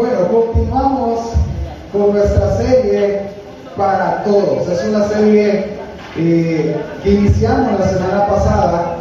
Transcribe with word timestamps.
Bueno, 0.00 0.28
continuamos 0.28 1.20
con 1.92 2.14
nuestra 2.14 2.56
serie 2.56 3.20
para 3.76 4.24
todos. 4.24 4.66
Es 4.66 4.82
una 4.84 5.06
serie 5.08 5.66
eh, 6.16 6.74
que 7.02 7.10
iniciamos 7.10 7.78
la 7.78 7.86
semana 7.86 8.26
pasada, 8.26 8.96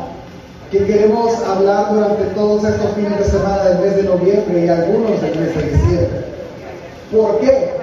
que 0.70 0.83
queremos 0.83 1.41
hablar 1.47 1.93
durante 1.93 2.25
todos 2.35 2.65
estos 2.65 2.91
fines 2.96 3.17
de 3.17 3.23
semana 3.23 3.63
del 3.63 3.79
mes 3.79 3.96
de 3.96 4.04
noviembre 4.04 4.65
y 4.65 4.67
algunos 4.67 5.21
del 5.21 5.39
mes 5.39 5.55
de 5.55 5.63
diciembre. 5.70 6.25
¿Por 7.13 7.39
qué? 7.39 7.75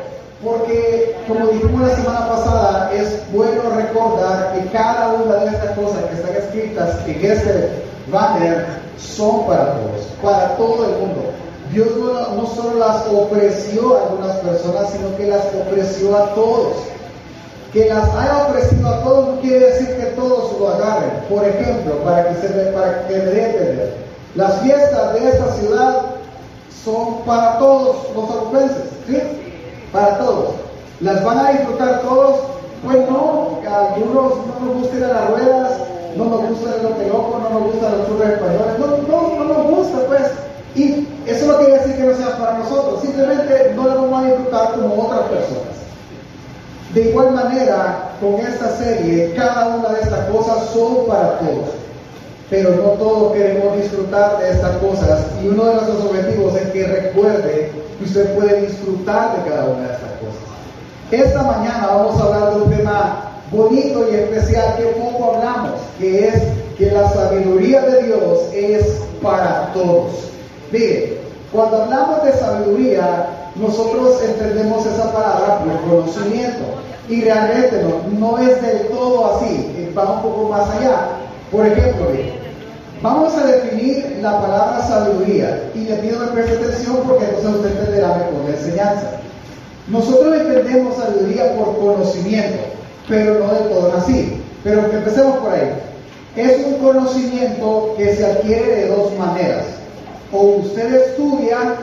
Porque, 0.44 1.16
como 1.26 1.46
dijimos 1.46 1.88
la 1.88 1.96
semana 1.96 2.28
pasada, 2.28 2.90
es 2.92 3.22
bueno 3.32 3.62
recordar 3.76 4.52
que 4.52 4.70
cada 4.72 5.14
una 5.14 5.36
de 5.36 5.46
estas 5.46 5.70
cosas 5.70 6.04
que 6.10 6.16
están 6.16 6.36
escritas 6.36 6.98
en 7.06 7.24
este 7.24 7.68
banner 8.12 8.66
son 8.98 9.46
para 9.46 9.72
todos, 9.72 10.06
para 10.22 10.48
todo 10.58 10.84
el 10.84 10.90
mundo. 10.98 11.35
Dios 11.72 11.88
no, 11.96 12.34
no 12.34 12.46
solo 12.46 12.78
las 12.78 13.06
ofreció 13.06 13.96
a 13.96 14.02
algunas 14.02 14.36
personas, 14.36 14.90
sino 14.90 15.16
que 15.16 15.26
las 15.26 15.44
ofreció 15.54 16.16
a 16.16 16.34
todos. 16.34 16.76
Que 17.72 17.88
las 17.88 18.08
haya 18.14 18.46
ofrecido 18.48 18.88
a 18.88 19.02
todos 19.02 19.28
no 19.34 19.40
quiere 19.40 19.66
decir 19.66 19.96
que 19.96 20.06
todos 20.16 20.58
lo 20.58 20.68
agarren. 20.68 21.10
Por 21.28 21.44
ejemplo, 21.44 21.96
para 22.04 22.28
que, 22.28 22.34
se, 22.40 22.48
para 22.48 23.06
que 23.06 23.16
me 23.16 23.44
entender, 23.44 23.96
las 24.34 24.60
fiestas 24.60 25.14
de 25.14 25.28
esta 25.28 25.52
ciudad 25.54 26.02
son 26.84 27.22
para 27.26 27.58
todos 27.58 27.96
los 28.14 28.30
arupenses, 28.30 28.84
¿sí? 29.06 29.18
Para 29.92 30.18
todos. 30.18 30.54
¿Las 31.00 31.24
van 31.24 31.38
a 31.38 31.50
disfrutar 31.52 32.00
todos? 32.02 32.36
Pues 32.84 32.98
no, 33.10 33.58
a 33.68 33.94
algunos 33.94 34.32
no 34.46 34.66
nos 34.66 34.74
gusta 34.76 34.96
ir 34.96 35.04
a 35.04 35.08
las 35.08 35.30
ruedas, 35.30 35.72
no 36.16 36.24
nos 36.26 36.48
gusta 36.48 36.76
el 36.76 37.08
loco, 37.08 37.40
no 37.42 37.50
nos 37.50 37.72
gustan 37.72 37.98
los 37.98 38.06
churros 38.06 38.28
españoles, 38.28 38.78
no, 38.78 38.86
no, 38.86 39.44
no 39.44 39.54
nos 39.54 39.76
gusta 39.76 39.98
pues. 40.06 40.22
Y 40.76 41.08
eso 41.26 41.46
no 41.46 41.58
quiere 41.58 41.78
decir 41.78 41.96
que 41.96 42.02
no 42.02 42.14
sea 42.14 42.36
para 42.36 42.58
nosotros, 42.58 43.00
simplemente 43.00 43.72
no 43.74 43.84
lo 43.84 44.02
vamos 44.02 44.22
a 44.22 44.26
disfrutar 44.26 44.72
como 44.74 45.06
otras 45.06 45.22
personas. 45.22 45.76
De 46.92 47.08
igual 47.08 47.32
manera, 47.32 48.10
con 48.20 48.34
esta 48.34 48.76
serie, 48.76 49.32
cada 49.34 49.68
una 49.76 49.88
de 49.88 50.02
estas 50.02 50.26
cosas 50.28 50.68
son 50.72 51.06
para 51.06 51.38
todos, 51.38 51.70
pero 52.50 52.70
no 52.70 52.90
todos 52.90 53.32
queremos 53.32 53.76
disfrutar 53.76 54.38
de 54.38 54.50
estas 54.50 54.76
cosas 54.76 55.26
y 55.42 55.48
uno 55.48 55.64
de 55.64 55.74
nuestros 55.74 56.04
objetivos 56.04 56.54
es 56.56 56.70
que 56.70 56.86
recuerde 56.86 57.72
que 57.98 58.04
usted 58.04 58.34
puede 58.34 58.66
disfrutar 58.66 59.36
de 59.36 59.50
cada 59.50 59.64
una 59.64 59.88
de 59.88 59.94
estas 59.94 60.10
cosas. 60.20 60.46
Esta 61.10 61.42
mañana 61.42 61.86
vamos 61.86 62.20
a 62.20 62.24
hablar 62.24 62.54
de 62.54 62.62
un 62.62 62.70
tema 62.70 63.32
bonito 63.50 64.06
y 64.10 64.14
especial 64.14 64.76
que 64.76 64.84
poco 64.84 65.34
hablamos, 65.34 65.80
que 65.98 66.28
es 66.28 66.42
que 66.76 66.90
la 66.90 67.08
sabiduría 67.10 67.80
de 67.80 68.02
Dios 68.02 68.40
es 68.52 69.00
para 69.22 69.72
todos. 69.72 70.35
Mire, 70.72 71.18
cuando 71.52 71.82
hablamos 71.82 72.24
de 72.24 72.32
sabiduría, 72.32 73.26
nosotros 73.54 74.20
entendemos 74.22 74.84
esa 74.84 75.12
palabra 75.12 75.60
por 75.60 75.90
conocimiento. 75.90 76.64
Y 77.08 77.22
realmente 77.22 77.84
no, 77.84 78.18
no 78.18 78.38
es 78.38 78.60
del 78.60 78.88
todo 78.88 79.36
así, 79.36 79.72
eh, 79.76 79.92
va 79.96 80.16
un 80.16 80.22
poco 80.22 80.48
más 80.48 80.68
allá. 80.70 81.08
Por 81.52 81.64
ejemplo, 81.64 82.08
vamos 83.00 83.32
a 83.36 83.46
definir 83.46 84.18
la 84.20 84.40
palabra 84.40 84.82
sabiduría 84.82 85.70
y 85.76 85.84
le 85.84 85.94
pido 85.96 86.18
que 86.20 86.32
preste 86.32 86.56
atención 86.56 86.96
porque 87.06 87.26
entonces 87.26 87.54
usted 87.54 87.70
entenderá 87.78 88.08
mejor 88.08 88.44
la 88.48 88.56
enseñanza. 88.56 89.10
Nosotros 89.86 90.36
entendemos 90.36 90.96
sabiduría 90.96 91.56
por 91.56 91.78
conocimiento, 91.78 92.58
pero 93.08 93.38
no 93.38 93.54
del 93.54 93.68
todo 93.68 93.92
así. 93.96 94.42
Pero 94.64 94.80
empecemos 94.92 95.36
por 95.38 95.52
ahí. 95.52 95.70
Es 96.34 96.66
un 96.66 96.74
conocimiento 96.84 97.94
que 97.96 98.16
se 98.16 98.26
adquiere 98.26 98.66
de 98.66 98.88
dos 98.88 99.16
maneras 99.16 99.64
o 100.32 100.38
usted 100.38 100.94
estudia 100.94 101.76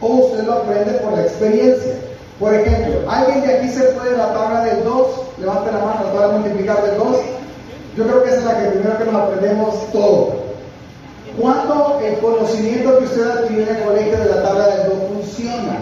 o 0.00 0.06
usted 0.06 0.44
lo 0.44 0.54
aprende 0.54 0.92
por 0.94 1.12
la 1.12 1.22
experiencia. 1.22 1.94
Por 2.38 2.54
ejemplo, 2.54 3.08
¿alguien 3.08 3.42
de 3.42 3.56
aquí 3.56 3.68
se 3.68 3.84
puede 3.84 4.16
la 4.16 4.32
tabla 4.32 4.64
del 4.64 4.82
2? 4.84 5.06
Levante 5.38 5.72
la 5.72 5.78
mano, 5.78 6.00
¿nos 6.06 6.20
va 6.20 6.24
a 6.24 6.38
multiplicar 6.38 6.82
del 6.82 6.98
2? 6.98 7.16
Yo 7.96 8.04
creo 8.04 8.22
que 8.22 8.30
esa 8.30 8.38
es 8.38 8.44
la 8.44 8.58
que 8.58 8.68
primero 8.70 8.98
que 8.98 9.04
nos 9.04 9.14
aprendemos 9.14 9.92
todo. 9.92 10.42
¿Cuándo 11.38 12.00
el 12.04 12.18
conocimiento 12.18 12.98
que 12.98 13.04
usted 13.04 13.30
adquiere 13.30 13.62
en 13.62 13.76
el 13.76 13.82
colegio 13.84 14.18
de 14.18 14.30
la 14.30 14.42
tabla 14.42 14.66
del 14.68 14.90
2 14.90 14.98
funciona? 15.14 15.78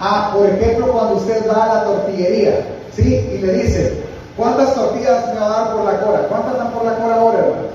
Ah, 0.00 0.32
por 0.34 0.46
ejemplo, 0.46 0.92
cuando 0.92 1.16
usted 1.16 1.48
va 1.48 1.64
a 1.64 1.74
la 1.74 1.84
tortillería, 1.84 2.66
¿sí? 2.94 3.14
Y 3.14 3.38
le 3.38 3.52
dice, 3.52 4.02
¿cuántas 4.36 4.74
tortillas 4.74 5.34
me 5.34 5.40
va 5.40 5.46
a 5.46 5.64
dar 5.64 5.74
por 5.74 5.84
la 5.84 6.00
cora? 6.00 6.18
¿Cuántas 6.28 6.58
dan 6.58 6.72
por 6.72 6.84
la 6.84 6.94
cora 6.96 7.14
ahora, 7.16 7.38
hermano? 7.38 7.68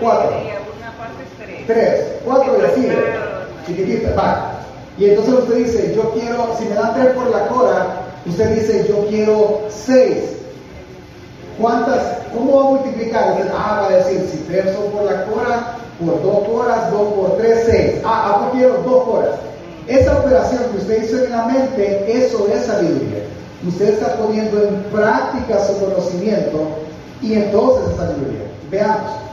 Cuatro. 0.00 0.57
Tres, 1.68 2.00
cuatro 2.24 2.56
y 2.58 2.64
así, 2.64 2.88
chiquitita, 3.66 4.14
va. 4.14 4.52
Y 4.96 5.10
entonces 5.10 5.34
usted 5.34 5.56
dice, 5.56 5.94
yo 5.94 6.12
quiero, 6.14 6.56
si 6.58 6.64
me 6.64 6.74
dan 6.74 6.94
tres 6.94 7.08
por 7.08 7.28
la 7.28 7.46
cora, 7.48 7.86
usted 8.24 8.54
dice, 8.54 8.86
yo 8.88 9.06
quiero 9.06 9.60
seis. 9.68 10.38
¿Cuántas? 11.60 12.00
¿Cómo 12.32 12.56
va 12.56 12.60
a 12.60 12.70
multiplicar? 12.70 13.32
Usted, 13.32 13.52
ah, 13.54 13.82
va 13.82 13.86
a 13.88 13.96
decir, 13.98 14.26
si 14.32 14.38
tres 14.48 14.74
son 14.74 14.90
por 14.92 15.02
la 15.02 15.24
cora, 15.26 15.76
por 16.00 16.22
dos 16.22 16.48
horas, 16.48 16.90
dos 16.90 17.12
por 17.12 17.36
tres, 17.36 17.64
seis. 17.66 18.00
Ah, 18.02 18.32
ahora 18.32 18.50
quiero 18.52 18.78
dos 18.78 19.06
horas. 19.06 19.34
Esa 19.88 20.20
operación 20.20 20.62
que 20.72 20.78
usted 20.78 21.04
hizo 21.04 21.22
en 21.22 21.30
la 21.32 21.42
mente, 21.48 22.24
eso 22.24 22.48
es 22.50 22.64
sabiduría. 22.64 23.24
Usted 23.68 23.90
está 23.90 24.16
poniendo 24.16 24.62
en 24.62 24.82
práctica 24.84 25.62
su 25.66 25.78
conocimiento 25.84 26.66
y 27.20 27.34
entonces 27.34 27.90
es 27.90 27.96
sabiduría. 27.98 28.44
Veamos. 28.70 29.27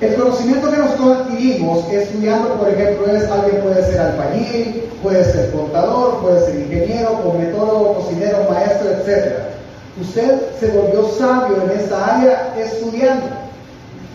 El 0.00 0.14
conocimiento 0.14 0.70
que 0.70 0.76
nosotros 0.76 1.18
adquirimos 1.18 1.92
estudiando, 1.92 2.50
por 2.54 2.68
ejemplo, 2.68 3.12
es 3.12 3.28
alguien 3.28 3.60
puede 3.62 3.84
ser 3.84 3.98
albañil, 3.98 4.84
puede 5.02 5.24
ser 5.24 5.50
contador, 5.50 6.20
puede 6.20 6.46
ser 6.46 6.54
ingeniero, 6.54 7.20
cometólogo, 7.20 7.94
cocinero, 7.94 8.46
maestro, 8.48 8.90
etc. 8.90 9.38
Usted 10.00 10.40
se 10.60 10.68
volvió 10.68 11.08
sabio 11.18 11.56
en 11.64 11.80
esta 11.80 12.16
área 12.16 12.54
estudiando, 12.56 13.26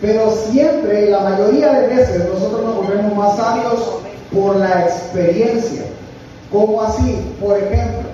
pero 0.00 0.30
siempre, 0.50 1.10
la 1.10 1.20
mayoría 1.20 1.70
de 1.72 1.88
veces, 1.88 2.28
nosotros 2.32 2.64
nos 2.64 2.76
volvemos 2.76 3.14
más 3.14 3.36
sabios 3.36 4.00
por 4.32 4.56
la 4.56 4.86
experiencia. 4.86 5.82
¿Cómo 6.50 6.80
así? 6.82 7.36
Por 7.42 7.58
ejemplo, 7.58 8.08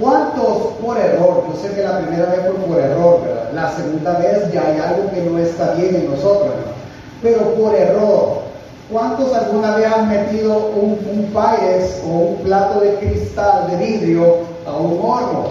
¿cuántos 0.00 0.56
por 0.82 0.98
error? 0.98 1.44
Yo 1.52 1.60
sé 1.62 1.72
que 1.72 1.84
la 1.84 2.00
primera 2.00 2.32
vez 2.32 2.40
fue 2.40 2.66
por 2.66 2.80
error, 2.80 3.20
¿verdad? 3.22 3.50
La 3.54 3.70
segunda 3.76 4.18
vez 4.18 4.52
ya 4.52 4.62
hay 4.66 4.78
algo 4.80 5.08
que 5.12 5.22
no 5.22 5.38
está 5.38 5.74
bien 5.74 5.94
en 5.94 6.10
nosotros, 6.10 6.48
¿verdad? 6.48 6.75
Pero 7.22 7.54
por 7.54 7.74
error. 7.74 8.46
¿Cuántos 8.90 9.34
alguna 9.34 9.76
vez 9.76 9.92
han 9.92 10.08
metido 10.08 10.70
un, 10.76 10.92
un 11.10 11.32
o 11.34 12.08
un 12.08 12.36
plato 12.44 12.80
de 12.80 12.94
cristal, 12.96 13.68
de 13.68 13.84
vidrio, 13.84 14.36
a 14.64 14.76
un 14.76 15.00
horno 15.02 15.48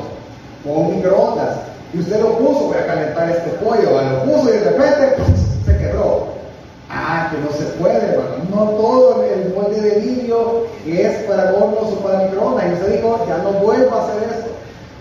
o 0.66 0.76
a 0.76 0.80
un 0.80 0.96
microondas? 0.96 1.58
Y 1.94 2.00
usted 2.00 2.22
lo 2.22 2.38
puso 2.38 2.70
para 2.70 2.86
calentar 2.86 3.30
este 3.30 3.50
pollo, 3.64 4.02
lo 4.02 4.24
puso 4.24 4.54
y 4.54 4.58
de 4.58 4.70
repente 4.72 5.16
pues, 5.18 5.28
se 5.66 5.78
quebró. 5.78 6.28
Ah, 6.90 7.30
que 7.32 7.38
no 7.40 7.52
se 7.52 7.74
puede, 7.74 7.98
hermano. 7.98 8.36
No 8.50 8.72
todo 8.78 9.24
el 9.24 9.54
molde 9.54 9.82
de 9.82 10.00
vidrio 10.00 10.68
es 10.86 11.24
para 11.24 11.54
hornos 11.54 11.92
o 11.92 12.00
para 12.04 12.20
microondas. 12.20 12.66
Y 12.68 12.74
usted 12.74 12.96
dijo, 12.96 13.26
ya 13.28 13.38
no 13.38 13.52
vuelvo 13.60 13.96
a 13.96 14.04
hacer 14.04 14.30
esto. 14.30 14.52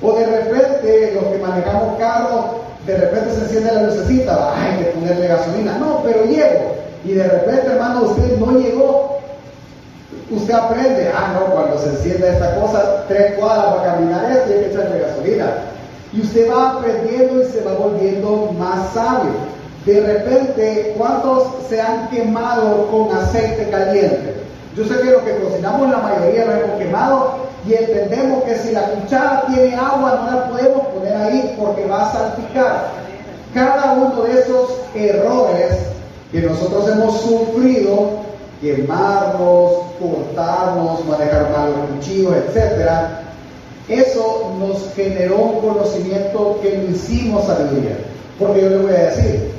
O 0.02 0.12
de 0.12 0.26
repente, 0.26 1.12
los 1.14 1.24
que 1.24 1.38
manejamos 1.38 1.98
carros, 1.98 2.44
de 2.86 2.96
repente 2.96 3.34
se 3.34 3.40
enciende 3.42 3.72
la 3.72 3.82
lucecita, 3.82 4.54
hay 4.54 4.84
que 4.84 4.90
ponerle 4.90 5.28
gasolina. 5.28 5.78
No, 5.78 6.02
pero 6.04 6.24
llego. 6.24 6.74
Y 7.04 7.12
de 7.12 7.24
repente, 7.24 7.66
hermano, 7.66 8.02
usted 8.02 8.36
no 8.38 8.58
llegó. 8.58 9.18
Usted 10.30 10.54
aprende, 10.54 11.10
ah, 11.14 11.34
no, 11.34 11.54
cuando 11.54 11.78
se 11.78 11.90
encienda 11.90 12.28
esta 12.28 12.54
cosa, 12.60 13.04
tres 13.08 13.34
cuadras 13.34 13.74
para 13.74 13.92
caminar 13.94 14.30
esto 14.32 14.52
hay 14.52 14.60
que 14.60 14.70
echarle 14.70 15.00
gasolina. 15.00 15.46
Y 16.12 16.20
usted 16.22 16.50
va 16.50 16.72
aprendiendo 16.72 17.42
y 17.42 17.46
se 17.46 17.60
va 17.62 17.74
volviendo 17.74 18.54
más 18.58 18.92
sabio. 18.92 19.32
De 19.84 20.00
repente, 20.00 20.94
¿cuántos 20.96 21.44
se 21.68 21.80
han 21.80 22.08
quemado 22.08 22.88
con 22.88 23.14
aceite 23.16 23.68
caliente? 23.70 24.34
Yo 24.76 24.84
sé 24.84 24.98
que 25.00 25.10
lo 25.10 25.24
que 25.24 25.36
cocinamos 25.36 25.90
la 25.90 25.98
mayoría 25.98 26.46
lo 26.46 26.52
hemos 26.52 26.78
quemado 26.78 27.34
y 27.66 27.74
entendemos 27.74 28.44
que 28.44 28.56
si 28.56 28.72
la 28.72 28.82
cuchara 28.82 29.44
tiene 29.46 29.74
agua 29.76 30.20
no 30.24 30.36
la 30.36 30.48
podemos 30.48 30.86
ahí 31.14 31.56
porque 31.58 31.86
va 31.86 32.08
a 32.08 32.12
salpicar. 32.12 32.90
Cada 33.52 33.92
uno 33.92 34.22
de 34.22 34.40
esos 34.40 34.70
errores 34.94 35.76
que 36.32 36.40
nosotros 36.40 36.88
hemos 36.88 37.20
sufrido, 37.20 38.10
quemarnos, 38.60 39.72
cortarnos, 40.00 41.04
manejar 41.06 41.50
mal 41.50 41.70
los 41.70 41.90
cuchillos, 41.90 42.34
etc., 42.34 42.90
eso 43.88 44.50
nos 44.58 44.92
generó 44.94 45.36
un 45.36 45.60
conocimiento 45.60 46.58
que 46.62 46.78
lo 46.78 46.90
hicimos 46.90 47.44
sabiduría. 47.46 47.98
Porque 48.38 48.62
yo 48.62 48.70
le 48.70 48.78
voy 48.78 48.92
a 48.92 49.10
decir, 49.10 49.50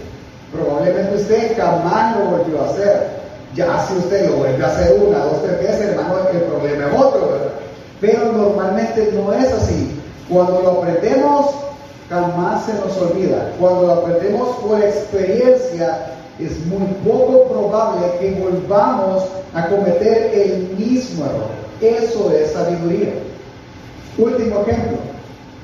probablemente 0.51 1.15
usted 1.15 1.55
jamás 1.55 2.17
lo 2.17 2.37
volvió 2.37 2.61
a 2.61 2.69
hacer. 2.69 3.15
Ya 3.53 3.85
si 3.87 3.95
usted 3.97 4.29
lo 4.29 4.37
vuelve 4.37 4.63
a 4.63 4.67
hacer 4.67 4.99
una, 4.99 5.19
dos, 5.19 5.43
tres 5.43 5.59
veces, 5.59 5.89
el 5.89 6.41
problema 6.41 6.87
es 6.87 6.99
otro, 6.99 7.29
¿verdad? 7.31 7.51
Pero 8.01 8.31
normalmente 8.33 9.13
no 9.13 9.31
es 9.33 9.53
así. 9.53 10.01
Cuando 10.29 10.61
lo 10.61 10.71
aprendemos, 10.71 11.51
jamás 12.09 12.65
se 12.65 12.73
nos 12.73 12.97
olvida. 12.97 13.51
Cuando 13.59 13.87
lo 13.87 13.93
aprendemos 13.93 14.55
por 14.57 14.81
experiencia, 14.81 16.07
es 16.39 16.65
muy 16.65 16.87
poco 17.05 17.47
probable 17.47 18.07
que 18.19 18.31
volvamos 18.31 19.23
a 19.53 19.67
cometer 19.67 20.31
el 20.33 20.75
mismo 20.77 21.25
error. 21.25 21.65
Eso 21.81 22.31
es 22.31 22.51
sabiduría. 22.51 23.13
Último 24.17 24.61
ejemplo. 24.61 24.97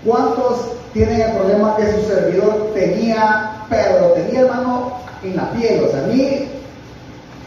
¿Cuántos 0.06 0.60
tienen 0.94 1.22
el 1.22 1.32
problema 1.34 1.76
que 1.76 1.92
su 1.92 2.08
servidor 2.08 2.72
tenía, 2.74 3.66
pero 3.70 4.00
lo 4.00 4.08
tenía 4.14 4.42
hermano 4.42 4.94
en 5.24 5.36
la 5.36 5.52
piel? 5.52 5.84
O 5.84 5.92
sea, 5.92 6.04
a 6.04 6.08
mí, 6.08 6.48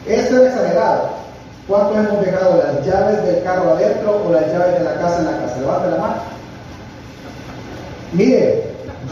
eso 0.06 0.36
es 0.36 0.52
exagerado. 0.52 1.24
¿Cuántos 1.66 1.96
hemos 1.96 2.24
dejado 2.24 2.62
las 2.62 2.86
llaves 2.86 3.24
del 3.24 3.42
carro 3.42 3.70
adentro 3.70 4.22
o 4.26 4.32
las 4.32 4.46
llaves 4.52 4.78
de 4.78 4.84
la 4.84 4.94
casa 4.96 5.18
en 5.20 5.24
la 5.24 5.38
casa? 5.38 5.60
Levante 5.60 5.90
la 5.90 5.96
mano. 5.96 6.33
Mire, 8.14 8.62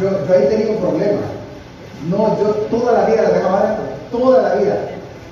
yo, 0.00 0.08
ahí 0.32 0.46
tenía 0.48 0.70
un 0.70 0.78
problema. 0.78 1.20
No, 2.08 2.38
yo 2.40 2.48
toda 2.70 2.92
la 2.92 3.04
vida 3.06 3.22
dejaba 3.22 3.60
adentro, 3.60 3.84
toda 4.10 4.42
la 4.42 4.54
vida. 4.54 4.76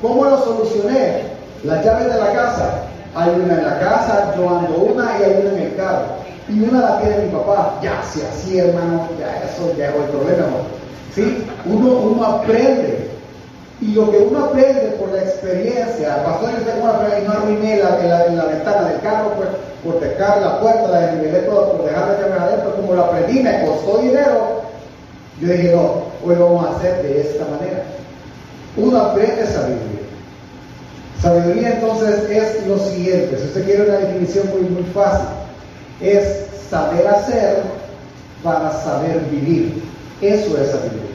¿Cómo 0.03 0.25
lo 0.25 0.39
solucioné? 0.43 1.23
Las 1.65 1.85
llaves 1.85 2.13
de 2.13 2.21
la 2.21 2.33
casa. 2.33 2.83
Hay 3.15 3.31
una 3.31 3.55
en 3.55 3.65
la 3.65 3.81
casa, 3.81 4.35
yo 4.37 4.49
ando 4.49 4.77
una 4.77 5.19
y 5.19 5.23
hay 5.25 5.41
una 5.41 5.53
en 5.53 5.59
el 5.59 5.77
carro. 5.77 6.05
Y 6.49 6.61
una 6.61 6.81
la 6.81 7.01
tiene 7.01 7.27
mi 7.27 7.31
papá. 7.31 7.79
Ya, 7.83 8.03
si 8.03 8.23
así, 8.23 8.59
hermano, 8.59 9.09
ya 9.19 9.43
eso 9.45 9.73
ya 9.77 9.89
es 9.89 9.95
el 9.95 10.03
problema. 10.03 10.47
¿Sí? 11.15 11.45
Uno, 11.67 11.93
uno 11.93 12.25
aprende. 12.25 13.10
Y 13.81 13.95
lo 13.95 14.11
que 14.11 14.19
uno 14.19 14.45
aprende 14.45 14.97
por 14.99 15.11
la 15.11 15.23
experiencia, 15.23 16.23
pastor, 16.23 16.51
yo 16.51 16.71
tengo 16.71 16.85
una 16.85 17.19
y 17.19 17.25
no 17.25 17.33
arruiné 17.33 17.77
la, 17.79 17.99
la, 17.99 18.27
la, 18.27 18.45
ventana 18.45 18.89
del 18.91 19.01
carro 19.01 19.33
pues, 19.37 19.49
por 19.83 20.01
dejar 20.01 20.43
la 20.43 20.61
puerta, 20.61 20.89
la 20.89 21.01
desnivelé 21.01 21.39
todo, 21.41 21.73
por 21.73 21.87
dejar 21.87 22.09
la 22.09 22.21
llave 22.21 22.41
adentro, 22.41 22.77
como 22.77 22.95
lo 22.95 23.05
aprendí, 23.05 23.41
me 23.41 23.65
costó 23.65 23.99
dinero. 23.99 24.61
Yo 25.41 25.49
dije, 25.49 25.73
no, 25.75 26.03
hoy 26.23 26.37
lo 26.37 26.53
vamos 26.53 26.67
a 26.67 26.77
hacer 26.77 27.03
de 27.03 27.23
esta 27.23 27.45
manera. 27.47 27.83
Uno 28.77 28.99
aprende 29.01 29.47
sabiduría. 29.47 30.01
Sabiduría 31.23 31.75
entonces 31.75 32.31
es 32.31 32.67
lo 32.67 32.79
siguiente, 32.79 33.39
si 33.39 33.45
usted 33.45 33.65
quiere 33.65 33.89
una 33.89 33.99
definición 33.99 34.49
muy, 34.51 34.69
muy 34.69 34.85
fácil, 34.93 35.27
es 36.03 36.47
saber 36.69 37.07
hacer 37.09 37.63
para 38.43 38.71
saber 38.83 39.21
vivir. 39.31 39.83
Eso 40.21 40.59
es 40.59 40.71
sabiduría. 40.71 41.10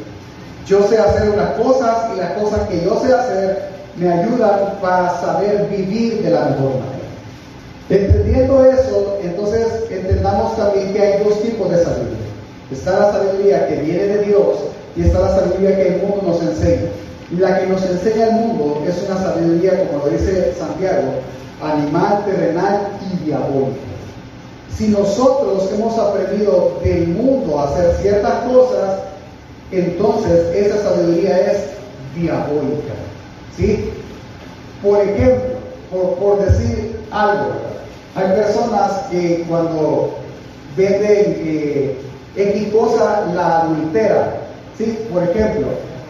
Yo 0.66 0.88
sé 0.88 0.98
hacer 0.98 1.30
unas 1.30 1.52
cosas 1.52 2.08
y 2.14 2.20
las 2.20 2.32
cosas 2.34 2.68
que 2.68 2.84
yo 2.84 3.00
sé 3.00 3.14
hacer 3.14 3.70
me 3.98 4.12
ayudan 4.12 4.80
para 4.82 5.10
saber 5.22 5.68
vivir 5.70 6.24
de 6.24 6.32
la 6.32 6.46
mejor 6.46 6.72
manera. 6.72 6.96
Entendiendo 7.90 8.66
eso, 8.66 9.18
entonces 9.22 9.68
entendamos 9.92 10.58
también 10.58 10.92
que 10.92 11.00
hay 11.00 11.24
dos 11.24 11.42
tipos 11.44 11.70
de 11.70 11.84
sabiduría. 11.84 12.26
Está 12.72 13.00
la 13.00 13.12
sabiduría 13.12 13.68
que 13.68 13.76
viene 13.76 14.04
de 14.06 14.24
Dios 14.24 14.56
y 14.96 15.04
está 15.04 15.20
la 15.20 15.36
sabiduría 15.36 15.76
que 15.76 15.88
el 15.88 16.02
mundo 16.02 16.24
nos 16.26 16.42
enseña. 16.42 16.90
La 17.38 17.60
que 17.60 17.68
nos 17.68 17.84
enseña 17.86 18.28
el 18.28 18.34
mundo 18.34 18.84
es 18.88 19.04
una 19.08 19.22
sabiduría, 19.22 19.88
como 19.88 20.06
lo 20.06 20.12
dice 20.12 20.54
Santiago, 20.58 21.14
animal, 21.62 22.24
terrenal 22.26 22.88
y 23.02 23.26
diabólica. 23.26 23.80
Si 24.76 24.88
nosotros 24.88 25.70
hemos 25.74 25.98
aprendido 25.98 26.80
del 26.84 27.08
mundo 27.10 27.60
a 27.60 27.66
hacer 27.66 27.96
ciertas 28.02 28.34
cosas, 28.52 29.00
entonces 29.80 30.56
esa 30.56 30.84
sabiduría 30.84 31.52
es 31.52 31.58
diabólica. 32.16 32.94
¿sí? 33.56 33.92
Por 34.82 35.02
ejemplo, 35.02 35.56
por, 36.20 36.46
decir 36.46 37.00
algo, 37.12 37.52
hay 38.16 38.28
personas 38.30 38.92
que 39.12 39.46
cuando 39.48 40.16
venden 40.76 41.98
X 42.36 42.68
cosa 42.74 43.26
la 43.34 43.62
adultera. 43.62 44.42
¿sí? 44.78 45.00
Por 45.12 45.24
ejemplo, 45.24 45.68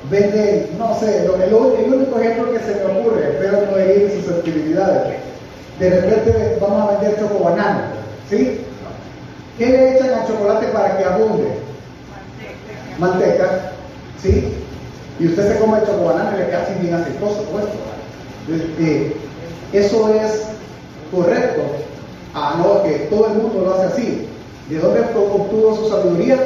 venden, 0.09 0.69
no 0.77 0.97
sé, 0.99 1.25
el, 1.25 1.41
el, 1.41 1.53
único 1.53 2.19
ejemplo 2.19 2.51
que 2.51 2.59
se 2.59 2.75
me 2.75 2.99
ocurre, 2.99 3.37
pero 3.39 3.61
no 3.69 3.77
herir 3.77 4.11
susceptibilidades. 4.11 5.15
De 5.79 5.89
repente 5.89 6.57
vamos 6.61 6.81
a 6.81 6.91
vender 6.93 7.19
chocobanano, 7.19 7.81
¿sí? 8.29 8.61
¿Qué 9.57 9.65
le 9.67 9.95
echan 9.95 10.13
al 10.13 10.27
chocolate 10.27 10.67
para 10.67 10.97
que 10.97 11.03
abunde? 11.03 11.64
Manteca. 12.99 13.71
¿sí? 14.21 14.53
Y 15.19 15.27
usted 15.27 15.53
se 15.53 15.59
come 15.59 15.79
el 15.79 15.85
chocobanano 15.85 16.35
y 16.35 16.39
le 16.39 16.47
queda 16.47 16.63
así 16.63 16.73
bien 16.81 16.93
aceitoso 16.93 17.43
puesto. 17.43 17.71
Eh, 18.79 19.15
eso 19.73 20.09
es 20.09 20.43
correcto. 21.11 21.61
Ah, 22.33 22.55
no, 22.57 22.83
que 22.83 23.07
todo 23.09 23.27
el 23.27 23.33
mundo 23.35 23.61
lo 23.61 23.73
hace 23.73 23.93
así. 23.93 24.27
¿De 24.69 24.79
dónde 24.79 25.01
obtuvo 25.01 25.75
su 25.75 25.89
sabiduría? 25.89 26.37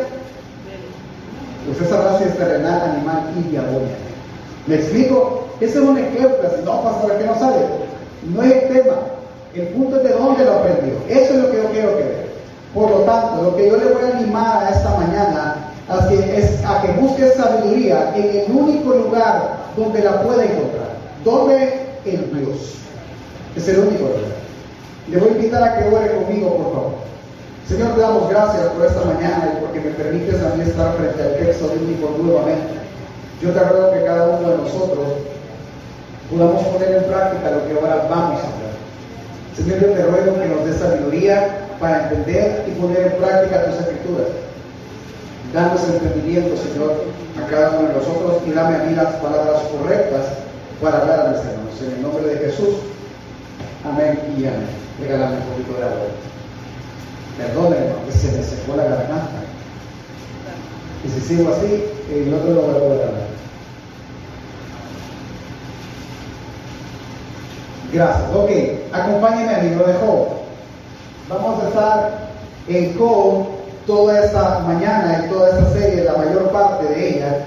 Usted 1.72 1.90
sabrá 1.90 2.18
si 2.18 2.26
es 2.26 2.38
terrenal, 2.38 2.82
animal 2.82 3.32
y 3.38 3.50
diabólico. 3.50 3.96
¿Me 4.68 4.76
explico? 4.76 5.48
Ese 5.60 5.80
es 5.80 5.84
un 5.84 5.98
ejemplo, 5.98 6.50
si 6.56 6.64
no, 6.64 6.84
pastor, 6.84 7.18
que 7.18 7.26
no 7.26 7.38
sabe. 7.40 7.58
No 8.34 8.44
es 8.44 8.52
el 8.52 8.70
tema. 8.70 8.96
El 9.56 9.68
punto 9.70 9.98
es 9.98 10.04
de 10.04 10.10
dónde 10.14 10.46
lo 10.46 10.54
aprendió. 10.54 10.94
Eso 11.10 11.34
es 11.34 11.40
lo 11.40 11.52
que 11.52 11.58
yo 11.58 11.72
quiero 11.72 11.98
que 11.98 12.04
vea. 12.04 12.26
Por 12.74 12.90
lo 12.90 12.98
tanto, 13.00 13.44
lo 13.44 13.56
que 13.56 13.68
yo 13.68 13.78
le 13.78 13.86
voy 13.86 14.04
a 14.04 14.18
animar 14.18 14.64
a 14.64 14.70
esta 14.70 14.90
mañana 14.92 15.69
es 15.90 16.64
a 16.66 16.82
que 16.82 16.92
busque 17.00 17.32
sabiduría 17.32 18.14
en 18.16 18.24
el 18.24 18.52
único 18.52 18.94
lugar 18.94 19.58
donde 19.76 20.04
la 20.04 20.22
pueda 20.22 20.44
encontrar. 20.44 20.90
¿Dónde? 21.24 21.88
En 22.06 22.30
Dios. 22.38 22.76
Es 23.56 23.68
el 23.68 23.80
único 23.80 24.04
lugar. 24.04 24.40
Le 25.10 25.18
voy 25.18 25.30
a 25.30 25.32
invitar 25.32 25.64
a 25.64 25.78
que 25.78 25.96
ore 25.96 26.12
conmigo, 26.14 26.58
por 26.58 26.74
favor. 26.74 26.92
Señor, 27.68 27.96
te 27.96 28.02
damos 28.02 28.30
gracias 28.30 28.68
por 28.68 28.86
esta 28.86 29.04
mañana 29.06 29.54
y 29.54 29.66
porque 29.66 29.82
me 29.82 29.92
permites 29.92 30.42
a 30.42 30.56
mí 30.56 30.64
estar 30.64 30.94
frente 30.94 31.22
al 31.22 31.38
texto 31.38 31.70
bíblico 31.70 32.16
nuevamente. 32.22 32.80
Yo 33.42 33.52
te 33.52 33.60
ruego 33.60 33.92
que 33.92 34.06
cada 34.06 34.28
uno 34.28 34.50
de 34.50 34.58
nosotros 34.58 35.08
podamos 36.30 36.64
poner 36.64 36.96
en 36.96 37.04
práctica 37.06 37.52
lo 37.52 37.68
que 37.68 37.74
ahora 37.74 38.08
vamos 38.10 38.42
a 38.42 38.46
hablar. 38.46 38.74
Señor, 39.56 39.80
yo 39.80 39.94
te 39.94 40.04
ruego 40.04 40.40
que 40.40 40.48
nos 40.48 40.66
dé 40.66 40.74
sabiduría 40.78 41.68
para 41.80 42.04
entender 42.04 42.66
y 42.68 42.80
poner 42.80 43.08
en 43.08 43.14
práctica 43.14 43.66
tus 43.66 43.80
escrituras. 43.80 44.49
Danos 45.54 45.82
entendimiento, 45.84 46.56
Señor, 46.58 47.06
a 47.36 47.50
cada 47.50 47.80
uno 47.80 47.88
de 47.88 47.96
nosotros 47.96 48.42
y 48.46 48.52
dame 48.52 48.76
a 48.76 48.84
mí 48.84 48.96
las 48.96 49.16
palabras 49.16 49.62
correctas 49.72 50.26
para 50.82 51.00
hablar 51.00 51.20
a 51.22 51.30
mis 51.30 51.40
hermanos. 51.40 51.82
En 51.82 51.92
el 51.92 52.02
nombre 52.04 52.26
de 52.26 52.38
Jesús. 52.46 52.76
Amén 53.84 54.20
y 54.38 54.46
amén. 54.46 54.68
Regálame 55.00 55.38
un 55.38 55.44
poquito 55.44 55.80
de 55.80 55.86
agua. 55.86 56.08
Perdónenme, 57.38 58.06
que 58.06 58.12
se 58.12 58.32
me 58.32 58.44
secó 58.44 58.76
la 58.76 58.84
garganta. 58.84 59.42
Y 61.04 61.10
si 61.10 61.22
sigo 61.22 61.52
así, 61.52 61.84
el 62.12 62.34
otro 62.34 62.54
lo 62.54 62.62
vuelvo 62.62 62.94
a 62.94 62.98
dar. 62.98 63.10
Gracias. 67.92 68.36
Ok, 68.36 68.50
acompáñenme 68.92 69.56
al 69.56 69.70
libro 69.70 69.88
de 69.88 69.94
Job. 69.94 70.28
Vamos 71.28 71.64
a 71.64 71.68
estar 71.70 72.30
en 72.68 72.98
Job 73.00 73.59
toda 73.90 74.24
esta 74.24 74.60
mañana, 74.60 75.24
en 75.24 75.32
toda 75.32 75.50
esta 75.50 75.74
serie, 75.74 76.04
la 76.04 76.14
mayor 76.14 76.52
parte 76.52 76.86
de 76.94 77.10
ella. 77.10 77.46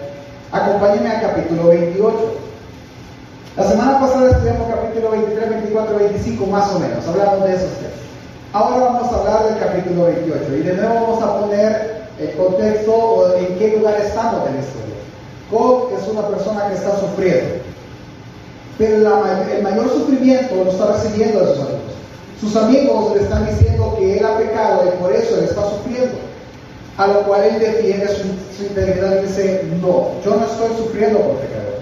Acompáñenme 0.50 1.08
al 1.08 1.22
capítulo 1.22 1.68
28. 1.68 2.18
La 3.56 3.62
semana 3.62 4.00
pasada 4.00 4.30
estudiamos 4.32 4.66
capítulo 4.68 5.11
23, 5.12 5.50
24, 5.50 5.99
25, 5.99 6.46
más 6.46 6.72
o 6.72 6.80
menos. 6.80 7.06
Hablamos 7.06 7.44
de 7.44 7.54
esos 7.54 7.70
textos. 7.78 8.02
Ahora 8.52 8.87
vamos 8.87 9.12
a 9.12 9.18
hablar 9.18 9.44
del 9.44 9.58
capítulo 9.61 10.06
28 10.06 10.56
y 10.56 10.62
de 10.62 10.75
nuevo 10.75 10.94
vamos 10.94 11.22
a 11.22 11.40
poner 11.40 12.02
el 12.18 12.32
contexto 12.32 13.37
en 13.37 13.58
qué 13.58 13.76
lugar 13.76 14.00
estamos 14.00 14.49
en 14.49 14.54
la 14.56 14.61
historia. 14.61 14.96
Job 15.49 15.90
es 15.96 16.08
una 16.08 16.26
persona 16.26 16.68
que 16.68 16.75
está 16.75 16.99
sufriendo, 16.99 17.54
pero 18.78 18.96
el 18.96 19.62
mayor 19.62 19.88
sufrimiento 19.90 20.56
lo 20.56 20.72
está 20.72 20.87
recibiendo 20.87 21.38
de 21.38 21.46
sus 21.54 21.61
amigos. 21.61 21.92
Sus 22.40 22.56
amigos 22.56 23.14
le 23.14 23.22
están 23.22 23.46
diciendo 23.46 23.94
que 23.96 24.18
él 24.18 24.26
ha 24.26 24.37
pecado 24.38 24.82
y 24.92 25.00
por 25.00 25.12
eso 25.12 25.37
él 25.38 25.44
está 25.44 25.62
sufriendo. 25.70 26.31
A 26.99 27.06
lo 27.06 27.22
cual 27.22 27.44
él 27.44 27.58
defiende 27.58 28.08
su, 28.08 28.25
su 28.56 28.64
integridad 28.64 29.18
y 29.18 29.26
dice, 29.26 29.64
no, 29.80 30.11
yo 30.25 30.37
no 30.37 30.44
estoy 30.44 30.76
sufriendo 30.76 31.20
por 31.20 31.37
pecado. 31.37 31.72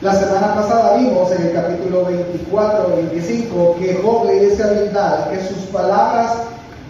La 0.00 0.14
semana 0.14 0.54
pasada 0.54 0.96
vimos 0.96 1.28
en 1.32 1.48
el 1.48 1.52
capítulo 1.54 2.04
24 2.04 2.96
25 3.10 3.76
que 3.80 4.00
Job 4.00 4.26
le 4.26 4.46
dice 4.46 4.62
a 4.62 4.68
Bildad 4.68 5.30
que 5.30 5.40
sus 5.40 5.64
palabras 5.72 6.34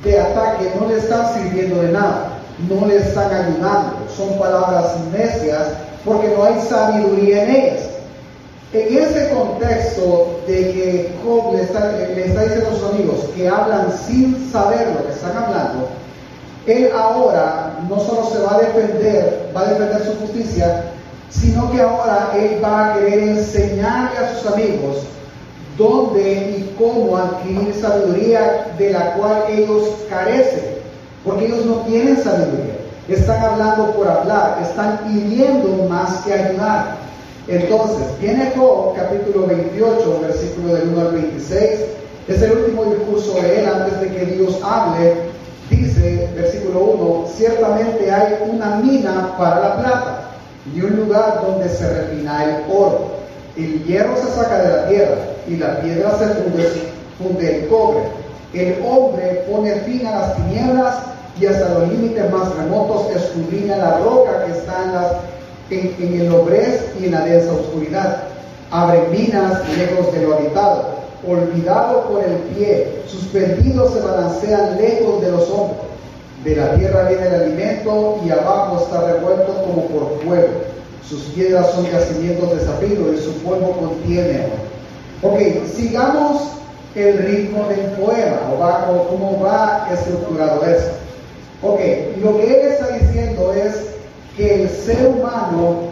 de 0.05 0.21
ataque 0.21 0.71
no 0.79 0.89
le 0.89 0.99
están 0.99 1.33
sirviendo 1.33 1.81
de 1.81 1.93
nada, 1.93 2.39
no 2.69 2.87
le 2.87 2.97
están 2.97 3.33
ayudando, 3.33 4.07
son 4.15 4.39
palabras 4.39 4.95
necias 5.11 5.69
porque 6.05 6.29
no 6.37 6.45
hay 6.45 6.61
sabiduría 6.69 7.45
en 7.45 7.51
ellas. 7.51 7.83
En 8.75 8.99
ese 8.99 9.31
contexto 9.31 10.41
de 10.47 10.55
que 10.55 11.15
Job 11.25 11.55
le 11.55 11.63
está, 11.63 11.91
le 11.91 12.27
está 12.27 12.43
diciendo 12.43 12.69
a 12.71 12.75
sus 12.75 12.91
amigos 12.91 13.25
que 13.35 13.49
hablan 13.49 13.91
sin 14.07 14.53
saber 14.53 14.87
lo 14.89 15.07
que 15.07 15.13
están 15.13 15.35
hablando, 15.35 15.89
él 16.73 16.91
ahora 16.95 17.79
no 17.89 17.99
solo 18.01 18.31
se 18.31 18.39
va 18.39 18.57
a 18.57 18.59
defender, 18.59 19.51
va 19.57 19.63
a 19.63 19.73
defender 19.73 20.05
su 20.05 20.15
justicia, 20.21 20.85
sino 21.31 21.71
que 21.71 21.81
ahora 21.81 22.31
él 22.35 22.61
va 22.63 22.93
a 22.93 22.95
querer 22.95 23.21
enseñarle 23.21 24.19
a 24.19 24.35
sus 24.35 24.53
amigos 24.53 24.97
dónde 25.77 26.33
y 26.59 26.75
cómo 26.77 27.17
adquirir 27.17 27.75
sabiduría 27.75 28.75
de 28.77 28.91
la 28.91 29.15
cual 29.15 29.45
ellos 29.49 29.85
carecen, 30.11 30.79
porque 31.25 31.47
ellos 31.47 31.65
no 31.65 31.77
tienen 31.83 32.23
sabiduría. 32.23 32.79
Están 33.09 33.43
hablando 33.43 33.93
por 33.93 34.07
hablar, 34.07 34.59
están 34.63 34.99
pidiendo 35.07 35.87
más 35.89 36.19
que 36.25 36.35
ayudar. 36.35 36.97
Entonces, 37.47 38.07
viene 38.21 38.53
Job 38.55 38.95
capítulo 38.95 39.47
28, 39.47 40.21
versículo 40.21 40.75
del 40.75 40.89
1 40.91 41.01
al 41.01 41.13
26, 41.13 41.81
Es 42.29 42.43
el 42.43 42.53
último 42.53 42.85
discurso 42.85 43.41
de 43.41 43.61
él 43.61 43.67
antes 43.67 44.01
de 44.03 44.09
que 44.09 44.27
Dios 44.27 44.59
hable. 44.63 45.15
Dice, 45.71 46.31
versículo 46.35 46.81
1, 46.81 47.27
ciertamente 47.37 48.11
hay 48.11 48.39
una 48.49 48.77
mina 48.77 49.37
para 49.37 49.61
la 49.61 49.77
plata 49.77 50.21
y 50.75 50.81
un 50.81 50.97
lugar 50.97 51.43
donde 51.47 51.69
se 51.69 51.89
refina 51.93 52.45
el 52.45 52.65
oro. 52.73 53.19
El 53.57 53.85
hierro 53.85 54.17
se 54.17 54.31
saca 54.31 54.63
de 54.63 54.69
la 54.69 54.89
tierra 54.89 55.17
y 55.47 55.57
la 55.57 55.81
piedra 55.81 56.17
se 56.19 56.27
funde, 56.27 56.69
funde 57.19 57.59
el 57.59 57.69
cobre. 57.69 58.01
El 58.55 58.83
hombre 58.87 59.45
pone 59.51 59.73
fin 59.81 60.07
a 60.07 60.21
las 60.21 60.37
tinieblas 60.37 60.95
y 61.39 61.47
hasta 61.47 61.69
los 61.69 61.89
límites 61.89 62.31
más 62.31 62.55
remotos 62.57 63.15
escudriña 63.15 63.77
la 63.77 63.99
roca 63.99 64.47
que 64.47 64.53
está 64.53 65.21
en, 65.71 65.95
en, 65.99 66.21
el 66.21 66.33
obrez 66.33 66.93
y 66.99 67.07
en 67.07 67.13
la 67.13 67.25
densa 67.27 67.53
oscuridad. 67.53 68.23
Abre 68.71 69.03
minas 69.11 69.69
lejos 69.77 70.13
de 70.13 70.23
lo 70.23 70.35
habitado 70.35 70.98
olvidado 71.31 72.05
por 72.09 72.25
el 72.25 72.37
pie, 72.55 73.03
sus 73.07 73.25
perdidos 73.25 73.93
se 73.93 74.01
balancean 74.01 74.77
lejos 74.77 75.21
de 75.21 75.31
los 75.31 75.49
hombros. 75.51 75.87
De 76.45 76.57
la 76.57 76.75
tierra 76.75 77.09
viene 77.09 77.27
el 77.27 77.35
alimento 77.35 78.21
y 78.25 78.31
abajo 78.31 78.85
está 78.85 79.13
revuelto 79.13 79.53
como 79.65 79.87
por 79.87 80.21
fuego. 80.23 80.49
Sus 81.09 81.23
piedras 81.35 81.71
son 81.73 81.87
yacimientos 81.91 82.51
de 82.55 82.65
zafiro 82.65 83.13
y 83.13 83.19
su 83.19 83.33
polvo 83.43 83.73
contiene 83.73 84.47
Ok, 85.21 85.67
sigamos 85.75 86.43
el 86.95 87.19
ritmo 87.19 87.67
del 87.69 87.81
poema 87.93 88.39
o, 88.55 88.59
va, 88.59 88.89
o 88.89 89.09
cómo 89.09 89.41
va 89.43 89.89
estructurado 89.93 90.65
eso. 90.65 90.93
Ok, 91.63 91.81
lo 92.23 92.37
que 92.37 92.45
él 92.47 92.67
está 92.69 92.87
diciendo 92.99 93.53
es 93.53 93.95
que 94.37 94.63
el 94.63 94.69
ser 94.71 95.09
humano 95.09 95.89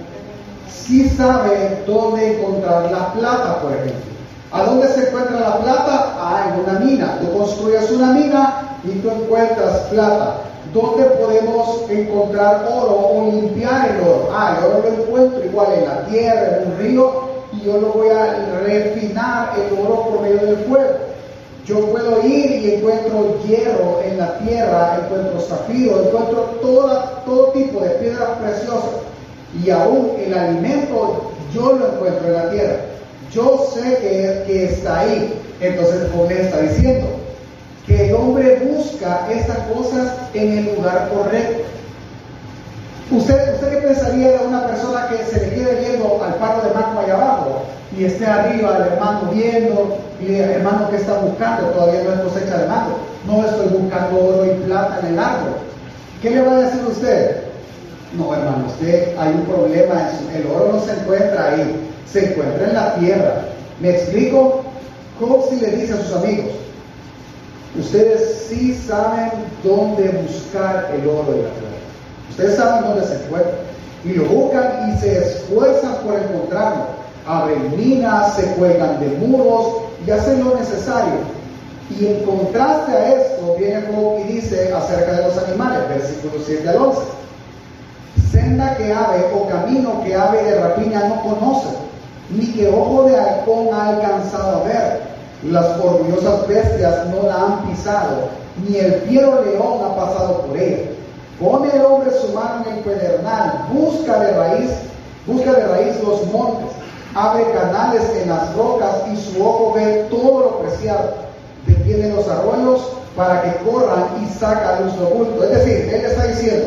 sí 0.71 1.09
sabe 1.09 1.83
dónde 1.87 2.39
encontrar 2.39 2.93
la 2.93 3.13
plata, 3.15 3.61
por 3.63 3.73
ejemplo. 3.73 4.16
¿A 4.53 4.63
dónde 4.63 4.89
se 4.89 5.09
encuentra 5.09 5.41
la 5.41 5.59
plata? 5.59 6.17
Ah, 6.19 6.53
en 6.53 6.61
una 6.61 6.79
mina. 6.79 7.19
Tú 7.21 7.37
construyes 7.37 7.91
una 7.91 8.13
mina 8.13 8.79
y 8.85 8.91
tú 9.01 9.11
encuentras 9.11 9.81
plata. 9.91 10.37
¿Dónde 10.73 11.05
podemos 11.05 11.91
encontrar 11.91 12.69
oro 12.71 12.97
o 12.97 13.31
limpiar 13.31 13.91
el 13.91 14.01
oro? 14.01 14.29
Ah, 14.33 14.57
el 14.59 14.67
oro 14.67 14.83
lo 14.83 15.03
encuentro 15.03 15.45
igual 15.45 15.73
en 15.73 15.85
la 15.85 16.07
tierra, 16.07 16.59
en 16.59 16.73
un 16.73 16.79
río, 16.79 17.13
y 17.53 17.65
yo 17.65 17.79
lo 17.79 17.89
voy 17.89 18.09
a 18.11 18.61
refinar 18.63 19.55
el 19.57 19.79
oro 19.79 20.09
por 20.11 20.23
medio 20.23 20.39
del 20.39 20.57
fuego. 20.59 20.91
Yo 21.65 21.81
puedo 21.87 22.25
ir 22.25 22.51
y 22.51 22.75
encuentro 22.75 23.39
hierro 23.45 24.01
en 24.05 24.19
la 24.19 24.39
tierra, 24.39 25.01
encuentro 25.03 25.41
zafiro, 25.41 26.03
encuentro 26.03 26.43
toda, 26.63 27.23
todo 27.25 27.47
tipo 27.49 27.81
de 27.81 27.91
piedras 27.91 28.29
preciosas. 28.41 29.01
Y 29.65 29.71
aún 29.71 30.13
el 30.25 30.35
alimento 30.35 31.33
yo 31.53 31.73
lo 31.73 31.87
encuentro 31.89 32.29
en 32.29 32.35
la 32.35 32.51
tierra. 32.51 32.77
Yo 33.33 33.71
sé 33.75 33.99
que, 34.47 34.65
está 34.65 35.01
ahí. 35.01 35.43
Entonces, 35.61 36.09
¿cómo 36.11 36.27
le 36.27 36.43
está 36.43 36.61
diciendo? 36.61 37.07
Que 37.87 38.09
el 38.09 38.15
hombre 38.15 38.63
busca 38.65 39.29
estas 39.31 39.59
cosas 39.75 40.13
en 40.35 40.59
el 40.59 40.75
lugar 40.75 41.11
correcto. 41.13 41.65
¿Usted, 43.11 43.55
¿Usted 43.55 43.71
qué 43.71 43.87
pensaría 43.87 44.33
de 44.33 44.47
una 44.47 44.67
persona 44.67 45.09
que 45.09 45.25
se 45.25 45.41
le 45.41 45.55
quede 45.55 45.81
viendo 45.81 46.21
al 46.25 46.35
paro 46.35 46.67
de 46.67 46.75
mango 46.75 47.01
allá 47.01 47.15
abajo 47.15 47.63
y 47.97 48.05
esté 48.05 48.27
arriba 48.27 48.77
el 48.77 48.93
hermano 48.93 49.31
viendo 49.33 49.99
y 50.21 50.35
el 50.35 50.51
hermano 50.51 50.91
que 50.91 50.97
está 50.97 51.15
buscando? 51.21 51.69
Todavía 51.69 52.03
no 52.03 52.15
es 52.15 52.21
cosecha 52.21 52.59
de 52.59 52.69
mango. 52.69 52.99
No 53.27 53.45
estoy 53.45 53.69
buscando 53.79 54.19
oro 54.19 54.45
y 54.45 54.65
plata 54.67 54.99
en 55.01 55.15
el 55.15 55.19
árbol. 55.19 55.53
¿Qué 56.21 56.31
le 56.31 56.43
va 56.43 56.57
a 56.57 56.61
decir 56.63 56.85
usted? 56.85 57.43
No, 58.17 58.35
hermano, 58.35 58.67
usted 58.67 59.17
hay 59.19 59.35
un 59.35 59.43
problema. 59.43 60.11
El 60.35 60.47
oro 60.47 60.73
no 60.73 60.81
se 60.81 60.93
encuentra 60.93 61.53
ahí 61.53 61.87
se 62.13 62.31
encuentra 62.31 62.69
en 62.69 62.75
la 62.75 62.95
tierra. 62.97 63.45
¿Me 63.81 63.91
explico? 63.91 64.63
¿Cómo 65.19 65.45
si 65.49 65.57
le 65.57 65.71
dice 65.73 65.95
a 65.95 66.03
sus 66.03 66.15
amigos? 66.17 66.53
Ustedes 67.79 68.47
sí 68.49 68.75
saben 68.87 69.31
dónde 69.63 70.09
buscar 70.23 70.91
el 70.95 71.09
oro 71.09 71.33
de 71.33 71.43
la 71.43 71.51
tierra. 71.51 71.77
Ustedes 72.31 72.57
saben 72.57 72.85
dónde 72.85 73.07
se 73.07 73.15
encuentra. 73.25 73.53
Y 74.05 74.13
lo 74.15 74.25
buscan 74.27 74.93
y 74.93 74.99
se 74.99 75.19
esfuerzan 75.19 75.97
por 76.05 76.15
encontrarlo. 76.15 76.87
Abren 77.27 77.77
minas, 77.77 78.37
se 78.37 78.45
cuelgan 78.55 79.01
de 79.01 79.09
muros 79.19 79.83
y 80.07 80.11
hacen 80.11 80.45
lo 80.45 80.55
necesario. 80.55 81.37
Y 81.99 82.07
en 82.07 82.25
contraste 82.25 82.93
a 82.93 83.15
esto 83.15 83.57
viene 83.59 83.83
Job 83.93 84.21
y 84.21 84.33
dice 84.35 84.73
acerca 84.73 85.13
de 85.13 85.23
los 85.25 85.39
animales, 85.39 85.89
versículo 85.89 86.43
7 86.45 86.69
al 86.69 86.77
11. 86.77 87.01
Senda 88.31 88.77
que 88.77 88.93
ave 88.93 89.25
o 89.35 89.49
camino 89.49 90.03
que 90.05 90.15
ave 90.15 90.43
de 90.43 90.61
rapiña 90.61 91.09
no 91.09 91.23
conoce 91.23 91.69
ni 92.31 92.53
que 92.53 92.69
ojo 92.69 93.05
de 93.05 93.17
halcón 93.17 93.69
ha 93.73 93.89
alcanzado 93.89 94.63
a 94.63 94.65
ver. 94.65 95.07
Las 95.45 95.79
orgullosas 95.79 96.49
bestias 96.49 97.07
no 97.07 97.29
la 97.29 97.35
han 97.35 97.69
pisado, 97.69 98.29
ni 98.67 98.77
el 98.79 98.95
fiero 99.03 99.45
león 99.45 99.81
ha 99.85 99.95
pasado 99.95 100.41
por 100.43 100.57
ella. 100.57 100.91
Pone 101.39 101.69
el 101.75 101.85
hombre 101.85 102.11
su 102.19 102.33
mano 102.33 102.65
en 102.67 102.77
el 102.77 102.81
pedernal, 102.81 103.67
busca 103.71 104.19
de 104.19 104.33
raíz, 104.33 104.71
busca 105.27 105.53
de 105.53 105.67
raíz 105.67 106.03
los 106.03 106.27
montes, 106.33 106.71
abre 107.15 107.45
canales 107.53 108.03
en 108.23 108.31
las 108.31 108.55
rocas 108.55 109.03
y 109.13 109.17
su 109.17 109.45
ojo 109.45 109.75
ve 109.75 110.07
todo 110.11 110.41
lo 110.41 110.59
preciado. 110.61 111.15
Detiene 111.67 112.15
los 112.15 112.27
arroyos 112.29 112.89
para 113.15 113.43
que 113.43 113.71
corran 113.71 114.05
y 114.25 114.39
saca 114.39 114.81
luz 114.81 114.95
lo 114.97 115.09
oculto. 115.09 115.45
Es 115.45 115.51
decir, 115.51 115.91
él 115.93 116.05
está 116.07 116.27
diciendo, 116.27 116.67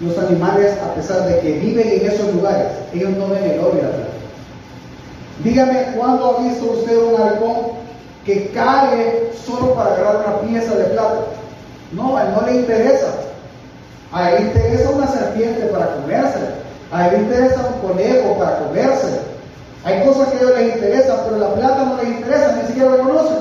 los 0.00 0.18
animales, 0.18 0.74
a 0.82 0.94
pesar 0.94 1.26
de 1.26 1.38
que 1.40 1.52
viven 1.58 1.88
en 1.88 2.06
esos 2.10 2.32
lugares, 2.34 2.68
ellos 2.92 3.10
no 3.16 3.28
ven 3.28 3.44
el 3.44 3.60
oro 3.60 3.78
y 3.78 3.82
la. 3.82 4.11
Dígame, 5.40 5.94
¿cuándo 5.96 6.36
ha 6.36 6.42
visto 6.42 6.72
usted 6.72 6.96
un 6.96 7.20
halcón 7.20 7.56
que 8.24 8.50
cae 8.50 9.32
solo 9.44 9.74
para 9.74 9.94
agarrar 9.94 10.16
una 10.26 10.40
pieza 10.40 10.74
de 10.74 10.84
plata? 10.84 11.20
No, 11.92 12.16
a 12.16 12.24
él 12.24 12.28
no 12.34 12.46
le 12.46 12.54
interesa. 12.56 13.08
A 14.12 14.30
él 14.30 14.46
interesa 14.48 14.90
una 14.90 15.06
serpiente 15.08 15.66
para 15.66 15.94
comerse. 15.96 16.38
A 16.92 17.08
él 17.08 17.22
interesa 17.22 17.72
un 17.74 17.88
conejo 17.88 18.38
para 18.38 18.58
comerse. 18.58 19.20
Hay 19.84 20.04
cosas 20.04 20.28
que 20.28 20.36
a 20.36 20.40
ellos 20.40 20.58
les 20.58 20.74
interesan, 20.74 21.16
pero 21.24 21.38
la 21.38 21.54
plata 21.54 21.84
no 21.84 21.96
les 21.96 22.08
interesa, 22.08 22.56
ni 22.60 22.68
siquiera 22.68 22.90
la 22.90 23.02
conocen. 23.02 23.38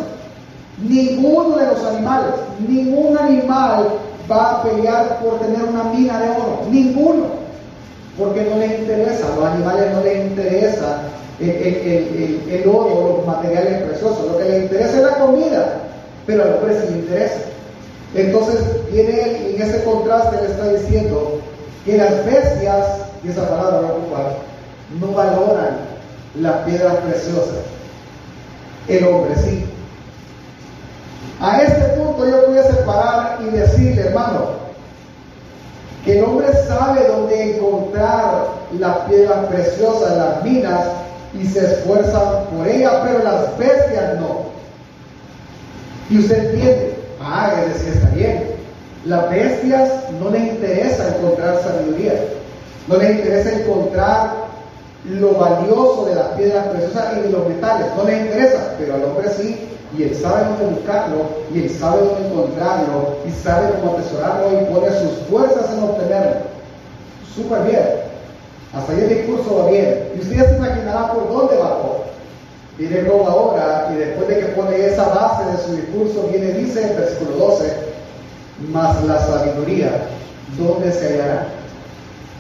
Ninguno 0.81 1.57
de 1.57 1.67
los 1.67 1.85
animales, 1.85 2.31
ningún 2.67 3.17
animal 3.17 3.89
va 4.31 4.51
a 4.51 4.63
pelear 4.63 5.19
por 5.19 5.39
tener 5.39 5.63
una 5.63 5.83
mina 5.83 6.19
de 6.19 6.29
oro. 6.29 6.61
Ninguno. 6.69 7.25
Porque 8.17 8.43
no 8.49 8.57
les 8.57 8.79
interesa. 8.79 9.27
A 9.27 9.35
los 9.35 9.45
animales 9.45 9.93
no 9.93 10.01
les 10.01 10.25
interesa 10.25 11.01
el, 11.41 12.63
oro, 12.67 13.17
los 13.17 13.27
materiales 13.27 13.83
preciosos. 13.83 14.31
Lo 14.31 14.37
que 14.37 14.45
le 14.45 14.59
interesa 14.59 14.97
es 14.97 15.03
la 15.03 15.15
comida, 15.15 15.73
pero 16.25 16.43
al 16.43 16.53
hombre 16.55 16.79
se 16.79 16.91
le 16.91 16.97
interesa. 16.97 17.39
Entonces 18.13 18.59
viene 18.91 19.55
en 19.55 19.61
ese 19.61 19.83
contraste, 19.83 20.41
le 20.41 20.51
está 20.51 20.67
diciendo 20.69 21.39
que 21.85 21.97
las 21.97 22.25
bestias, 22.25 22.85
y 23.23 23.29
esa 23.29 23.47
palabra 23.49 23.81
no 24.99 25.11
valoran 25.13 25.77
las 26.39 26.55
piedras 26.65 26.95
preciosas. 26.97 27.63
El 28.87 29.07
hombre 29.07 29.35
sí. 29.37 29.65
A 31.39 31.61
este 31.61 31.81
punto 31.99 32.29
yo 32.29 32.47
voy 32.47 32.57
a 32.57 32.63
separar 32.63 33.39
y 33.41 33.55
decirle, 33.55 34.01
hermano, 34.01 34.61
que 36.05 36.17
el 36.17 36.23
hombre 36.23 36.47
sabe 36.67 37.07
dónde 37.07 37.55
encontrar 37.55 38.45
las 38.77 38.97
piedras 39.07 39.45
preciosas, 39.47 40.17
las 40.17 40.43
minas, 40.43 40.81
y 41.33 41.45
se 41.45 41.59
esfuerzan 41.59 42.45
por 42.55 42.67
ella, 42.67 43.03
pero 43.03 43.23
las 43.23 43.57
bestias 43.57 44.19
no. 44.19 44.51
Y 46.09 46.19
usted 46.19 46.45
entiende, 46.45 46.95
ah, 47.21 47.53
es 47.65 47.73
decir, 47.73 47.93
está 47.93 48.09
bien. 48.09 48.51
Las 49.05 49.29
bestias 49.29 49.89
no 50.19 50.29
les 50.29 50.41
interesa 50.43 51.15
encontrar 51.15 51.61
sabiduría, 51.63 52.13
no 52.87 52.97
les 52.97 53.11
interesa 53.11 53.51
encontrar 53.53 54.41
lo 55.05 55.33
valioso 55.33 56.05
de 56.05 56.15
las 56.15 56.27
piedras 56.37 56.67
preciosas 56.67 57.17
y 57.17 57.21
de 57.21 57.29
los 57.29 57.47
metales, 57.47 57.87
no 57.97 58.03
les 58.03 58.21
interesa, 58.21 58.75
pero 58.77 58.95
al 58.95 59.03
hombre 59.05 59.29
sí, 59.35 59.67
y 59.97 60.03
él 60.03 60.15
sabe 60.15 60.43
dónde 60.45 60.75
buscarlo, 60.75 61.17
y 61.53 61.63
él 61.63 61.69
sabe 61.69 62.01
dónde 62.01 62.27
encontrarlo, 62.27 63.17
y 63.25 63.31
sabe 63.31 63.71
cómo 63.79 63.97
atesorarlo, 63.97 64.61
y 64.61 64.65
pone 64.65 64.87
sus 64.99 65.27
fuerzas 65.29 65.71
en 65.73 65.83
obtenerlo. 65.83 66.35
Súper 67.35 67.63
bien. 67.63 68.10
Hasta 68.73 68.93
ahí 68.93 69.01
el 69.01 69.09
discurso 69.09 69.57
va 69.57 69.69
bien. 69.69 70.11
Y 70.15 70.21
usted 70.21 70.35
ya 70.37 70.49
se 70.49 70.55
imaginará 70.55 71.13
por 71.13 71.29
dónde 71.29 71.57
va 71.57 71.81
todo. 71.81 72.01
Viene 72.77 73.03
Job 73.07 73.27
ahora 73.27 73.91
y 73.93 73.97
después 73.97 74.27
de 74.27 74.39
que 74.39 74.45
pone 74.47 74.85
esa 74.85 75.09
base 75.09 75.51
de 75.51 75.57
su 75.57 75.75
discurso, 75.75 76.27
viene, 76.31 76.53
dice 76.53 76.81
en 76.81 76.97
versículo 76.97 77.37
12, 77.37 77.73
más 78.71 79.03
la 79.03 79.19
sabiduría, 79.19 79.91
¿dónde 80.57 80.91
se 80.91 81.07
hallará? 81.07 81.47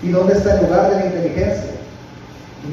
¿Y 0.01 0.09
dónde 0.09 0.33
está 0.33 0.55
el 0.55 0.65
lugar 0.65 0.89
de 0.89 0.95
la 0.95 1.05
inteligencia? 1.05 1.71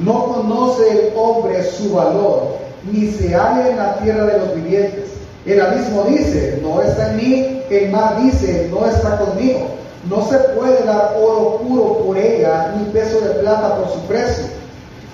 No 0.02 0.26
conoce 0.26 0.90
el 0.90 1.12
hombre 1.16 1.62
su 1.64 1.94
valor, 1.94 2.58
ni 2.90 3.10
se 3.10 3.34
halla 3.34 3.68
en 3.68 3.76
la 3.76 3.98
tierra 3.98 4.26
de 4.26 4.38
los 4.38 4.54
vivientes. 4.54 5.04
El 5.44 5.60
abismo 5.60 6.04
dice, 6.04 6.60
no 6.62 6.80
está 6.80 7.10
en 7.10 7.16
mí, 7.16 7.62
el 7.70 7.90
mar 7.90 8.22
dice, 8.22 8.68
no 8.70 8.86
está 8.86 9.18
conmigo. 9.18 9.66
No 10.08 10.26
se 10.26 10.38
puede 10.38 10.84
dar 10.84 11.16
oro 11.20 11.58
puro 11.58 11.98
por 11.98 12.16
ella, 12.16 12.74
ni 12.78 12.84
peso 12.92 13.20
de 13.20 13.40
plata 13.40 13.76
por 13.76 13.90
su 13.92 14.00
precio. 14.06 14.46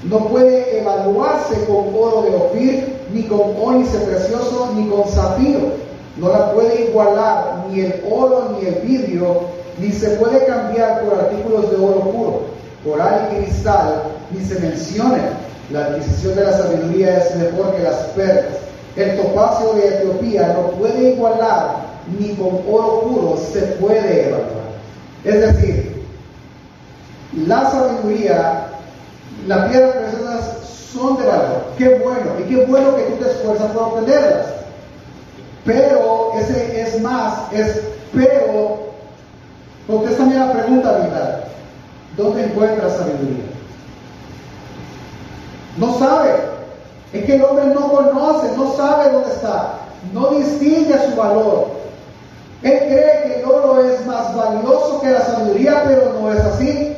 No 0.04 0.28
puede 0.28 0.78
evaluarse 0.78 1.64
con 1.64 1.88
oro 1.98 2.22
de 2.22 2.36
Ofir, 2.36 2.96
ni 3.12 3.24
con 3.24 3.40
ónice 3.60 3.98
precioso, 3.98 4.70
ni 4.76 4.88
con 4.88 5.08
zafiro. 5.08 5.72
No 6.16 6.28
la 6.28 6.52
puede 6.52 6.84
igualar 6.84 7.64
ni 7.68 7.80
el 7.80 8.04
oro 8.08 8.56
ni 8.60 8.68
el 8.68 8.74
vidrio, 8.82 9.40
ni 9.78 9.90
se 9.90 10.10
puede 10.10 10.46
cambiar 10.46 11.02
por 11.02 11.18
artículos 11.18 11.70
de 11.70 11.76
oro 11.76 12.00
puro, 12.00 12.40
coral 12.84 13.30
y 13.32 13.44
cristal, 13.44 14.02
ni 14.30 14.44
se 14.44 14.60
menciona. 14.60 15.38
La 15.72 15.86
adquisición 15.86 16.36
de 16.36 16.44
la 16.44 16.52
sabiduría 16.52 17.18
es 17.18 17.34
mejor 17.36 17.74
que 17.74 17.82
las 17.82 17.96
perlas. 18.14 18.44
El 18.94 19.16
topacio 19.16 19.72
de 19.72 19.88
Etiopía 19.88 20.54
no 20.56 20.78
puede 20.78 21.14
igualar, 21.14 21.76
ni 22.16 22.28
con 22.34 22.60
oro 22.70 23.00
puro 23.00 23.36
se 23.52 23.60
puede 23.80 24.28
evaluar. 24.28 24.63
Es 25.24 25.40
decir, 25.40 26.04
la 27.46 27.70
sabiduría, 27.70 28.68
las 29.46 29.70
piedras 29.70 29.96
preciosas 29.96 30.58
son 30.92 31.16
de 31.16 31.26
valor. 31.26 31.64
Qué 31.78 31.88
bueno, 31.98 32.32
y 32.38 32.42
qué 32.44 32.64
bueno 32.66 32.94
que 32.96 33.02
tú 33.04 33.24
te 33.24 33.30
esfuerzas 33.30 33.70
por 33.72 33.82
obtenerlas. 33.82 34.46
Pero 35.64 36.32
ese 36.38 36.80
es 36.80 37.00
más, 37.00 37.52
es 37.52 37.80
pero. 38.12 38.84
Contéstame 39.86 40.34
la 40.34 40.50
pregunta, 40.50 40.92
¿verdad? 40.92 41.44
¿Dónde 42.16 42.44
encuentras 42.44 42.96
sabiduría? 42.96 43.44
No 45.76 45.98
sabe. 45.98 46.30
Es 47.12 47.24
que 47.24 47.36
el 47.36 47.44
hombre 47.44 47.66
no 47.66 47.88
conoce, 47.88 48.56
no 48.56 48.72
sabe 48.76 49.12
dónde 49.12 49.30
está, 49.30 49.74
no 50.12 50.30
distingue 50.30 50.98
su 51.06 51.16
valor. 51.16 51.73
Él 52.64 52.78
cree 52.88 53.22
que 53.24 53.40
el 53.40 53.44
oro 53.44 53.84
es 53.84 54.06
más 54.06 54.34
valioso 54.34 55.02
que 55.02 55.10
la 55.10 55.20
sabiduría, 55.20 55.84
pero 55.86 56.14
no 56.18 56.32
es 56.32 56.40
así. 56.40 56.96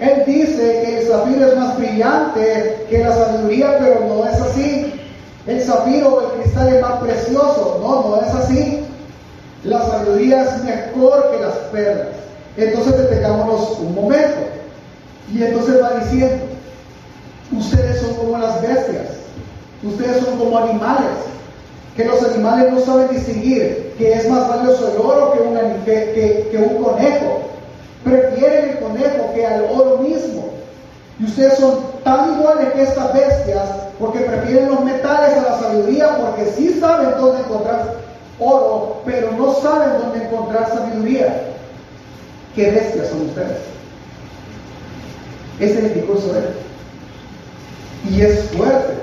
Él 0.00 0.22
dice 0.26 0.82
que 0.82 0.98
el 0.98 1.06
zafiro 1.06 1.46
es 1.46 1.56
más 1.58 1.76
brillante 1.76 2.86
que 2.88 3.04
la 3.04 3.14
sabiduría, 3.14 3.76
pero 3.78 4.00
no 4.08 4.26
es 4.26 4.40
así. 4.40 4.94
El 5.46 5.62
zafiro 5.62 6.14
o 6.14 6.20
el 6.22 6.40
cristal 6.40 6.74
es 6.74 6.80
más 6.80 7.00
precioso. 7.00 7.78
No, 7.82 8.08
no 8.08 8.22
es 8.26 8.34
así. 8.34 8.86
La 9.62 9.82
sabiduría 9.82 10.44
es 10.44 10.64
mejor 10.64 11.30
que 11.30 11.44
las 11.44 11.54
perlas. 11.70 12.16
Entonces 12.56 12.96
detengámonos 12.96 13.78
un 13.78 13.94
momento. 13.94 14.38
Y 15.34 15.42
entonces 15.42 15.82
va 15.82 16.00
diciendo, 16.00 16.44
ustedes 17.52 18.00
son 18.00 18.14
como 18.14 18.38
las 18.38 18.62
bestias, 18.62 19.06
ustedes 19.82 20.24
son 20.24 20.38
como 20.38 20.56
animales, 20.56 21.18
que 21.94 22.04
los 22.04 22.22
animales 22.22 22.72
no 22.72 22.80
saben 22.80 23.08
distinguir 23.10 23.85
que 23.98 24.12
es 24.12 24.28
más 24.28 24.48
valioso 24.48 24.92
el 24.92 25.00
oro 25.00 25.32
que 25.32 25.40
un, 25.40 25.84
que, 25.84 26.48
que 26.50 26.58
un 26.58 26.82
conejo. 26.82 27.40
Prefieren 28.04 28.70
el 28.70 28.78
conejo 28.78 29.32
que 29.34 29.46
al 29.46 29.64
oro 29.64 29.98
mismo. 29.98 30.50
Y 31.18 31.24
ustedes 31.24 31.58
son 31.58 31.78
tan 32.04 32.34
iguales 32.34 32.72
que 32.72 32.82
estas 32.82 33.12
bestias 33.12 33.64
porque 33.98 34.20
prefieren 34.20 34.68
los 34.68 34.84
metales 34.84 35.36
a 35.38 35.50
la 35.50 35.58
sabiduría 35.58 36.16
porque 36.18 36.50
sí 36.52 36.78
saben 36.78 37.12
dónde 37.18 37.40
encontrar 37.40 37.94
oro, 38.38 39.00
pero 39.06 39.32
no 39.32 39.54
saben 39.54 39.98
dónde 39.98 40.24
encontrar 40.24 40.68
sabiduría. 40.68 41.42
¿Qué 42.54 42.70
bestias 42.70 43.08
son 43.08 43.22
ustedes? 43.22 43.58
Ese 45.58 45.78
es 45.78 45.84
el 45.84 45.94
discurso 45.94 46.32
de 46.32 46.40
él. 46.40 46.54
Y 48.10 48.20
es 48.20 48.44
fuerte. 48.50 48.94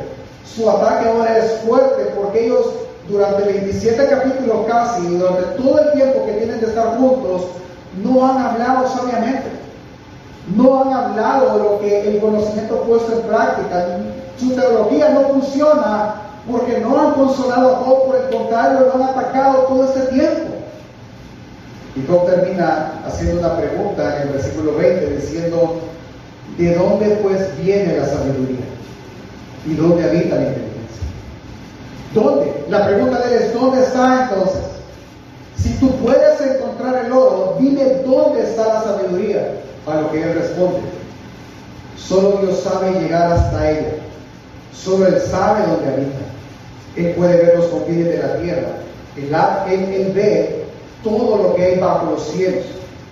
Su 0.46 0.70
ataque 0.70 1.10
ahora 1.10 1.38
es 1.40 1.52
fuerte 1.62 2.04
porque 2.16 2.46
ellos 2.46 2.68
durante 3.10 3.44
27 3.44 4.08
capítulos 4.08 4.66
casi, 4.68 5.08
durante 5.18 5.62
todo 5.62 5.80
el 5.80 5.92
tiempo 5.94 6.26
que 6.26 6.34
tienen 6.34 6.60
de 6.60 6.68
estar 6.68 6.98
juntos, 6.98 7.44
no 8.02 8.26
han 8.26 8.38
hablado 8.38 8.88
sabiamente. 8.88 9.52
No 10.56 10.82
han 10.82 10.94
hablado 10.94 11.58
de 11.58 11.64
lo 11.64 11.80
que 11.80 12.10
el 12.10 12.20
conocimiento 12.20 12.82
puesto 12.84 13.14
en 13.14 13.22
práctica. 13.22 14.00
Su 14.38 14.52
teología 14.52 15.10
no 15.10 15.22
funciona 15.30 16.16
porque 16.50 16.80
no 16.80 17.00
han 17.00 17.14
consolado 17.14 17.76
a 17.76 17.80
Job, 17.80 18.08
por 18.08 18.16
el 18.18 18.30
contrario, 18.30 18.88
lo 18.88 18.96
han 18.96 19.10
atacado 19.10 19.60
todo 19.70 19.86
este 19.86 20.02
tiempo. 20.14 20.50
Y 21.96 22.06
Job 22.08 22.26
termina 22.26 23.02
haciendo 23.08 23.40
una 23.40 23.56
pregunta 23.58 24.18
en 24.18 24.28
el 24.28 24.34
versículo 24.34 24.76
20 24.76 25.16
diciendo, 25.16 25.80
¿de 26.58 26.76
dónde 26.76 27.08
pues 27.22 27.58
viene 27.64 27.98
la 27.98 28.06
sabiduría? 28.06 28.66
¿Y 29.66 29.76
dónde 29.76 30.04
habita 30.04 30.36
la 30.36 30.42
inteligencia? 30.42 30.73
¿Dónde? 32.14 32.66
La 32.70 32.86
pregunta 32.86 33.20
de 33.20 33.36
él 33.36 33.44
es, 33.44 33.54
¿dónde 33.54 33.82
está 33.82 34.30
entonces? 34.30 34.62
Si 35.58 35.74
tú 35.76 35.92
puedes 35.98 36.42
encontrar 36.42 37.06
el 37.06 37.12
oro, 37.12 37.56
dime 37.60 38.02
dónde 38.06 38.44
está 38.44 38.68
la 38.68 38.84
sabiduría. 38.84 39.60
A 39.86 40.00
lo 40.00 40.12
que 40.12 40.24
él 40.24 40.34
responde, 40.34 40.80
solo 41.98 42.38
Dios 42.42 42.60
sabe 42.62 42.92
llegar 43.02 43.34
hasta 43.34 43.70
ella. 43.70 44.04
Solo 44.84 45.08
Él 45.08 45.22
sabe 45.22 45.62
dónde 45.68 45.94
habita. 45.94 46.18
Él 46.98 47.14
puede 47.16 47.38
ver 47.38 47.58
los 47.58 47.68
confines 47.68 48.08
de 48.08 48.18
la 48.18 48.36
tierra. 48.38 48.68
Él, 49.70 49.94
él, 49.94 50.12
ve 50.14 50.66
todo 51.04 51.38
lo 51.38 51.56
que 51.56 51.64
hay 51.64 51.80
bajo 51.80 52.12
los 52.12 52.24
cielos. 52.28 52.66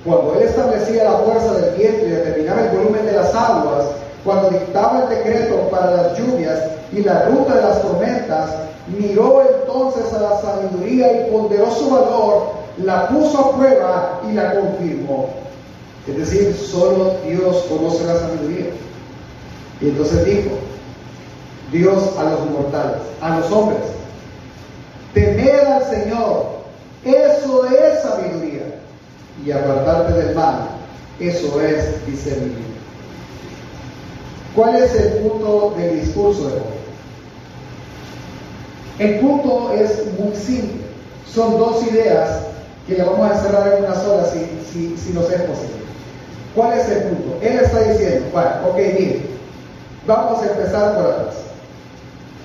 Cuando 0.03 0.35
Él 0.35 0.47
establecía 0.47 1.03
la 1.03 1.17
fuerza 1.19 1.53
del 1.53 1.75
viento 1.75 2.05
y 2.05 2.09
determinaba 2.09 2.61
el 2.63 2.77
volumen 2.77 3.05
de 3.05 3.13
las 3.13 3.33
aguas, 3.35 3.85
cuando 4.23 4.49
dictaba 4.49 5.03
el 5.03 5.09
decreto 5.09 5.69
para 5.69 5.91
las 5.91 6.17
lluvias 6.17 6.59
y 6.91 7.03
la 7.03 7.25
ruta 7.25 7.55
de 7.55 7.61
las 7.61 7.81
tormentas, 7.81 8.49
miró 8.97 9.41
entonces 9.41 10.13
a 10.13 10.21
la 10.21 10.41
sabiduría 10.41 11.27
y 11.27 11.31
ponderó 11.31 11.71
su 11.71 11.89
valor, 11.89 12.51
la 12.77 13.07
puso 13.09 13.39
a 13.39 13.57
prueba 13.57 14.21
y 14.29 14.33
la 14.33 14.55
confirmó. 14.55 15.29
Es 16.07 16.17
decir, 16.17 16.55
solo 16.55 17.15
Dios 17.27 17.65
conoce 17.69 18.05
la 18.05 18.19
sabiduría. 18.19 18.67
Y 19.81 19.89
entonces 19.89 20.25
dijo, 20.25 20.51
Dios 21.71 22.17
a 22.17 22.23
los 22.23 22.49
mortales, 22.49 23.01
a 23.21 23.39
los 23.39 23.51
hombres, 23.51 23.81
temed 25.13 25.65
al 25.65 25.83
Señor, 25.89 26.45
eso 27.03 27.65
es 27.67 28.01
sabiduría. 28.01 28.79
Y 29.45 29.51
apartarte 29.51 30.13
del 30.13 30.35
mal, 30.35 30.69
eso 31.19 31.61
es 31.61 32.05
discernimiento. 32.05 32.59
¿Cuál 34.55 34.75
es 34.75 34.93
el 34.95 35.13
punto 35.13 35.73
del 35.77 36.01
discurso 36.01 36.47
de 36.47 36.55
hoy? 36.55 36.80
El 39.01 39.19
punto 39.19 39.73
es 39.73 40.05
muy 40.19 40.35
simple. 40.35 40.79
Son 41.33 41.57
dos 41.57 41.81
ideas 41.87 42.41
que 42.87 42.93
le 42.93 43.03
vamos 43.03 43.31
a 43.31 43.33
encerrar 43.33 43.73
en 43.73 43.85
una 43.85 43.95
sola 43.95 44.25
si, 44.25 44.39
si, 44.71 44.95
si 44.95 45.11
nos 45.11 45.27
es 45.31 45.41
posible. 45.41 45.81
¿Cuál 46.53 46.77
es 46.77 46.87
el 46.87 47.03
punto? 47.05 47.39
Él 47.41 47.59
está 47.63 47.79
diciendo, 47.79 48.27
bueno, 48.31 48.51
ok, 48.69 48.77
mire, 48.77 49.21
vamos 50.05 50.43
a 50.43 50.51
empezar 50.51 50.95
por 50.95 51.05
atrás. 51.07 51.35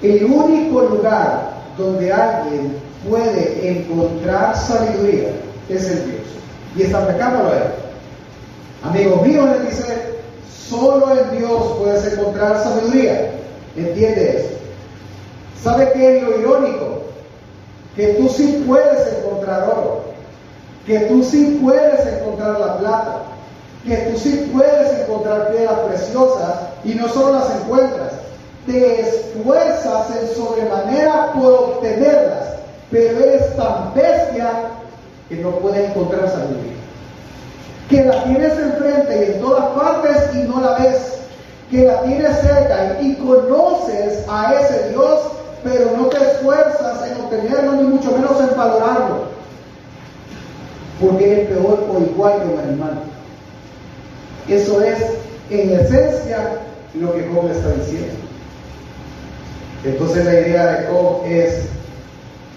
El 0.01 0.25
único 0.25 0.81
lugar 0.81 1.57
donde 1.77 2.11
alguien 2.11 2.79
puede 3.07 3.69
encontrar 3.69 4.57
sabiduría 4.57 5.33
es 5.69 5.91
el 5.91 6.07
Dios. 6.07 6.23
Y 6.75 6.83
establezcámoslo 6.85 7.51
a 7.51 7.57
él. 7.57 7.63
Amigos 8.83 9.27
míos, 9.27 9.47
le 9.59 9.67
dice, 9.67 10.17
Solo 10.71 11.13
en 11.13 11.39
Dios 11.39 11.75
puedes 11.79 12.15
encontrar 12.15 12.63
sabiduría. 12.63 13.31
¿Entiende 13.77 14.39
eso? 14.39 14.56
¿Sabe 15.63 15.93
qué 15.93 16.19
es 16.19 16.23
lo 16.23 16.39
irónico? 16.39 17.03
Que 17.95 18.09
tú 18.15 18.29
sí 18.29 18.65
puedes 18.67 19.19
encontrar 19.19 19.65
oro, 19.65 20.03
que 20.87 21.01
tú 21.01 21.23
sí 21.23 21.59
puedes 21.63 22.07
encontrar 22.07 22.61
la 22.61 22.79
plata, 22.79 23.23
que 23.87 23.97
tú 23.97 24.19
sí 24.19 24.51
puedes 24.53 25.01
encontrar 25.01 25.51
piedras 25.51 25.79
preciosas 25.81 26.55
y 26.85 26.95
no 26.95 27.09
solo 27.09 27.39
las 27.39 27.51
encuentras, 27.63 28.13
te 28.67 29.01
esfuerzas 29.01 30.11
en 30.21 30.29
sobremanera 30.37 31.33
por 31.33 31.53
obtenerlas, 31.53 32.57
pero 32.91 33.19
eres 33.19 33.57
tan 33.57 33.95
bestia 33.95 34.51
que 35.29 35.37
no 35.37 35.51
puedes 35.59 35.91
encontrar 35.91 36.29
sabiduría. 36.29 36.73
Que 37.89 38.05
la 38.05 38.25
tienes 38.25 38.53
enfrente 38.59 39.19
y 39.19 39.33
en 39.35 39.41
todas 39.41 39.67
partes 39.67 40.35
y 40.35 40.39
no 40.39 40.61
la 40.61 40.79
ves, 40.79 41.19
que 41.71 41.85
la 41.85 42.03
tienes 42.03 42.37
cerca 42.41 42.99
y, 43.01 43.15
conoces 43.15 44.25
a 44.29 44.55
ese 44.55 44.91
Dios, 44.91 45.21
pero 45.67 45.97
no 45.97 46.07
te 46.07 46.19
esfuerzas 46.19 47.11
en 47.11 47.21
obtenerlo 47.21 47.73
ni 47.73 47.83
mucho 47.83 48.13
menos 48.13 48.41
en 48.41 48.57
valorarlo, 48.57 49.25
porque 51.01 51.43
es 51.43 51.49
peor 51.49 51.87
o 51.91 52.01
igual 52.01 52.41
que 52.41 52.49
un 52.49 52.61
animal. 52.61 52.93
Eso 54.49 54.81
es 54.81 54.99
en 55.51 55.73
esencia 55.73 56.61
lo 56.95 57.13
que 57.15 57.29
Job 57.29 57.51
está 57.51 57.73
diciendo. 57.73 58.15
Entonces 59.85 60.25
la 60.25 60.41
idea 60.41 60.67
de 60.67 60.87
Job 60.87 61.23
es 61.27 61.67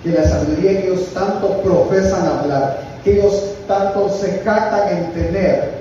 que 0.04 0.12
la 0.12 0.24
sabiduría 0.24 0.82
que 0.82 0.88
ellos 0.88 1.14
tanto 1.14 1.62
profesan 1.62 2.26
hablar, 2.28 2.84
que 3.04 3.20
ellos 3.20 3.56
tanto 3.68 4.10
se 4.10 4.40
jactan 4.40 4.98
en 4.98 5.12
tener, 5.14 5.80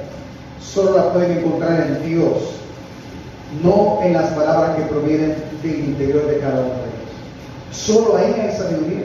solo 0.63 0.97
la 0.97 1.13
pueden 1.13 1.39
encontrar 1.39 1.87
en 1.87 2.09
Dios, 2.09 2.55
no 3.63 4.01
en 4.03 4.15
las 4.15 4.31
palabras 4.31 4.77
que 4.77 4.83
provienen 4.83 5.37
del 5.63 5.79
interior 5.79 6.27
de 6.27 6.39
cada 6.39 6.61
uno. 6.61 6.88
Solo 7.73 8.17
ahí 8.17 8.35
hay 8.41 8.57
sabiduría. 8.57 9.05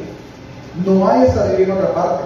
No 0.85 1.07
hay 1.07 1.27
sabiduría 1.27 1.65
en 1.65 1.71
otra 1.71 1.93
parte. 1.93 2.23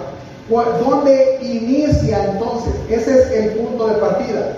¿Dónde 0.48 1.38
inicia 1.42 2.24
entonces? 2.24 2.72
Ese 2.88 3.18
es 3.20 3.30
el 3.32 3.50
punto 3.50 3.88
de 3.88 3.94
partida. 3.94 4.56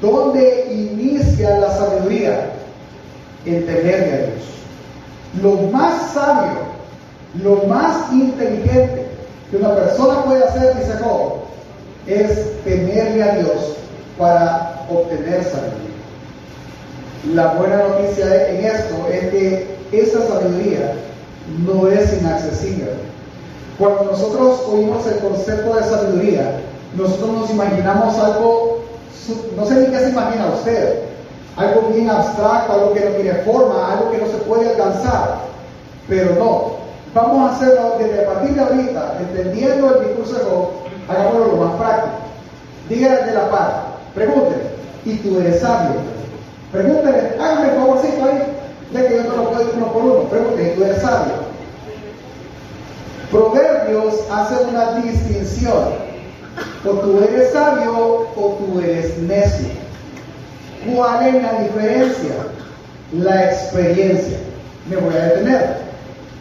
¿Dónde 0.00 0.66
inicia 0.70 1.58
la 1.58 1.70
sabiduría? 1.70 2.50
En 3.46 3.64
temerle 3.64 4.12
a 4.12 4.16
Dios. 4.16 4.50
Lo 5.42 5.70
más 5.70 6.12
sabio, 6.12 6.58
lo 7.42 7.56
más 7.68 8.12
inteligente 8.12 9.06
que 9.50 9.56
una 9.56 9.74
persona 9.74 10.24
puede 10.24 10.44
hacer, 10.44 10.76
dice 10.76 10.98
Job, 11.02 11.34
es 12.06 12.62
temerle 12.64 13.22
a 13.22 13.36
Dios 13.36 13.76
para 14.18 14.86
obtener 14.90 15.44
sabiduría. 15.44 15.90
La 17.34 17.54
buena 17.54 17.76
noticia 17.76 18.48
en 18.48 18.64
esto 18.64 19.06
es 19.12 19.20
que 19.30 19.76
esa 19.92 20.26
sabiduría 20.26 20.92
no 21.66 21.88
es 21.88 22.20
inaccesible. 22.20 22.92
Cuando 23.78 24.04
nosotros 24.04 24.62
oímos 24.70 25.06
el 25.06 25.18
concepto 25.20 25.74
de 25.74 25.82
sabiduría, 25.82 26.60
nosotros 26.96 27.30
nos 27.30 27.50
imaginamos 27.50 28.18
algo, 28.18 28.80
no 29.56 29.64
sé 29.64 29.74
ni 29.76 29.86
qué 29.86 29.98
se 29.98 30.10
imagina 30.10 30.52
usted, 30.54 31.00
algo 31.56 31.88
bien 31.92 32.10
abstracto, 32.10 32.72
algo 32.72 32.92
que 32.92 33.00
no 33.00 33.10
tiene 33.12 33.32
forma, 33.42 33.92
algo 33.92 34.10
que 34.10 34.18
no 34.18 34.26
se 34.26 34.36
puede 34.38 34.68
alcanzar. 34.70 35.38
Pero 36.08 36.34
no, 36.34 36.72
vamos 37.14 37.50
a 37.50 37.54
hacerlo 37.54 37.94
desde 37.98 38.22
a 38.22 38.26
partir 38.26 38.54
de 38.54 38.60
ahorita, 38.60 39.18
entendiendo 39.20 39.94
el 39.94 40.08
discurso 40.08 40.34
de 40.34 41.14
hagámoslo 41.14 41.46
lo 41.46 41.56
más 41.56 41.76
práctico. 41.76 42.16
Dígale 42.88 43.24
de 43.24 43.32
la 43.34 43.50
paz, 43.50 43.68
pregúntele, 44.14 44.62
¿y 45.04 45.16
tú 45.18 45.38
eres 45.38 45.60
sabio? 45.60 45.96
Pregúntele, 46.72 47.36
hágame 47.40 47.70
favorcito 47.70 48.24
ahí, 48.24 48.42
ya 48.92 49.08
que 49.08 49.16
yo 49.16 49.22
no 49.24 49.36
lo 49.36 49.50
puedo 49.50 49.62
ir 49.62 49.70
uno 49.76 49.92
por 49.92 50.02
uno, 50.02 50.20
pregúntele, 50.24 50.72
¿y 50.72 50.76
tú 50.76 50.84
eres 50.84 51.02
sabio? 51.02 51.50
Proverbios 53.30 54.14
hace 54.30 54.64
una 54.64 54.94
distinción. 54.96 56.10
O 56.84 56.90
tú 56.90 57.22
eres 57.22 57.52
sabio 57.52 58.26
o 58.36 58.58
tú 58.58 58.80
eres 58.80 59.16
necio. 59.18 59.68
¿Cuál 60.92 61.26
es 61.26 61.42
la 61.42 61.60
diferencia? 61.60 62.34
La 63.12 63.52
experiencia. 63.52 64.38
Me 64.88 64.96
voy 64.96 65.14
a 65.14 65.26
detener. 65.26 65.76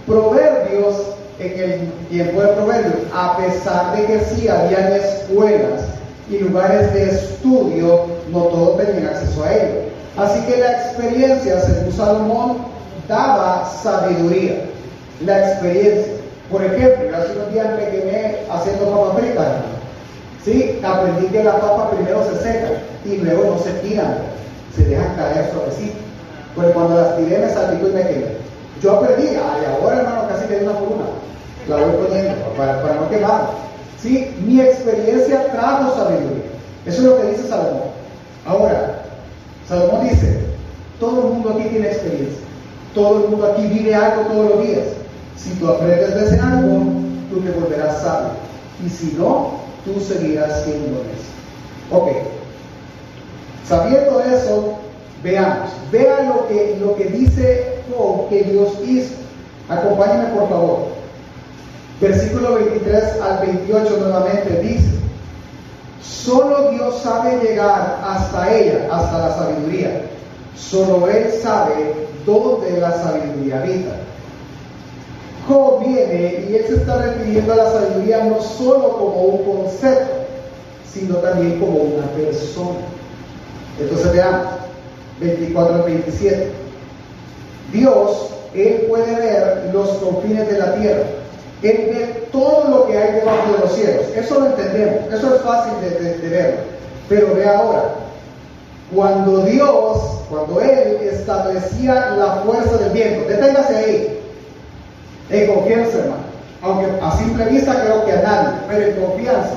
Proverbios, 0.07 0.95
en 1.37 1.59
el 1.59 1.91
tiempo 2.09 2.41
de 2.41 2.47
Proverbios, 2.47 2.95
a 3.13 3.37
pesar 3.37 3.95
de 3.95 4.05
que 4.05 4.25
sí 4.25 4.47
habían 4.47 4.93
escuelas 4.93 5.83
y 6.29 6.39
lugares 6.39 6.91
de 6.93 7.09
estudio, 7.11 8.05
no 8.31 8.43
todos 8.45 8.77
tenían 8.77 9.07
acceso 9.07 9.43
a 9.43 9.53
ello. 9.53 9.89
Así 10.19 10.41
que 10.41 10.57
la 10.57 10.71
experiencia, 10.71 11.61
según 11.61 11.93
Salomón, 11.93 12.57
daba 13.07 13.65
sabiduría. 13.65 14.65
La 15.25 15.49
experiencia. 15.49 16.13
Por 16.51 16.61
ejemplo, 16.63 17.15
hace 17.15 17.31
unos 17.33 17.53
días 17.53 17.67
me 17.77 17.89
quemé 17.89 18.37
haciendo 18.51 18.85
papas 18.91 19.19
fritas. 19.19 19.47
¿Sí? 20.43 20.79
Aprendí 20.83 21.27
que 21.27 21.43
la 21.43 21.59
papa 21.59 21.91
primero 21.91 22.23
se 22.25 22.43
seca 22.43 22.69
y 23.05 23.17
luego 23.17 23.55
no 23.55 23.59
se 23.59 23.71
tiran, 23.79 24.17
se 24.75 24.83
dejan 24.83 25.15
caer 25.15 25.51
suavecito. 25.53 25.97
Pues 26.55 26.71
cuando 26.71 26.95
las 26.95 27.17
tiré 27.17 27.39
me 27.39 27.49
saltó 27.49 27.87
y 27.87 27.91
me 27.91 28.01
quemé. 28.01 28.25
Yo 28.81 28.97
aprendí, 28.97 29.27
y 29.27 29.35
ahora 29.35 29.99
hermano 29.99 30.27
casi 30.27 30.47
que 30.47 30.63
una 30.63 30.73
por 30.73 30.87
una. 30.87 31.05
La 31.67 31.75
voy 31.85 32.07
poniendo 32.07 32.35
para, 32.57 32.81
para 32.81 32.95
no 32.95 33.09
quemar. 33.09 33.41
¿Sí? 34.01 34.35
Mi 34.45 34.59
experiencia 34.59 35.51
trajo 35.51 35.95
sabiduría. 35.95 36.43
Eso 36.85 36.97
es 36.97 37.03
lo 37.03 37.21
que 37.21 37.27
dice 37.27 37.47
Salomón. 37.47 37.89
Ahora, 38.45 38.98
Salomón 39.69 40.09
dice, 40.09 40.39
todo 40.99 41.27
el 41.27 41.33
mundo 41.35 41.49
aquí 41.51 41.69
tiene 41.69 41.87
experiencia. 41.87 42.39
Todo 42.95 43.23
el 43.23 43.29
mundo 43.29 43.45
aquí 43.45 43.67
vive 43.67 43.95
algo 43.95 44.23
todos 44.23 44.49
los 44.49 44.67
días. 44.67 44.85
Si 45.37 45.51
tú 45.51 45.69
aprendes 45.69 46.15
de 46.15 46.25
ese 46.25 46.39
algo, 46.39 46.83
tú 47.29 47.39
te 47.39 47.51
volverás 47.51 48.01
sabio. 48.01 48.31
Y 48.85 48.89
si 48.89 49.15
no, 49.17 49.59
tú 49.85 49.99
seguirás 50.01 50.63
siendo 50.63 51.01
eso. 51.01 51.91
Ok. 51.91 52.09
Sabiendo 53.67 54.21
eso, 54.21 54.73
veamos. 55.23 55.69
Vea 55.91 56.23
lo 56.23 56.47
que, 56.47 56.77
lo 56.81 56.95
que 56.95 57.05
dice 57.05 57.79
que 58.29 58.43
Dios 58.43 58.69
hizo. 58.85 59.15
Acompáñame 59.67 60.29
por 60.29 60.49
favor. 60.49 60.79
Versículo 61.99 62.55
23 62.55 63.21
al 63.21 63.45
28 63.45 63.97
nuevamente 63.99 64.61
dice, 64.61 64.98
solo 66.01 66.71
Dios 66.71 67.01
sabe 67.01 67.39
llegar 67.43 67.99
hasta 68.03 68.55
ella, 68.55 68.87
hasta 68.91 69.17
la 69.17 69.35
sabiduría. 69.35 70.01
Solo 70.55 71.09
Él 71.09 71.31
sabe 71.41 71.93
dónde 72.25 72.79
la 72.79 72.91
sabiduría 72.91 73.61
habita. 73.61 73.95
Job 75.47 75.83
viene 75.83 76.45
y 76.47 76.55
él 76.55 76.65
se 76.67 76.75
está 76.75 76.97
refiriendo 76.97 77.53
a 77.53 77.55
la 77.55 77.71
sabiduría 77.71 78.23
no 78.25 78.39
solo 78.39 78.97
como 78.97 79.21
un 79.23 79.63
concepto, 79.63 80.19
sino 80.93 81.15
también 81.15 81.59
como 81.59 81.79
una 81.79 82.05
persona. 82.11 82.79
Entonces 83.79 84.11
veamos, 84.11 84.47
24 85.19 85.75
al 85.75 85.83
27. 85.83 86.51
Dios, 87.71 88.29
Él 88.53 88.85
puede 88.87 89.15
ver 89.15 89.69
los 89.73 89.89
confines 89.89 90.47
de 90.49 90.57
la 90.59 90.75
tierra. 90.75 91.03
Él 91.61 91.89
ve 91.91 92.27
todo 92.31 92.69
lo 92.69 92.87
que 92.87 92.97
hay 92.97 93.13
debajo 93.15 93.51
de 93.51 93.59
los 93.59 93.73
cielos. 93.73 94.05
Eso 94.15 94.39
lo 94.39 94.45
entendemos, 94.47 95.13
eso 95.13 95.35
es 95.35 95.41
fácil 95.41 95.73
de, 95.81 96.17
de 96.17 96.29
ver. 96.29 96.63
Pero 97.09 97.35
ve 97.35 97.47
ahora, 97.47 97.95
cuando 98.93 99.41
Dios, 99.41 99.97
cuando 100.29 100.61
Él 100.61 100.97
establecía 101.01 102.11
la 102.17 102.41
fuerza 102.45 102.77
del 102.77 102.91
viento, 102.91 103.27
deténgase 103.27 103.75
ahí, 103.75 104.19
en 105.29 105.53
confianza, 105.53 105.99
hermano. 105.99 106.29
Aunque 106.61 106.87
a 107.01 107.17
simple 107.17 107.45
vista 107.45 107.81
creo 107.81 108.05
que 108.05 108.11
a 108.11 108.21
nadie, 108.21 108.59
pero 108.67 108.85
en 108.85 109.05
confianza. 109.05 109.53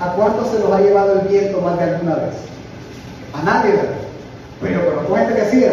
¿A 0.00 0.12
cuánto 0.14 0.44
se 0.44 0.58
los 0.58 0.72
ha 0.72 0.80
llevado 0.80 1.20
el 1.20 1.28
viento 1.28 1.60
más 1.60 1.78
de 1.78 1.84
alguna 1.84 2.14
vez? 2.16 2.34
A 3.32 3.42
nadie, 3.42 3.72
¿verdad? 3.72 3.90
Pero, 4.60 4.80
pero 4.80 5.08
cuente 5.08 5.34
que 5.34 5.44
sí, 5.50 5.64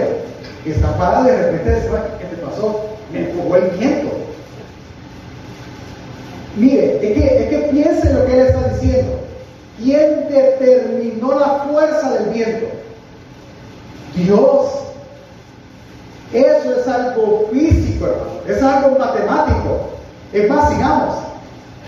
Que 0.63 0.71
está 0.71 0.95
parado 0.97 1.27
y 1.27 1.31
de 1.31 1.51
repente 1.51 1.89
¿qué 2.19 2.25
te 2.25 2.41
pasó? 2.41 2.81
Me 3.11 3.29
empujó 3.29 3.55
el 3.55 3.69
viento. 3.71 4.09
Mire, 6.57 6.95
es 6.95 7.13
que, 7.13 7.43
es 7.43 7.49
que 7.49 7.57
piense 7.71 8.13
lo 8.13 8.25
que 8.25 8.33
él 8.33 8.47
está 8.47 8.67
diciendo. 8.69 9.19
¿Quién 9.77 10.27
determinó 10.29 11.39
la 11.39 11.65
fuerza 11.69 12.11
del 12.11 12.33
viento? 12.33 12.67
Dios. 14.15 14.67
Eso 16.33 16.79
es 16.79 16.87
algo 16.87 17.49
físico, 17.51 18.05
hermano. 18.05 18.31
Es 18.47 18.61
algo 18.61 18.97
matemático. 18.97 19.89
Es 20.33 20.49
más, 20.49 20.69
sigamos. 20.69 21.15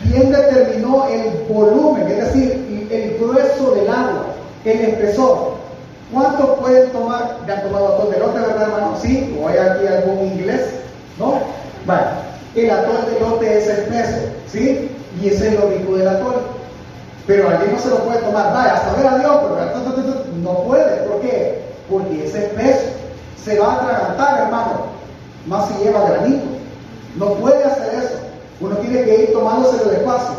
¿Quién 0.10 0.32
determinó 0.32 1.08
el 1.08 1.45
volumen, 1.47 2.08
es 2.08 2.17
decir, 2.17 2.88
el 2.91 3.17
grueso 3.17 3.71
del 3.71 3.88
agua, 3.88 4.26
el 4.65 4.80
espesor? 4.82 5.54
¿Cuánto 6.12 6.56
pueden 6.58 6.91
tomar? 6.91 7.39
¿Ya 7.47 7.56
han 7.56 7.63
tomado 7.63 7.95
atol 7.95 8.12
de 8.12 8.19
verdad, 8.19 8.62
hermano? 8.62 8.97
Sí, 9.02 9.36
o 9.41 9.47
hay 9.47 9.58
aquí 9.58 9.88
algún 9.88 10.28
inglés, 10.28 10.62
¿no? 11.17 11.39
Vale, 11.86 12.08
el 12.56 12.70
atol 12.70 13.06
de 13.12 13.20
lote 13.20 13.58
es 13.58 13.68
el 13.68 13.86
peso, 13.86 14.18
¿sí? 14.48 14.89
Y 15.22 15.28
ese 15.28 15.50
es 15.50 15.60
lo 15.60 15.70
rico 15.70 15.96
del 15.96 16.08
atol. 16.08 16.36
Pero 17.26 17.50
alguien 17.50 17.74
no 17.74 17.80
se 17.80 17.89
lo 17.89 18.00
puede 18.00 18.20
tomar, 18.20 18.54
vaya, 18.54 18.76
hasta 18.76 18.94
ver 18.96 19.08
a 19.08 19.18
Dios, 19.18 19.36
pero 19.42 19.54
no 20.44 20.63
puede, 20.63 21.08
¿por 21.08 21.22
qué? 21.22 21.62
Porque 21.89 22.26
ese 22.26 22.39
peso 22.50 22.86
se 23.44 23.58
va 23.60 23.74
a 23.74 23.76
atragantar, 23.76 24.42
hermano, 24.42 24.86
más 25.48 25.68
si 25.70 25.84
lleva 25.84 26.10
granito. 26.10 26.46
No 27.16 27.34
puede 27.36 27.63
hacer 27.63 27.94
eso. 27.96 28.16
Uno 28.60 28.76
tiene 28.78 29.04
que 29.04 29.24
ir 29.24 29.34
tomándoselo 29.34 29.89
despacio. 29.89 30.36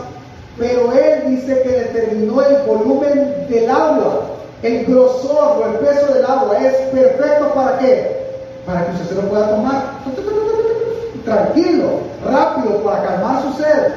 Pero 0.58 0.92
él 0.92 1.22
dice 1.26 1.62
que 1.62 1.68
determinó 1.68 2.42
el 2.42 2.56
volumen 2.62 3.46
del 3.48 3.70
agua, 3.70 4.22
el 4.62 4.84
grosor 4.86 5.58
o 5.58 5.66
el 5.66 5.74
peso 5.78 6.12
del 6.12 6.24
agua. 6.24 6.58
Es 6.58 6.74
perfecto 6.90 7.52
para 7.54 7.78
qué? 7.78 8.24
Para 8.66 8.86
que 8.86 8.92
usted 8.92 9.08
se 9.08 9.14
lo 9.14 9.22
pueda 9.28 9.50
tomar 9.50 9.94
tranquilo, 11.24 12.00
rápido, 12.24 12.82
para 12.82 13.04
calmar 13.04 13.42
su 13.42 13.62
sed. 13.62 13.92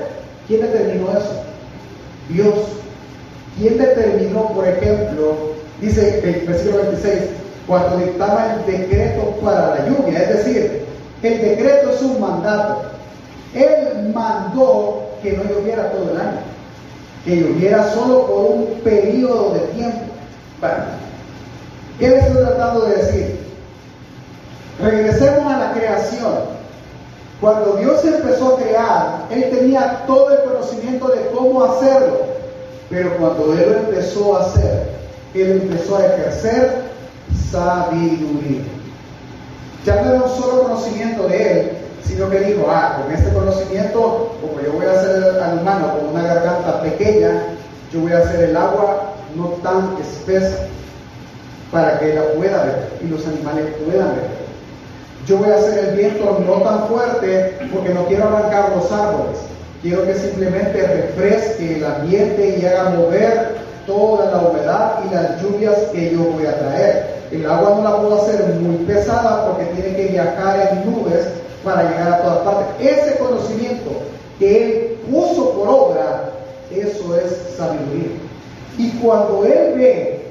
¿Quién 0.47 0.61
determinó 0.61 1.11
eso? 1.11 1.43
Dios. 2.29 2.55
¿Quién 3.57 3.77
determinó, 3.77 4.49
por 4.49 4.67
ejemplo, 4.67 5.35
dice 5.81 6.19
el 6.23 6.47
versículo 6.47 6.83
26, 6.83 7.21
cuando 7.65 7.97
dictaba 7.97 8.55
el 8.55 8.71
decreto 8.71 9.35
para 9.43 9.75
la 9.75 9.85
lluvia? 9.87 10.19
Es 10.19 10.29
decir, 10.29 10.85
el 11.23 11.41
decreto 11.41 11.89
es 11.91 12.01
un 12.01 12.21
mandato. 12.21 12.83
Él 13.55 14.11
mandó 14.13 15.09
que 15.23 15.33
no 15.33 15.43
lloviera 15.43 15.91
todo 15.91 16.11
el 16.11 16.17
año, 16.17 16.39
que 17.25 17.37
lloviera 17.37 17.91
solo 17.91 18.27
por 18.27 18.45
un 18.45 18.65
periodo 18.83 19.53
de 19.53 19.59
tiempo. 19.75 19.99
¿Qué 21.99 22.09
le 22.09 22.19
estoy 22.19 22.43
tratando 22.45 22.85
de 22.85 22.95
decir? 22.95 23.39
Regresemos 24.79 25.51
a 25.51 25.57
la 25.57 25.71
creación. 25.73 26.57
Cuando 27.39 27.73
Dios 27.73 28.04
empezó 28.04 28.56
a 28.56 28.60
crear, 28.60 29.26
Él 29.30 29.50
tenía 29.52 30.04
todo 30.08 30.32
el 30.32 30.43
conocimiento 30.50 31.08
de 31.10 31.28
cómo 31.36 31.63
hacerlo. 31.63 32.19
Pero 32.89 33.15
cuando 33.17 33.54
Él 33.54 33.71
lo 33.71 33.78
empezó 33.78 34.38
a 34.38 34.41
hacer, 34.41 34.89
Él 35.36 35.62
empezó 35.63 35.97
a 35.97 36.06
ejercer 36.06 36.82
sabiduría. 37.52 38.63
Ya 39.86 40.02
no 40.02 40.10
era 40.10 40.23
un 40.23 40.30
solo 40.30 40.63
conocimiento 40.63 41.28
de 41.28 41.52
Él, 41.52 41.71
sino 42.04 42.30
que 42.30 42.39
dijo, 42.39 42.65
ah, 42.69 43.02
con 43.02 43.13
este 43.13 43.32
conocimiento, 43.32 44.36
como 44.41 44.62
yo 44.62 44.73
voy 44.73 44.86
a 44.86 45.00
hacer 45.00 45.39
al 45.41 45.60
humano 45.60 45.93
con 45.97 46.10
una 46.10 46.23
garganta 46.23 46.82
pequeña, 46.82 47.43
yo 47.91 48.02
voy 48.02 48.13
a 48.13 48.19
hacer 48.19 48.50
el 48.50 48.58
agua 48.58 49.13
no 49.36 49.50
tan 49.63 49.95
espesa 50.02 50.58
para 51.71 52.00
que 52.00 52.13
ella 52.13 52.34
pueda 52.36 52.63
ver 52.63 52.89
y 53.04 53.08
los 53.08 53.26
animales 53.28 53.65
puedan 53.86 54.15
ver. 54.15 54.46
Yo 55.27 55.37
voy 55.39 55.49
a 55.49 55.55
hacer 55.55 55.89
el 55.89 55.97
viento 55.97 56.39
no 56.47 56.61
tan 56.61 56.87
fuerte 56.87 57.57
porque 57.73 57.89
no 57.89 58.05
quiero 58.05 58.29
arrancar 58.29 58.71
los 58.73 58.89
árboles. 58.89 59.37
Quiero 59.81 60.05
que 60.05 60.15
simplemente 60.15 60.81
refresque 60.81 61.75
el 61.75 61.85
ambiente 61.85 62.57
y 62.57 62.65
haga 62.65 62.91
mover 62.91 63.57
toda 63.85 64.31
la 64.31 64.37
humedad 64.47 64.99
y 65.05 65.13
las 65.13 65.41
lluvias 65.41 65.75
que 65.91 66.11
yo 66.11 66.19
voy 66.31 66.45
a 66.45 66.57
traer. 66.57 67.17
El 67.31 67.45
agua 67.45 67.75
no 67.75 67.83
la 67.83 67.97
puedo 67.97 68.21
hacer 68.21 68.41
muy 68.61 68.77
pesada 68.85 69.47
porque 69.47 69.65
tiene 69.65 69.97
que 69.97 70.13
viajar 70.13 70.69
en 70.71 70.89
nubes 70.89 71.27
para 71.61 71.83
llegar 71.83 72.13
a 72.13 72.21
todas 72.21 72.37
partes. 72.39 72.87
Ese 72.89 73.17
conocimiento 73.17 73.91
que 74.39 74.63
Él 74.63 74.97
puso 75.11 75.51
por 75.51 75.67
obra, 75.67 76.31
eso 76.71 77.17
es 77.17 77.53
sabiduría. 77.57 78.15
Y 78.77 78.91
cuando 78.99 79.43
Él 79.43 79.73
ve, 79.75 80.21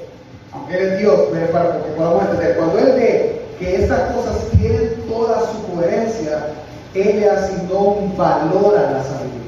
aunque 0.53 0.75
Él 0.75 0.87
es 0.87 0.99
Dios, 0.99 1.19
para 1.51 1.83
que 1.83 1.89
podamos 1.91 2.23
entender, 2.23 2.57
cuando 2.57 2.79
Él 2.79 2.93
ve 2.95 3.36
que 3.59 3.83
estas 3.83 4.11
cosas 4.13 4.37
tienen 4.59 4.95
toda 5.07 5.41
su 5.41 5.73
coherencia, 5.73 6.47
Él 6.93 7.19
le 7.19 7.29
asignó 7.29 7.79
un 7.79 8.17
valor 8.17 8.77
a 8.77 8.91
la 8.91 9.03
sabiduría. 9.03 9.47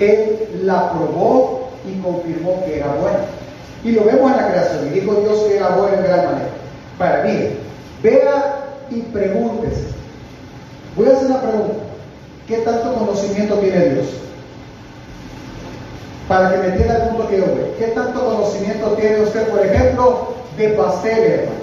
Él 0.00 0.48
la 0.64 0.92
probó 0.92 1.70
y 1.86 2.00
confirmó 2.00 2.62
que 2.64 2.78
era 2.78 2.88
buena. 2.94 3.18
Y 3.84 3.92
lo 3.92 4.04
vemos 4.04 4.30
en 4.32 4.36
la 4.36 4.48
creación. 4.48 4.86
Y 4.86 5.00
dijo 5.00 5.14
Dios 5.14 5.38
que 5.40 5.56
era 5.56 5.68
buena 5.70 5.96
en 5.96 6.04
gran 6.04 6.24
manera. 6.24 6.50
Para 6.98 7.22
mí, 7.24 7.50
vea 8.02 8.64
y 8.90 9.00
pregúntese. 9.00 9.88
Voy 10.96 11.08
a 11.08 11.12
hacer 11.12 11.26
una 11.26 11.40
pregunta. 11.40 11.74
¿Qué 12.46 12.56
tanto 12.58 12.94
conocimiento 12.94 13.54
tiene 13.56 13.84
Dios? 13.90 14.06
Para 16.26 16.50
que 16.50 16.58
me 16.58 16.66
entienda 16.68 16.96
el 16.96 17.08
punto 17.10 17.28
que 17.28 17.38
yo 17.38 17.44
veo. 17.46 17.76
¿Qué 17.78 17.86
tanto 17.88 18.24
conocimiento 18.24 18.88
tiene 18.92 19.20
usted, 19.22 19.48
por 19.48 19.64
ejemplo, 19.64 20.34
de 20.56 20.68
pasteles, 20.70 21.40
hermano? 21.40 21.57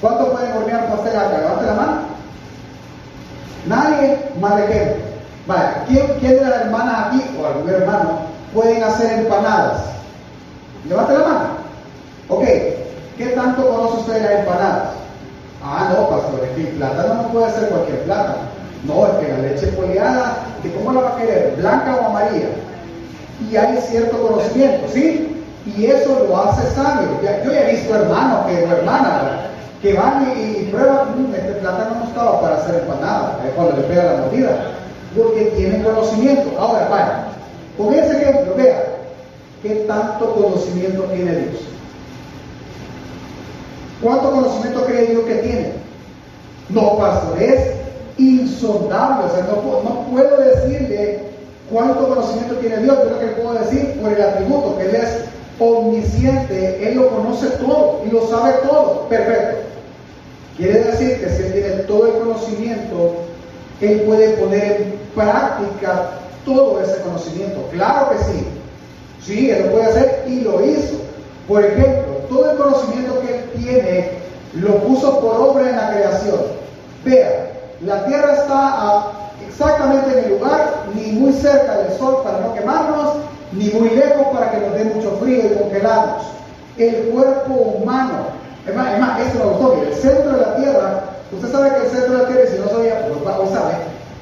¿Cuántos 0.00 0.30
pueden 0.30 0.56
hornear 0.56 0.88
pastel 0.88 1.16
acá? 1.16 1.38
Levante 1.38 1.66
la 1.66 1.74
mano. 1.74 2.00
Nadie, 3.66 4.18
más 4.40 4.60
ejemplo. 4.60 5.04
Vaya, 5.46 5.84
¿quién, 5.86 6.06
¿quién 6.20 6.34
de 6.36 6.40
las 6.40 6.60
hermanas 6.62 7.06
aquí, 7.06 7.22
o 7.38 7.46
algún 7.46 7.68
hermano, 7.68 8.20
pueden 8.54 8.82
hacer 8.82 9.20
empanadas? 9.20 9.82
Levante 10.88 11.12
la 11.12 11.18
mano. 11.18 11.48
Ok, 12.28 12.44
¿qué 13.18 13.26
tanto 13.34 13.68
conoce 13.68 14.00
usted 14.00 14.14
de 14.14 14.20
las 14.20 14.40
empanadas? 14.40 14.82
Ah, 15.62 15.92
no, 15.92 16.08
pastor, 16.08 16.40
es 16.44 16.50
que 16.52 16.70
el 16.70 16.76
plátano 16.76 17.14
no 17.14 17.28
puede 17.28 17.52
ser 17.52 17.68
cualquier 17.68 18.02
plátano. 18.04 18.38
No, 18.84 19.06
es 19.06 19.12
que 19.14 19.32
la 19.32 19.38
leche 19.38 19.66
poliada, 19.68 20.36
¿cómo 20.78 20.92
la 20.92 21.00
va 21.02 21.08
a 21.10 21.16
querer? 21.16 21.54
¿Blanca 21.58 21.96
o 21.96 22.06
amarilla? 22.06 22.48
Y 23.50 23.56
hay 23.56 23.78
cierto 23.82 24.26
conocimiento, 24.26 24.88
¿sí? 24.90 25.44
Y 25.66 25.86
eso 25.86 26.26
lo 26.26 26.40
hace 26.40 26.70
sabio. 26.74 27.08
yo 27.44 27.52
ya 27.52 27.68
he 27.68 27.72
visto 27.72 27.94
hermanos 27.94 28.46
que, 28.46 28.64
hermanas 28.64 29.49
que 29.82 29.94
van 29.94 30.34
y, 30.36 30.64
prueban, 30.70 31.30
mm, 31.30 31.34
este 31.34 31.52
plátano 31.52 32.00
no 32.00 32.04
estaba 32.06 32.40
para 32.40 32.56
hacer 32.56 32.82
empanada, 32.82 33.38
cuando 33.56 33.76
le 33.76 33.82
pega 33.84 34.04
la 34.04 34.20
mordida, 34.22 34.50
porque 35.16 35.52
tienen 35.56 35.82
conocimiento. 35.82 36.50
Ahora, 36.58 36.88
vaya, 36.88 37.24
con 37.76 37.94
ese 37.94 38.22
ejemplo, 38.22 38.54
vea, 38.56 38.84
¿qué 39.62 39.74
tanto 39.86 40.34
conocimiento 40.34 41.02
tiene 41.04 41.32
Dios? 41.32 41.62
¿Cuánto 44.02 44.30
conocimiento 44.30 44.84
cree 44.84 45.06
Dios 45.06 45.24
que 45.24 45.34
tiene? 45.36 45.72
No, 46.68 46.96
pastor, 46.96 47.42
es 47.42 47.80
no, 49.48 50.06
puedo 50.10 50.36
decirle 50.38 51.20
cuánto 51.70 52.08
conocimiento 52.08 52.54
tiene 52.56 52.78
Dios, 52.78 52.96
pero 53.02 53.10
lo 53.10 53.20
que 53.20 53.26
puedo 53.26 53.54
decir 53.54 54.00
por 54.00 54.12
el 54.12 54.22
atributo, 54.22 54.78
que 54.78 54.84
Él 54.86 54.94
es 54.96 55.24
omnisciente, 55.58 56.88
Él 56.88 56.96
lo 56.96 57.08
conoce 57.08 57.48
todo 57.50 58.02
y 58.06 58.10
lo 58.10 58.26
sabe 58.28 58.52
todo. 58.68 59.06
Perfecto. 59.08 59.69
Quiere 60.56 60.84
decir 60.84 61.20
que 61.20 61.30
si 61.30 61.42
Él 61.42 61.52
tiene 61.52 61.68
todo 61.84 62.06
el 62.06 62.12
conocimiento, 62.24 63.14
Él 63.80 64.02
puede 64.02 64.30
poner 64.36 64.82
en 64.82 65.00
práctica 65.14 66.10
todo 66.44 66.80
ese 66.80 67.00
conocimiento. 67.02 67.66
Claro 67.72 68.10
que 68.10 68.18
sí. 68.24 68.46
Sí, 69.22 69.50
Él 69.50 69.66
lo 69.66 69.72
puede 69.72 69.86
hacer 69.86 70.24
y 70.26 70.40
lo 70.40 70.64
hizo. 70.64 70.96
Por 71.48 71.64
ejemplo, 71.64 72.14
todo 72.28 72.50
el 72.50 72.56
conocimiento 72.56 73.20
que 73.20 73.34
Él 73.34 73.44
tiene 73.56 74.10
lo 74.54 74.78
puso 74.78 75.20
por 75.20 75.36
obra 75.36 75.70
en 75.70 75.76
la 75.76 75.90
creación. 75.92 76.40
Vea, 77.04 77.50
la 77.82 78.04
tierra 78.06 78.34
está 78.34 79.12
exactamente 79.48 80.18
en 80.18 80.24
el 80.24 80.30
lugar, 80.32 80.86
ni 80.94 81.12
muy 81.12 81.32
cerca 81.32 81.78
del 81.78 81.98
sol 81.98 82.20
para 82.22 82.40
no 82.40 82.54
quemarnos, 82.54 83.16
ni 83.52 83.68
muy 83.70 83.90
lejos 83.90 84.26
para 84.32 84.50
que 84.50 84.58
nos 84.58 84.74
dé 84.74 84.84
mucho 84.84 85.16
frío 85.20 85.44
y 85.44 85.58
congelarnos. 85.58 86.24
El 86.76 86.94
cuerpo 87.10 87.52
humano, 87.52 88.39
es 88.66 88.76
más, 88.76 88.92
es 88.92 89.00
más, 89.00 89.20
eso 89.20 89.38
me 89.38 89.50
gustó, 89.52 89.82
el 89.82 89.94
centro 89.94 90.32
de 90.32 90.40
la 90.40 90.56
tierra, 90.56 91.04
usted 91.32 91.52
sabe 91.52 91.70
que 91.70 91.86
el 91.86 91.90
centro 91.90 92.12
de 92.12 92.22
la 92.22 92.28
tierra, 92.28 92.50
si 92.50 92.58
no 92.58 92.68
sabía, 92.68 93.06
pues 93.08 93.50
sabe, 93.50 93.74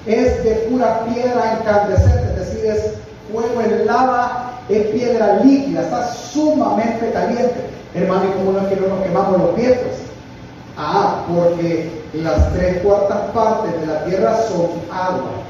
es 0.06 0.44
de 0.44 0.50
pura 0.70 1.04
piedra 1.04 1.58
incandescente, 1.60 2.28
es 2.32 2.36
decir, 2.36 2.70
es 2.70 2.92
fuego 3.32 3.60
en 3.60 3.86
lava, 3.86 4.52
es 4.68 4.86
piedra 4.88 5.40
líquida, 5.42 5.82
está 5.82 6.08
sumamente 6.12 7.10
caliente. 7.12 7.54
Hermano, 7.94 8.24
¿y 8.26 8.38
cómo 8.38 8.52
no 8.52 8.60
es 8.60 8.66
que 8.68 8.80
no 8.80 8.88
nos 8.88 9.02
quemamos 9.02 9.38
los 9.38 9.50
pies? 9.50 9.78
Ah, 10.76 11.24
porque 11.28 11.90
las 12.14 12.52
tres 12.52 12.82
cuartas 12.82 13.18
partes 13.34 13.80
de 13.80 13.86
la 13.86 14.04
tierra 14.04 14.36
son 14.48 14.68
agua 14.92 15.42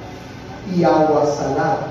y 0.74 0.82
agua 0.84 1.26
salada. 1.26 1.88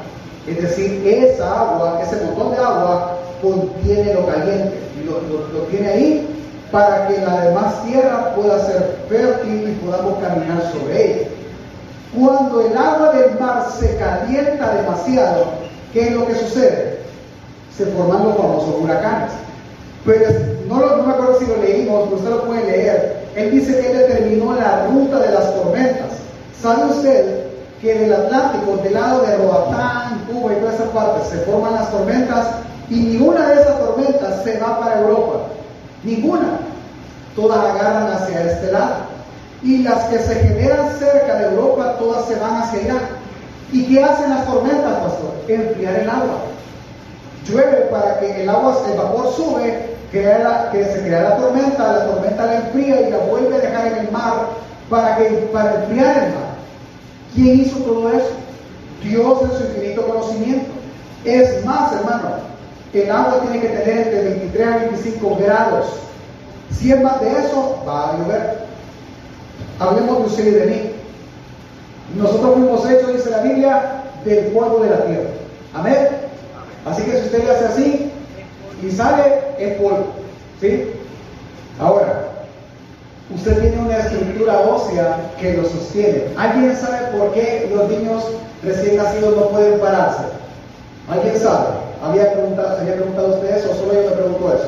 Es 0.47 0.61
decir, 0.61 1.05
esa 1.05 1.59
agua, 1.59 2.01
ese 2.01 2.23
montón 2.25 2.51
de 2.51 2.57
agua 2.57 3.17
contiene 3.41 4.13
lo 4.13 4.25
caliente 4.25 4.79
y 4.99 5.05
lo, 5.05 5.21
lo 5.53 5.65
tiene 5.67 5.87
ahí 5.87 6.36
para 6.71 7.07
que 7.07 7.21
la 7.21 7.41
demás 7.41 7.83
tierra 7.85 8.33
pueda 8.35 8.65
ser 8.65 8.97
fértil 9.07 9.69
y 9.69 9.85
podamos 9.85 10.19
caminar 10.19 10.61
sobre 10.71 11.05
ella. 11.05 11.27
Cuando 12.17 12.61
el 12.61 12.77
agua 12.77 13.11
del 13.13 13.39
mar 13.39 13.65
se 13.79 13.95
calienta 13.97 14.73
demasiado, 14.73 15.45
¿qué 15.93 16.07
es 16.07 16.11
lo 16.11 16.25
que 16.25 16.35
sucede? 16.35 16.99
Se 17.75 17.85
forman 17.87 18.23
los 18.23 18.37
famosos 18.37 18.75
huracanes. 18.81 19.31
Pero 20.05 20.29
no, 20.67 21.03
me 21.03 21.13
acuerdo 21.13 21.39
si 21.39 21.45
lo 21.45 21.57
leímos, 21.57 22.03
pero 22.05 22.15
usted 22.15 22.29
lo 22.29 22.43
puede 22.45 22.65
leer. 22.65 23.17
Él 23.35 23.51
dice 23.51 23.79
que 23.79 23.91
él 23.91 23.97
determinó 23.97 24.53
la 24.53 24.87
ruta 24.87 25.19
de 25.19 25.31
las 25.31 25.53
tormentas. 25.53 26.11
¿Sabe 26.61 26.85
usted 26.85 27.45
que 27.81 27.93
del 27.93 28.13
Atlántico, 28.13 28.77
del 28.77 28.93
lado 28.93 29.21
de 29.21 29.37
Roatán, 29.37 30.25
Cuba 30.31 30.53
y 30.53 30.55
toda 30.55 30.73
esa 30.73 30.85
parte, 30.85 31.29
se 31.29 31.37
forman 31.39 31.75
las 31.75 31.91
tormentas 31.91 32.47
y 32.89 32.95
ninguna 32.95 33.49
de 33.49 33.61
esas 33.61 33.79
tormentas 33.79 34.43
se 34.43 34.57
va 34.59 34.79
para 34.79 35.01
Europa? 35.01 35.39
Ninguna. 36.03 36.59
Todas 37.35 37.59
agarran 37.59 38.11
hacia 38.11 38.51
este 38.51 38.71
lado. 38.71 38.95
Y 39.63 39.79
las 39.79 40.05
que 40.05 40.19
se 40.19 40.35
generan 40.35 40.97
cerca 40.97 41.35
de 41.35 41.45
Europa, 41.45 41.95
todas 41.99 42.25
se 42.27 42.35
van 42.35 42.61
hacia 42.61 42.79
allá. 42.79 42.99
¿Y 43.71 43.85
qué 43.85 44.03
hacen 44.03 44.29
las 44.29 44.45
tormentas, 44.45 44.93
pastor? 44.99 45.33
Enfriar 45.47 45.95
el 45.95 46.09
agua. 46.09 46.37
Llueve 47.47 47.77
para 47.91 48.19
que 48.19 48.43
el 48.43 48.49
agua, 48.49 48.77
el 48.89 48.97
vapor 48.97 49.33
sube, 49.33 49.97
que 50.11 50.85
se 50.93 51.01
crea 51.01 51.21
la 51.21 51.37
tormenta, 51.37 51.91
la 51.91 52.05
tormenta 52.07 52.45
la 52.45 52.55
enfría 52.55 53.01
y 53.01 53.11
la 53.11 53.17
vuelve 53.17 53.55
a 53.55 53.59
dejar 53.59 53.87
en 53.87 53.97
el 53.97 54.11
mar 54.11 54.47
para, 54.89 55.17
que, 55.17 55.25
para 55.51 55.75
enfriar 55.75 56.17
el 56.17 56.33
mar. 56.33 56.47
¿Quién 57.35 57.59
hizo 57.59 57.77
todo 57.79 58.09
eso? 58.09 58.31
Dios 59.03 59.41
en 59.43 59.57
su 59.57 59.63
infinito 59.65 60.07
conocimiento. 60.07 60.71
Es 61.25 61.63
más, 61.65 61.93
hermano, 61.93 62.29
el 62.93 63.11
agua 63.11 63.41
tiene 63.41 63.61
que 63.61 63.67
tener 63.67 64.07
entre 64.07 64.23
23 64.23 64.67
a 64.67 64.77
25 64.77 65.37
grados. 65.37 65.85
Si 66.71 66.91
es 66.91 67.01
más 67.01 67.19
de 67.21 67.31
eso, 67.31 67.83
va 67.87 68.11
a 68.11 68.17
llover. 68.17 68.57
Hablemos 69.79 70.17
de 70.19 70.25
usted 70.25 70.47
y 70.47 70.51
de 70.51 70.65
mí. 70.65 70.91
Nosotros 72.15 72.53
fuimos 72.53 72.89
hechos, 72.89 73.13
dice 73.13 73.29
la 73.29 73.41
Biblia, 73.41 74.03
del 74.23 74.45
polvo 74.47 74.79
de 74.79 74.89
la 74.89 75.05
tierra. 75.05 75.29
Amén. 75.73 76.07
Así 76.85 77.03
que 77.03 77.11
si 77.11 77.25
usted 77.25 77.43
le 77.43 77.51
hace 77.51 77.65
así 77.65 78.11
y 78.81 78.91
sale, 78.91 79.39
es 79.59 79.79
polvo. 79.79 80.07
¿Sí? 80.61 80.91
Ahora, 81.79 82.29
usted 83.35 83.59
tiene 83.59 83.79
una 83.79 83.97
estructura 83.97 84.59
ósea 84.59 85.31
que 85.39 85.53
lo 85.53 85.63
sostiene. 85.63 86.23
¿Alguien 86.37 86.75
sabe 86.75 87.17
por 87.17 87.33
qué 87.33 87.69
los 87.73 87.89
niños 87.89 88.23
recién 88.63 88.97
nacidos 88.97 89.35
no 89.35 89.49
pueden 89.49 89.79
pararse? 89.79 90.23
¿Alguien 91.09 91.37
sabe? 91.39 91.86
¿Había 92.03 92.31
preguntado, 92.33 92.77
¿Había 92.79 92.95
preguntado 92.95 93.35
usted 93.35 93.57
eso 93.57 93.71
o 93.71 93.75
solo 93.75 93.93
yo 93.93 94.09
me 94.09 94.15
pregunto 94.15 94.53
eso? 94.53 94.67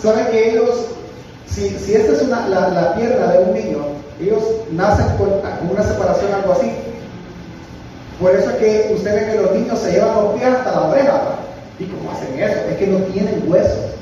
¿Sabe 0.00 0.30
que 0.30 0.50
ellos, 0.50 0.86
si, 1.46 1.70
si 1.70 1.94
esta 1.94 2.12
es 2.12 2.22
una, 2.22 2.48
la, 2.48 2.68
la, 2.68 2.94
pierna 2.94 3.32
de 3.32 3.44
un 3.44 3.54
niño, 3.54 3.78
ellos 4.20 4.42
nacen 4.70 5.06
con, 5.16 5.28
una 5.70 5.82
separación, 5.82 6.32
algo 6.32 6.52
así? 6.52 6.70
Por 8.20 8.34
eso 8.34 8.50
es 8.50 8.56
que 8.56 8.92
usted 8.94 9.14
ve 9.14 9.32
que 9.32 9.40
los 9.42 9.52
niños 9.52 9.78
se 9.78 9.92
llevan 9.92 10.14
los 10.14 10.34
pies 10.34 10.46
hasta 10.46 10.72
la 10.72 10.88
oreja. 10.88 11.20
¿Y 11.78 11.84
cómo 11.84 12.10
hacen 12.12 12.38
eso? 12.38 12.58
Es 12.68 12.76
que 12.76 12.86
no 12.86 12.98
tienen 13.12 13.44
huesos. 13.46 13.92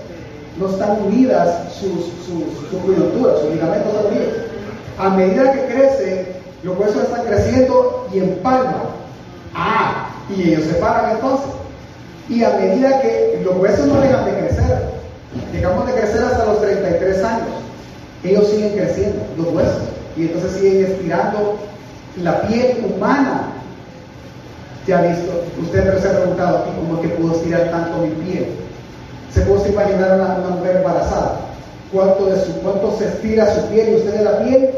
No 0.59 0.69
están 0.69 1.03
unidas 1.03 1.73
sus, 1.73 2.05
sus, 2.25 2.71
sus 2.71 2.81
coyunturas, 2.81 3.41
sus 3.41 3.53
ligamentos 3.53 3.93
están 3.93 4.07
unidos. 4.07 4.33
A 4.99 5.11
medida 5.11 5.53
que 5.53 5.67
crece, 5.67 6.33
los 6.63 6.79
huesos 6.79 7.03
están 7.03 7.27
creciendo 7.27 8.09
y 8.13 8.19
empalman. 8.19 8.83
Ah, 9.55 10.11
y 10.35 10.53
ellos 10.53 10.65
se 10.65 10.75
paran 10.75 11.13
entonces. 11.13 11.51
Y 12.29 12.43
a 12.43 12.51
medida 12.51 13.01
que 13.01 13.41
los 13.45 13.57
huesos 13.57 13.87
no 13.87 14.01
dejan 14.01 14.25
de 14.25 14.33
crecer, 14.33 14.79
dejamos 15.53 15.87
de 15.87 15.93
crecer 15.93 16.25
hasta 16.25 16.45
los 16.45 16.61
33 16.61 17.25
años, 17.25 17.49
ellos 18.25 18.49
siguen 18.49 18.73
creciendo, 18.73 19.23
los 19.37 19.49
huesos. 19.55 19.83
y 20.17 20.23
entonces 20.23 20.53
siguen 20.53 20.87
estirando 20.87 21.59
la 22.23 22.43
piel 22.43 22.85
humana. 22.85 23.53
Ya 24.87 25.03
visto, 25.03 25.45
usted 25.61 25.99
se 26.01 26.09
ha 26.09 26.19
preguntado 26.19 26.59
aquí 26.59 26.71
cómo 26.77 27.01
es 27.01 27.09
que 27.09 27.17
puedo 27.17 27.35
estirar 27.35 27.71
tanto 27.71 27.99
mi 27.99 28.11
piel. 28.25 28.47
Se 29.33 29.41
puede 29.43 29.69
imaginar 29.69 30.13
a 30.13 30.15
una, 30.15 30.57
mujer 30.57 30.77
embarazada, 30.77 31.41
cuánto, 31.93 32.27
de 32.27 32.41
su, 32.41 32.53
cuánto 32.61 32.97
se 32.97 33.07
estira 33.07 33.53
su 33.55 33.67
piel 33.67 33.89
y 33.91 33.95
usted 33.97 34.15
de 34.15 34.25
la 34.25 34.39
piel 34.39 34.71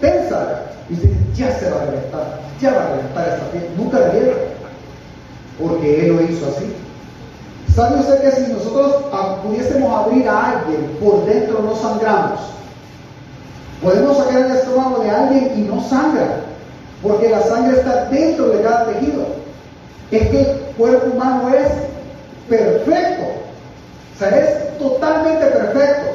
tensa 0.00 0.62
y 0.90 0.94
usted 0.94 1.08
dice, 1.08 1.20
ya 1.34 1.58
se 1.58 1.70
va 1.70 1.82
a 1.82 1.86
reventar, 1.86 2.40
ya 2.60 2.72
va 2.72 2.84
a 2.84 2.88
reventar 2.90 3.28
esta 3.28 3.50
piel, 3.50 3.64
nunca 3.76 3.98
debiera, 4.00 4.36
porque 5.62 6.06
él 6.06 6.16
lo 6.16 6.22
hizo 6.22 6.46
así. 6.46 6.66
¿Sabe 7.74 8.00
usted 8.00 8.20
que 8.20 8.32
si 8.32 8.52
nosotros 8.52 8.96
pudiésemos 9.42 9.90
abrir 9.92 10.28
a 10.28 10.50
alguien 10.50 10.96
por 11.02 11.24
dentro 11.24 11.60
no 11.62 11.74
sangramos? 11.76 12.40
Podemos 13.82 14.16
sacar 14.16 14.42
el 14.42 14.56
estómago 14.56 15.02
de 15.02 15.10
alguien 15.10 15.52
y 15.56 15.60
no 15.62 15.82
sangra, 15.88 16.40
porque 17.02 17.30
la 17.30 17.42
sangre 17.42 17.78
está 17.78 18.04
dentro 18.06 18.48
de 18.48 18.62
cada 18.62 18.86
tejido. 18.86 19.26
Es 20.10 20.28
que 20.28 20.40
el 20.42 20.58
cuerpo 20.76 21.16
humano 21.16 21.48
es 21.48 21.68
perfecto, 22.48 23.24
o 24.14 24.18
sea, 24.18 24.28
es 24.28 24.78
totalmente 24.78 25.46
perfecto. 25.46 26.10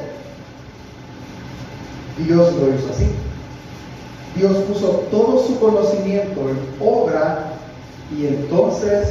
Dios 2.19 2.53
lo 2.53 2.73
hizo 2.73 2.89
así. 2.93 3.07
Dios 4.35 4.55
puso 4.67 4.87
todo 5.09 5.43
su 5.43 5.59
conocimiento 5.59 6.39
en 6.41 6.59
obra 6.79 7.53
y 8.15 8.27
entonces 8.27 9.09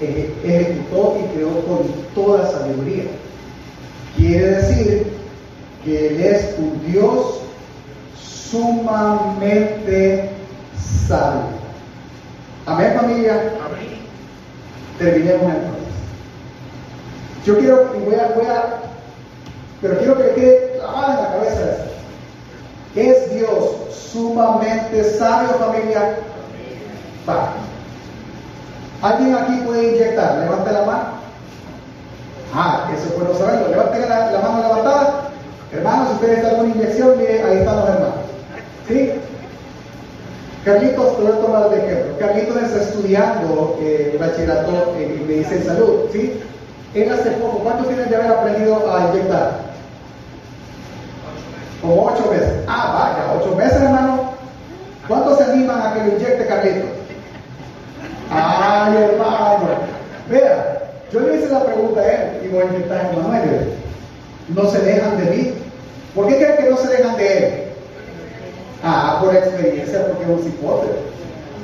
ejecutó 0.00 1.18
y 1.20 1.34
creó 1.34 1.60
con 1.66 1.78
toda 2.14 2.50
sabiduría. 2.50 3.04
Quiere 4.16 4.46
decir 4.46 5.06
que 5.84 6.08
Él 6.08 6.20
es 6.20 6.54
un 6.58 6.80
Dios 6.90 7.40
sumamente 8.50 10.30
sabio. 10.76 11.58
Amén 12.66 12.92
familia. 13.00 13.34
Amén. 13.64 13.98
Terminemos 14.98 15.42
entonces. 15.42 15.78
Yo 17.46 17.58
quiero, 17.58 17.94
y 17.96 18.00
voy 18.04 18.14
a, 18.14 18.28
voy 18.34 18.46
a, 18.46 18.80
pero 19.80 19.98
quiero 19.98 20.18
que 20.18 20.34
quede 20.34 20.72
clavada 20.76 21.14
en 21.14 21.22
la 21.22 21.32
cabeza 21.32 21.70
esto. 21.70 21.88
Es 22.96 23.34
Dios 23.34 23.76
sumamente 24.12 25.04
sabio 25.04 25.50
familia. 25.50 26.16
Va. 27.28 27.67
¿Alguien 29.02 29.34
aquí 29.34 29.62
puede 29.64 29.94
inyectar? 29.94 30.38
Levante 30.38 30.72
la 30.72 30.82
mano. 30.82 31.04
Ah, 32.54 32.90
eso 32.94 33.08
es 33.08 33.16
bueno 33.16 33.34
saberlo. 33.34 33.68
Levanten 33.68 34.08
la, 34.08 34.30
la 34.30 34.40
mano 34.40 34.62
levantada. 34.62 35.30
Hermanos, 35.72 36.08
si 36.08 36.14
ustedes 36.14 36.44
alguna 36.44 36.74
inyección, 36.74 37.18
mire, 37.18 37.42
ahí 37.42 37.58
están 37.58 37.76
los 37.76 37.88
hermanos. 37.88 38.14
¿Sí? 38.88 39.12
Carlitos, 40.64 41.16
te 41.16 41.22
voy 41.22 41.32
a 41.32 41.40
tomar 41.40 41.70
de 41.70 41.76
ejemplo. 41.76 42.18
Carlitos 42.18 42.56
está 42.56 42.82
estudiando 42.82 43.78
eh, 43.80 44.16
bachillerato 44.18 44.94
en 44.98 45.28
medicina 45.28 45.60
y 45.60 45.62
salud. 45.64 45.94
¿Sí? 46.12 46.40
Él 46.94 47.12
hace 47.12 47.30
poco, 47.32 47.58
¿cuántos 47.58 47.86
tienen 47.86 48.08
de 48.08 48.16
haber 48.16 48.30
aprendido 48.30 48.76
a 48.92 49.10
inyectar? 49.10 49.58
Como 51.80 52.06
ocho 52.06 52.28
meses. 52.30 52.64
Ah, 52.66 53.12
vaya, 53.14 53.40
ocho 53.40 53.54
meses, 53.54 53.80
hermano. 53.80 54.32
¿Cuántos 55.06 55.38
se 55.38 55.44
animan 55.44 55.80
a 55.80 55.94
que 55.94 56.00
lo 56.00 56.16
inyecte 56.16 56.46
Carlitos? 56.46 56.97
Ay, 58.30 58.96
hermano. 58.96 59.68
Vea, 60.30 60.90
yo 61.12 61.20
le 61.20 61.36
hice 61.36 61.48
la 61.48 61.64
pregunta 61.64 62.00
a 62.00 62.12
él 62.12 62.40
y 62.44 62.48
voy 62.48 62.62
a 62.62 62.66
a 62.66 63.22
Manuel. 63.28 63.72
No 64.48 64.70
se 64.70 64.78
dejan 64.80 65.18
de 65.18 65.24
mí. 65.30 65.54
¿Por 66.14 66.28
qué 66.28 66.36
creen 66.36 66.56
que 66.56 66.70
no 66.70 66.76
se 66.76 66.88
dejan 66.88 67.16
de 67.16 67.38
él? 67.38 67.62
Ah, 68.82 69.18
por 69.22 69.34
experiencia, 69.34 70.06
porque 70.06 70.24
es 70.24 70.28
un 70.28 70.42
cipote. 70.42 70.88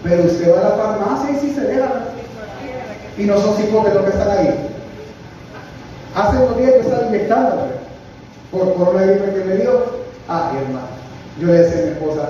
Pero 0.03 0.24
usted 0.24 0.55
va 0.55 0.61
a 0.61 0.70
la 0.70 0.77
farmacia 0.77 1.31
y 1.31 1.40
sí 1.40 1.55
se 1.55 1.61
deja. 1.62 1.88
Y 3.16 3.24
no 3.24 3.38
son 3.38 3.57
cipotes 3.57 3.94
los 3.94 4.05
que 4.05 4.11
están 4.11 4.31
ahí. 4.31 4.70
Hace 6.14 6.37
unos 6.37 6.57
días 6.59 6.72
yo 6.74 6.81
estaba 6.81 7.07
inyectando 7.07 7.68
por 8.50 8.74
coronavirus 8.74 9.31
que 9.31 9.44
me 9.44 9.57
dio. 9.57 9.85
Ah, 10.29 10.53
hermano. 10.57 10.94
Yo 11.40 11.48
le 11.48 11.55
decía 11.55 11.83
a 11.83 11.87
mi 11.87 11.92
esposa, 11.92 12.29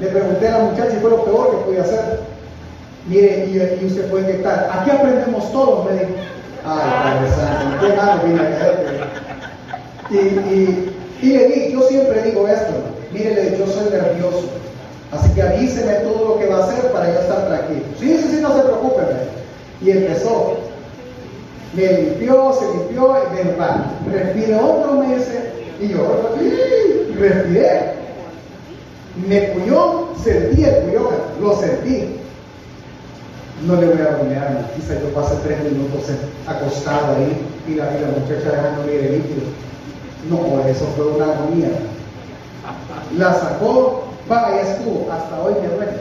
le 0.00 0.06
pregunté 0.06 0.48
a 0.48 0.58
la 0.58 0.64
muchacha 0.64 0.96
y 0.96 1.00
fue 1.00 1.10
lo 1.10 1.24
peor 1.24 1.50
que 1.50 1.64
podía 1.64 1.82
hacer. 1.82 2.33
Mire, 3.06 3.46
y, 3.46 3.86
usted 3.86 4.10
puede 4.10 4.30
inyectar. 4.30 4.70
Aquí 4.72 4.90
aprendemos 4.90 5.52
todos, 5.52 5.84
me 5.84 5.92
dijo. 5.92 6.12
Ay, 6.66 7.18
qué 7.80 7.94
malo 7.94 8.22
viene 8.24 8.40
a. 8.40 9.14
Y, 10.10 10.16
y, 10.16 10.94
y 11.22 11.26
le 11.32 11.48
di, 11.48 11.72
yo 11.72 11.82
siempre 11.82 12.22
digo 12.22 12.46
esto, 12.48 12.72
mire, 13.12 13.56
yo 13.58 13.66
soy 13.66 13.90
nervioso, 13.90 14.50
así 15.10 15.30
que 15.32 15.42
avíseme 15.42 15.92
todo 15.94 16.28
lo 16.28 16.38
que 16.38 16.46
va 16.46 16.58
a 16.58 16.64
hacer 16.64 16.92
para 16.92 17.12
yo 17.12 17.20
estar 17.20 17.46
tranquilo. 17.46 17.82
Sí, 17.98 18.18
sí, 18.18 18.28
sí, 18.30 18.38
no 18.40 18.54
se 18.54 18.62
preocupe. 18.62 19.02
Y 19.82 19.90
empezó. 19.90 20.58
Me 21.74 21.92
limpió, 21.92 22.52
se 22.52 22.66
limpió, 22.78 23.16
y 23.16 23.44
me 23.44 23.56
va, 23.56 23.90
respire 24.10 24.54
otro 24.54 24.92
mes, 24.94 25.28
y 25.80 25.88
yo 25.88 26.30
respiré. 27.18 27.94
Me 29.28 29.48
cuyó, 29.48 30.08
sentí 30.22 30.64
el 30.64 30.84
cuyó, 30.84 31.10
lo 31.40 31.56
sentí. 31.56 32.20
No 33.62 33.76
le 33.76 33.86
voy 33.86 34.00
a 34.00 34.16
bromear, 34.16 34.72
quizá 34.74 34.94
yo 35.00 35.14
pase 35.14 35.36
tres 35.44 35.62
minutos 35.62 36.10
acostado 36.46 37.16
ahí 37.16 37.46
y 37.68 37.74
la, 37.76 37.96
y 37.96 38.00
la 38.00 38.08
muchacha 38.08 38.50
dejándole 38.50 39.06
el 39.06 39.12
líquido. 39.18 39.46
No, 40.28 40.68
eso 40.68 40.86
fue 40.96 41.06
una 41.06 41.24
agonía. 41.32 41.68
La 43.16 43.32
sacó, 43.34 44.04
va 44.30 44.50
y 44.54 44.66
estuvo, 44.66 45.10
hasta 45.10 45.40
hoy 45.40 45.54
me 45.62 45.68
duele. 45.68 45.92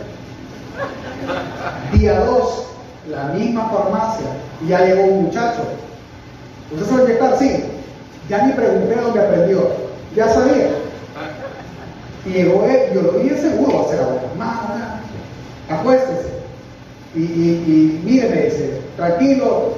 Día 1.94 2.20
2, 2.22 2.63
la 3.10 3.24
misma 3.26 3.70
farmacia, 3.70 4.26
y 4.63 4.70
ya 4.70 4.86
llegó 4.86 5.04
un 5.04 5.24
muchacho. 5.26 5.62
¿Usted 6.72 6.88
sabe 6.88 7.04
inyectar? 7.04 7.38
Sí. 7.38 7.66
Ya 8.30 8.46
ni 8.46 8.54
pregunté 8.54 8.96
dónde 8.96 9.20
aprendió, 9.20 9.70
ya 10.16 10.30
sabía. 10.30 10.70
Y 12.26 12.30
llegó 12.30 12.66
él, 12.66 12.94
yo 12.94 13.02
lo 13.02 13.12
vi 13.20 13.30
seguro, 13.30 13.86
hacer 13.86 14.00
ahora. 14.00 14.22
Mamá, 14.38 15.02
acuéstese. 15.70 16.33
Y, 17.15 17.19
y, 17.19 17.21
y 17.23 18.02
mire, 18.04 18.30
me 18.30 18.41
dice, 18.43 18.82
tranquilo, 18.95 19.73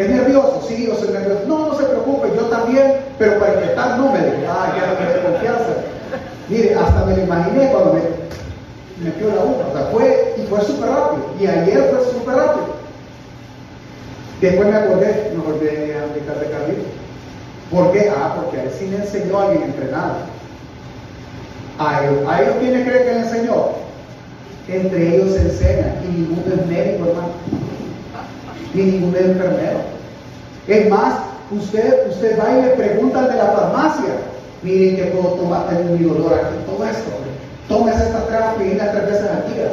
¿Es 0.00 0.08
nervioso? 0.08 0.64
Sí, 0.66 0.86
yo 0.86 0.94
soy 0.94 1.08
nervioso. 1.08 1.42
No, 1.46 1.68
no 1.68 1.74
se 1.76 1.84
preocupe, 1.84 2.28
yo 2.34 2.46
también, 2.46 3.00
pero 3.18 3.38
para 3.38 3.54
inyectar 3.54 3.98
no 3.98 4.12
me 4.12 4.18
dijo, 4.18 4.36
ah, 4.48 4.74
ya 4.74 4.86
no 4.86 4.94
me 4.94 5.30
confianza. 5.30 5.76
Mire, 6.48 6.74
hasta 6.74 7.04
me 7.04 7.16
lo 7.16 7.22
imaginé 7.22 7.68
cuando 7.70 7.94
me 7.94 8.00
metió 9.04 9.28
la 9.28 9.44
uva. 9.44 9.66
O 9.68 9.72
sea, 9.72 9.86
fue, 9.92 10.34
y 10.38 10.46
fue 10.46 10.60
súper 10.62 10.88
rápido. 10.88 11.26
Y 11.38 11.46
ayer 11.46 11.90
fue 11.90 12.12
súper 12.12 12.34
rápido. 12.34 12.80
Después 14.40 14.68
me 14.68 14.76
acordé, 14.76 15.32
me 15.34 15.42
acordé 15.42 15.66
de 15.66 15.98
aplicar 15.98 16.40
de 16.40 16.50
Carlito. 16.50 16.88
¿Por 17.70 17.92
qué? 17.92 18.10
Ah, 18.16 18.36
porque 18.36 18.58
a 18.58 18.62
él 18.64 18.70
sí 18.78 18.86
le 18.86 18.96
enseñó 18.96 19.38
a 19.38 19.42
alguien 19.44 19.64
entrenado. 19.64 20.14
A 21.78 22.04
ellos, 22.04 22.28
a 22.28 22.42
ellos 22.42 22.54
¿quiénes 22.58 22.88
creen 22.88 23.04
que 23.04 23.12
le 23.12 23.20
enseñó? 23.20 23.79
Entre 24.68 25.16
ellos 25.16 25.34
se 25.34 25.42
enseña 25.42 25.94
y 26.04 26.20
ninguno 26.20 26.54
es 26.54 26.66
médico, 26.66 27.06
hermano 27.06 27.60
ni 28.74 28.82
ningún 28.82 29.16
enfermero. 29.16 29.80
Es 30.68 30.88
más, 30.88 31.14
usted, 31.50 32.08
usted 32.10 32.38
va 32.38 32.58
y 32.58 32.62
le 32.62 32.68
pregunta 32.70 33.20
al 33.20 33.30
de 33.30 33.36
la 33.36 33.46
farmacia, 33.46 34.14
miren 34.62 34.96
que 34.96 35.04
puedo 35.06 35.34
tomar, 35.34 35.68
tengo 35.68 35.96
mi 35.96 36.04
dolor 36.04 36.34
aquí, 36.34 36.54
todo 36.66 36.84
esto, 36.84 37.10
tómese 37.68 38.04
estas 38.04 38.26
tres 38.28 38.40
aspirinas 38.40 38.92
tres 38.92 39.06
veces 39.06 39.30
al 39.30 39.54
día. 39.54 39.72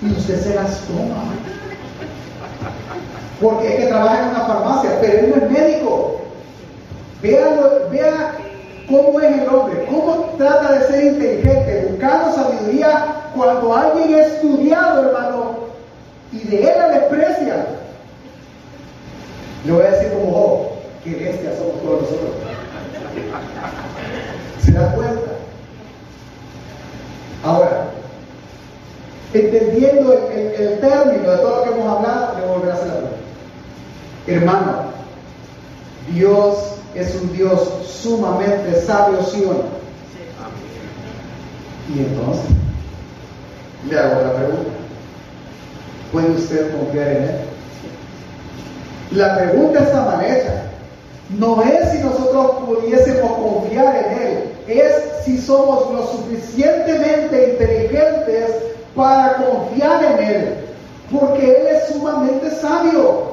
Y 0.00 0.12
usted 0.12 0.40
se 0.40 0.54
las 0.54 0.80
toma. 0.82 1.34
Porque 3.40 3.68
es 3.68 3.74
que 3.76 3.86
trabaja 3.86 4.22
en 4.22 4.28
una 4.30 4.46
farmacia, 4.46 4.90
pero 5.00 5.18
él 5.18 5.34
no 5.34 5.44
es 5.44 5.50
médico. 5.50 6.20
Vea, 7.20 7.48
vea 7.90 8.38
cómo 8.88 9.20
es 9.20 9.42
el 9.42 9.48
hombre, 9.48 9.86
cómo 9.90 10.34
trata 10.38 10.72
de 10.72 10.86
ser 10.86 11.04
inteligente, 11.04 11.86
buscando 11.90 12.34
sabiduría 12.34 13.16
cuando 13.34 13.76
alguien 13.76 14.14
ha 14.14 14.22
estudiado, 14.22 15.08
hermano, 15.08 15.58
y 16.32 16.38
de 16.48 16.62
él 16.62 16.78
la 16.78 16.88
desprecia. 16.88 17.66
Le 19.64 19.72
voy 19.72 19.82
a 19.82 19.90
decir 19.90 20.12
como 20.12 20.32
Job, 20.32 20.58
que 21.04 21.14
bestias 21.14 21.58
somos 21.58 21.82
todos 21.82 22.02
nosotros. 22.02 22.30
¿Se 24.64 24.72
da 24.72 24.94
cuenta? 24.94 25.30
Ahora, 27.44 27.84
entendiendo 29.32 30.12
el, 30.12 30.78
término 30.80 31.30
de 31.30 31.36
todo 31.38 31.56
lo 31.56 31.62
que 31.64 31.70
hemos 31.70 31.96
hablado, 31.96 32.38
le 32.38 32.46
volveré 32.46 32.72
a 32.72 32.74
hacer 32.74 32.88
la. 32.88 34.32
Hermano, 34.34 34.82
Dios 36.12 36.77
es 36.94 37.14
un 37.16 37.32
Dios 37.32 37.68
sumamente 37.86 38.80
sabio, 38.82 39.22
¿sí 39.22 39.44
o 39.44 39.52
no? 39.52 39.78
Y 41.94 42.00
entonces, 42.00 42.44
le 43.88 43.98
hago 43.98 44.20
la 44.22 44.34
pregunta. 44.34 44.70
¿Puede 46.12 46.30
usted 46.30 46.76
confiar 46.76 47.08
en 47.08 47.22
Él? 47.22 47.30
La 49.12 49.36
pregunta 49.38 49.80
está 49.80 50.04
mal 50.04 50.24
hecha. 50.24 50.64
No 51.30 51.62
es 51.62 51.92
si 51.92 51.98
nosotros 51.98 52.64
pudiésemos 52.66 53.32
confiar 53.32 53.96
en 53.96 54.22
Él, 54.22 54.52
es 54.66 55.24
si 55.24 55.38
somos 55.38 55.92
lo 55.92 56.06
suficientemente 56.06 57.52
inteligentes 57.52 58.50
para 58.94 59.34
confiar 59.36 60.02
en 60.04 60.18
Él, 60.18 60.54
porque 61.10 61.50
Él 61.50 61.66
es 61.76 61.88
sumamente 61.88 62.50
sabio. 62.50 63.27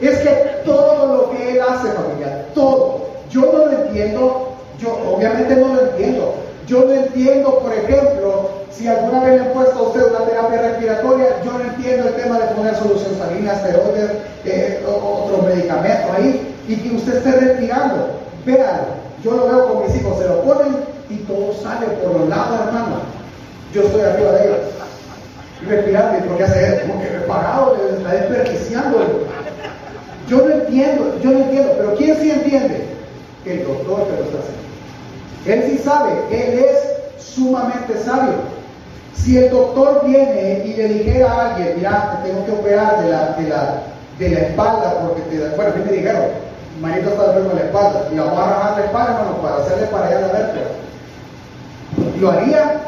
Es 0.00 0.18
que 0.18 0.62
todo 0.64 1.06
lo 1.06 1.30
que 1.30 1.52
Él 1.52 1.60
hace, 1.60 1.88
familia, 1.92 2.46
todo, 2.54 3.06
yo 3.30 3.40
no 3.52 3.66
lo 3.66 3.72
entiendo, 3.72 4.48
yo 4.78 4.98
obviamente 5.14 5.56
no 5.56 5.74
lo 5.74 5.80
entiendo. 5.82 6.34
Yo 6.66 6.84
no 6.84 6.92
entiendo, 6.92 7.60
por 7.60 7.72
ejemplo, 7.72 8.50
si 8.70 8.86
alguna 8.86 9.24
vez 9.24 9.40
le 9.40 9.48
han 9.48 9.54
puesto 9.54 9.78
a 9.78 9.82
usted 9.82 10.02
una 10.10 10.26
terapia 10.26 10.60
respiratoria, 10.60 11.26
yo 11.42 11.52
no 11.52 11.60
entiendo 11.64 12.08
el 12.08 12.14
tema 12.14 12.38
de 12.38 12.54
poner 12.54 12.76
solución 12.76 13.16
salina, 13.18 13.54
esteroides, 13.54 14.10
eh, 14.44 14.84
otro 14.86 15.42
medicamento 15.42 16.12
ahí, 16.14 16.54
y 16.68 16.76
que 16.76 16.94
usted 16.94 17.16
esté 17.16 17.32
respirando. 17.32 18.10
Vean, 18.44 18.80
yo 19.24 19.32
lo 19.32 19.46
veo 19.46 19.68
con 19.68 19.82
mis 19.82 19.96
hijos, 19.96 20.18
se 20.18 20.28
lo 20.28 20.42
ponen 20.42 20.76
y 21.08 21.16
todo 21.20 21.54
sale 21.54 21.86
por 21.86 22.20
los 22.20 22.28
lados, 22.28 22.60
hermano. 22.66 22.96
Yo 23.72 23.82
estoy 23.82 24.02
arriba 24.02 24.32
de 24.32 24.44
ellos. 24.44 24.58
Respirando, 25.66 26.18
y 26.18 26.28
porque 26.28 26.44
hace 26.44 26.82
como 26.82 27.02
que 27.02 27.08
repagado, 27.08 27.76
está 27.90 28.12
desperdiciando. 28.12 29.26
Yo 30.28 30.36
no 30.46 30.54
entiendo, 30.54 31.18
yo 31.22 31.30
no 31.30 31.38
entiendo, 31.38 31.72
pero 31.78 31.94
¿quién 31.96 32.16
sí 32.20 32.30
entiende? 32.30 32.84
El 33.46 33.64
doctor 33.64 34.04
que 34.04 34.16
lo 34.16 34.24
está 34.24 34.38
haciendo. 34.38 34.68
Él 35.46 35.64
sí 35.70 35.82
sabe, 35.82 36.10
él 36.30 36.58
es 36.58 37.22
sumamente 37.22 37.96
sabio. 38.04 38.34
Si 39.14 39.38
el 39.38 39.50
doctor 39.50 40.02
viene 40.04 40.62
y 40.66 40.74
le 40.74 40.88
dijera 40.88 41.32
a 41.32 41.54
alguien, 41.54 41.74
mira, 41.76 42.20
te 42.22 42.28
tengo 42.28 42.44
que 42.44 42.52
operar 42.52 43.02
de 43.02 43.10
la, 43.10 43.32
de 43.32 43.48
la, 43.48 43.82
de 44.18 44.28
la 44.28 44.38
espalda 44.40 45.00
porque 45.00 45.22
te 45.22 45.38
da, 45.38 45.56
bueno, 45.56 45.72
a 45.72 45.76
mí 45.76 45.84
me 45.86 45.96
dijeron, 45.96 46.24
manito 46.80 47.08
está 47.08 47.26
enfermo 47.26 47.48
de 47.50 47.54
la 47.54 47.66
espalda, 47.66 48.08
y 48.12 48.14
la 48.14 48.24
voy 48.24 48.38
a 48.38 48.46
rajar 48.46 48.78
la 48.78 48.84
espalda, 48.84 49.18
hermano, 49.18 49.42
para 49.42 49.56
hacerle 49.56 49.86
para 49.86 50.06
allá 50.06 50.20
la 50.20 50.28
vértebra. 50.28 50.68
¿Lo 52.20 52.30
haría? 52.30 52.80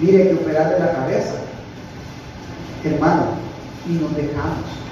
Mire 0.00 0.28
que 0.28 0.34
operar 0.34 0.70
de 0.70 0.80
la 0.80 0.92
cabeza, 0.92 1.34
hermano, 2.84 3.43
y 3.88 3.92
nos 3.92 4.14
dejamos 4.16 4.84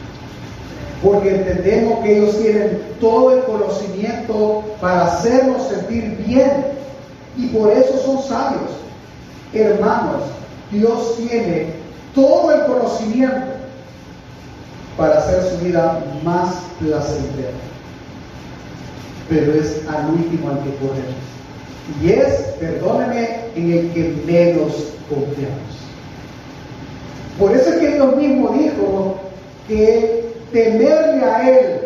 porque 1.03 1.35
entendemos 1.35 1.99
que 2.01 2.17
ellos 2.17 2.39
tienen 2.41 2.81
todo 3.01 3.33
el 3.33 3.43
conocimiento 3.43 4.63
para 4.81 5.07
hacernos 5.07 5.67
sentir 5.69 6.17
bien 6.25 6.67
y 7.37 7.49
por 7.49 7.71
eso 7.71 7.99
son 8.05 8.23
sabios. 8.23 8.71
Hermanos, 9.53 10.23
Dios 10.71 11.17
tiene 11.17 11.75
todo 12.15 12.53
el 12.53 12.63
conocimiento 12.67 13.53
para 14.97 15.19
hacer 15.19 15.43
su 15.43 15.65
vida 15.65 16.05
más 16.23 16.55
placentera. 16.79 17.51
Pero 19.29 19.55
es 19.55 19.83
al 19.89 20.11
último 20.11 20.51
al 20.51 20.63
que 20.63 20.71
podemos. 20.71 21.23
Y 22.01 22.11
es, 22.11 22.33
perdóneme, 22.61 23.41
en 23.57 23.73
el 23.73 23.93
que 23.93 24.23
menos 24.25 24.73
confiamos. 25.09 25.82
Por 27.39 27.53
eso 27.53 27.71
es 27.71 27.77
que 27.77 27.89
Dios 27.89 28.17
mismo 28.17 28.51
dijo 28.51 29.15
que 29.67 30.33
temerle 30.53 31.25
a 31.25 31.49
Él, 31.49 31.81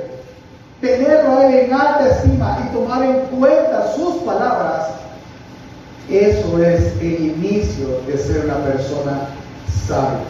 tenerlo 0.81 1.39
a 1.39 1.47
Él 1.47 1.55
en 1.55 1.73
alta 1.73 2.09
estima 2.09 2.59
y 2.65 2.75
tomar 2.75 3.03
en 3.03 3.21
cuenta 3.39 3.93
sus 3.95 4.17
palabras, 4.17 4.89
eso 6.11 6.63
es 6.63 6.93
el 7.01 7.35
inicio 7.37 8.01
de 8.07 8.19
ser 8.19 8.45
una 8.45 8.59
persona 8.59 9.29
sabia. 9.87 10.21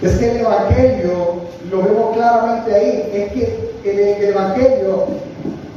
Es 0.00 0.18
que 0.18 0.30
el 0.30 0.36
Evangelio, 0.38 1.42
lo 1.70 1.82
vemos 1.82 2.16
claramente 2.16 2.74
ahí, 2.74 3.10
es 3.12 3.32
que 3.32 3.74
en 3.84 4.22
el 4.22 4.28
Evangelio, 4.30 5.06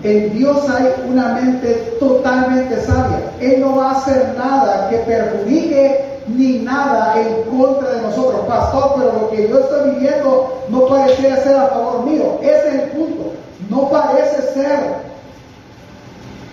en 0.04 0.38
Dios 0.38 0.70
hay 0.70 0.94
una 1.10 1.34
mente 1.34 1.96
totalmente 2.00 2.80
sabia. 2.82 3.20
Él 3.40 3.62
no 3.62 3.76
va 3.76 3.92
a 3.92 3.98
hacer 3.98 4.36
nada 4.38 4.90
que 4.90 4.98
perjudique 4.98 6.11
ni 6.36 6.60
nada 6.60 7.20
en 7.20 7.44
contra 7.44 7.90
de 7.92 8.02
nosotros, 8.02 8.46
pastor, 8.48 8.94
pero 8.98 9.14
lo 9.14 9.30
que 9.30 9.50
yo 9.50 9.60
estoy 9.60 9.92
viviendo 9.92 10.64
no 10.70 10.88
parece 10.88 11.36
ser 11.42 11.56
a 11.58 11.68
favor 11.68 12.06
mío. 12.06 12.40
Ese 12.42 12.68
es 12.68 12.74
el 12.76 12.90
punto. 12.92 13.34
No 13.70 13.90
parece 13.90 14.42
ser. 14.54 14.80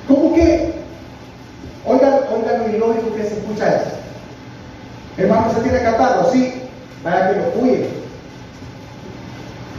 ¿Cómo 0.07 0.35
que? 0.35 0.73
Oigan, 1.85 2.21
oigan 2.35 2.63
lo 2.63 2.77
ilógico 2.77 3.15
que 3.15 3.25
se 3.25 3.39
escucha 3.39 3.77
eso. 3.77 3.91
Hermano, 5.17 5.53
¿se 5.55 5.61
tiene 5.61 5.81
que 5.81 5.87
atarlo? 5.87 6.31
Sí. 6.31 6.63
Vaya 7.05 7.31
que 7.31 7.37
lo 7.37 7.51
cuide. 7.53 7.89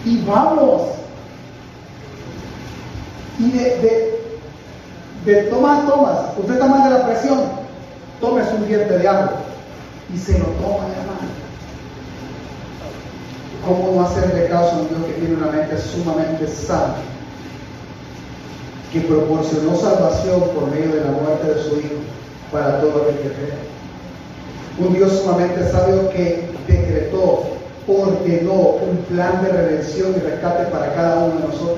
Y 0.05 0.23
vamos. 0.25 0.81
Y 3.37 3.51
de, 3.51 3.63
de, 5.25 5.33
de 5.33 5.43
tomas, 5.43 5.87
tomas. 5.87 6.17
Usted 6.37 6.53
está 6.53 6.65
mal 6.65 6.89
de 6.89 6.97
la 6.97 7.05
presión. 7.05 7.39
Tómese 8.19 8.53
un 8.53 8.67
diente 8.67 8.97
de 8.97 9.07
agua 9.07 9.31
y 10.13 10.17
se 10.17 10.39
lo 10.39 10.45
toma, 10.45 10.87
hermano. 10.87 11.29
¿Cómo 13.65 13.91
no 13.95 14.07
hacerle 14.07 14.47
caso 14.47 14.71
a 14.71 14.79
un 14.79 14.89
Dios 14.89 15.05
que 15.05 15.13
tiene 15.13 15.35
una 15.35 15.51
mente 15.51 15.77
sumamente 15.77 16.47
sabia? 16.47 17.03
Que 18.91 19.01
proporcionó 19.01 19.75
salvación 19.75 20.41
por 20.55 20.71
medio 20.71 20.95
de 20.95 21.01
la 21.01 21.11
muerte 21.11 21.53
de 21.53 21.63
su 21.63 21.79
Hijo 21.79 22.01
para 22.51 22.79
todo 22.81 23.09
el 23.09 23.15
que 23.17 23.29
cree. 23.29 23.69
Un 24.79 24.93
Dios 24.93 25.19
sumamente 25.19 25.69
sabio 25.71 26.09
que 26.09 26.49
decretó, 26.67 27.43
ordenó 27.87 28.53
un 28.53 28.97
plan 29.09 29.43
de 29.43 29.51
redención 29.51 30.15
y 30.15 30.19
rescate 30.19 30.65
para 30.71 30.93
cada 30.95 31.25
uno 31.25 31.35
de 31.35 31.47
nosotros. 31.47 31.77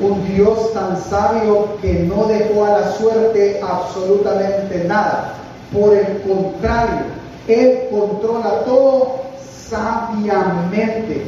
Un 0.00 0.24
Dios 0.34 0.72
tan 0.74 1.02
sabio 1.02 1.76
que 1.80 1.94
no 1.94 2.26
dejó 2.26 2.64
a 2.66 2.80
la 2.80 2.92
suerte 2.92 3.60
absolutamente 3.62 4.84
nada 4.84 5.41
por 5.72 5.94
el 5.94 6.20
contrario, 6.22 7.06
Él 7.48 7.88
controla 7.90 8.64
todo 8.64 9.22
sabiamente. 9.68 11.22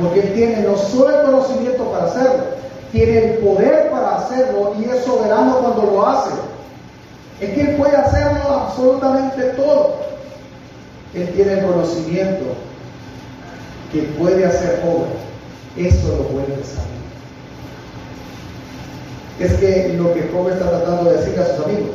Porque 0.00 0.20
Él 0.20 0.34
tiene 0.34 0.62
no 0.62 0.76
solo 0.76 1.18
el 1.18 1.26
conocimiento 1.26 1.84
para 1.84 2.04
hacerlo, 2.04 2.44
tiene 2.92 3.18
el 3.18 3.38
poder 3.38 3.90
para 3.90 4.18
hacerlo 4.18 4.74
y 4.78 4.84
es 4.84 5.04
soberano 5.04 5.58
cuando 5.58 5.82
lo 5.92 6.06
hace. 6.06 6.30
Es 7.40 7.50
que 7.50 7.60
Él 7.62 7.76
puede 7.76 7.96
hacerlo 7.96 8.42
absolutamente 8.48 9.42
todo. 9.56 9.96
Él 11.14 11.28
tiene 11.34 11.54
el 11.54 11.66
conocimiento 11.66 12.44
que 13.92 14.02
puede 14.18 14.44
hacer 14.44 14.82
obra. 14.86 15.08
Eso 15.76 16.08
lo 16.08 16.24
puede 16.28 16.62
saber. 16.64 16.96
Es 19.38 19.52
que 19.54 19.94
lo 19.98 20.14
que 20.14 20.30
Job 20.32 20.48
está 20.48 20.70
tratando 20.70 21.10
de 21.10 21.18
decir 21.18 21.38
a 21.38 21.46
sus 21.46 21.64
amigos, 21.66 21.90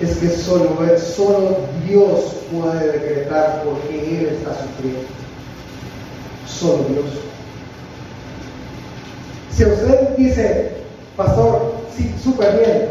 es 0.00 0.16
que 0.16 0.30
solo, 0.30 0.78
solo 0.98 1.58
Dios 1.86 2.36
puede 2.50 2.92
decretar 2.92 3.62
porque 3.64 4.18
Él 4.18 4.26
está 4.28 4.52
sufriendo. 4.54 5.06
Solo 6.46 6.84
Dios. 6.88 7.04
Si 9.50 9.64
usted 9.64 10.16
dice, 10.16 10.72
pastor, 11.16 11.74
sí, 11.94 12.14
súper 12.22 12.58
bien, 12.58 12.88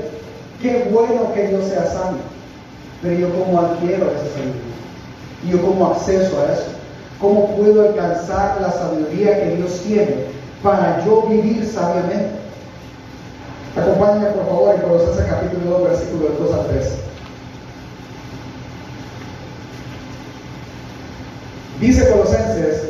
qué 0.61 0.89
bueno 0.91 1.33
que 1.33 1.47
Dios 1.47 1.65
sea 1.65 1.85
santo, 1.87 2.19
pero 3.01 3.15
yo 3.15 3.29
cómo 3.33 3.59
adquiero 3.59 4.05
esa 4.11 4.33
sabiduría, 4.33 5.49
yo 5.49 5.61
cómo 5.61 5.87
acceso 5.87 6.39
a 6.39 6.53
eso, 6.53 6.65
cómo 7.19 7.55
puedo 7.55 7.89
alcanzar 7.89 8.61
la 8.61 8.71
sabiduría 8.71 9.43
que 9.43 9.55
Dios 9.55 9.81
tiene 9.87 10.25
para 10.61 11.03
yo 11.05 11.23
vivir 11.23 11.65
sabiamente. 11.65 12.38
Acompáñame 13.79 14.27
por 14.31 14.45
favor 14.45 14.75
en 14.75 14.81
Colosenses 14.81 15.25
capítulo 15.25 15.79
2, 15.79 15.83
versículo 15.89 16.29
2 16.37 16.53
a 16.53 16.67
3. 16.67 16.87
Dice 21.79 22.11
Colosenses, 22.11 22.89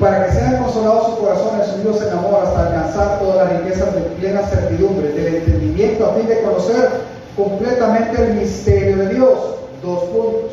para 0.00 0.26
que 0.26 0.32
sean 0.32 0.60
consolados 0.60 1.06
sus 1.06 1.18
corazones 1.20 1.68
unidos 1.74 2.02
en 2.02 2.18
amor 2.18 2.42
hasta 2.42 2.66
alcanzar 2.66 3.20
todas 3.20 3.36
las 3.36 3.62
riquezas 3.62 3.94
de 3.94 4.00
plena 4.00 4.42
certidumbre, 4.48 5.12
del 5.12 5.36
entendimiento 5.36 6.06
a 6.06 6.14
fin 6.14 6.26
de 6.26 6.42
conocer 6.42 6.90
completamente 7.36 8.22
el 8.22 8.34
misterio 8.34 8.96
de 8.96 9.14
Dios. 9.14 9.38
Dos 9.82 10.00
puntos. 10.04 10.50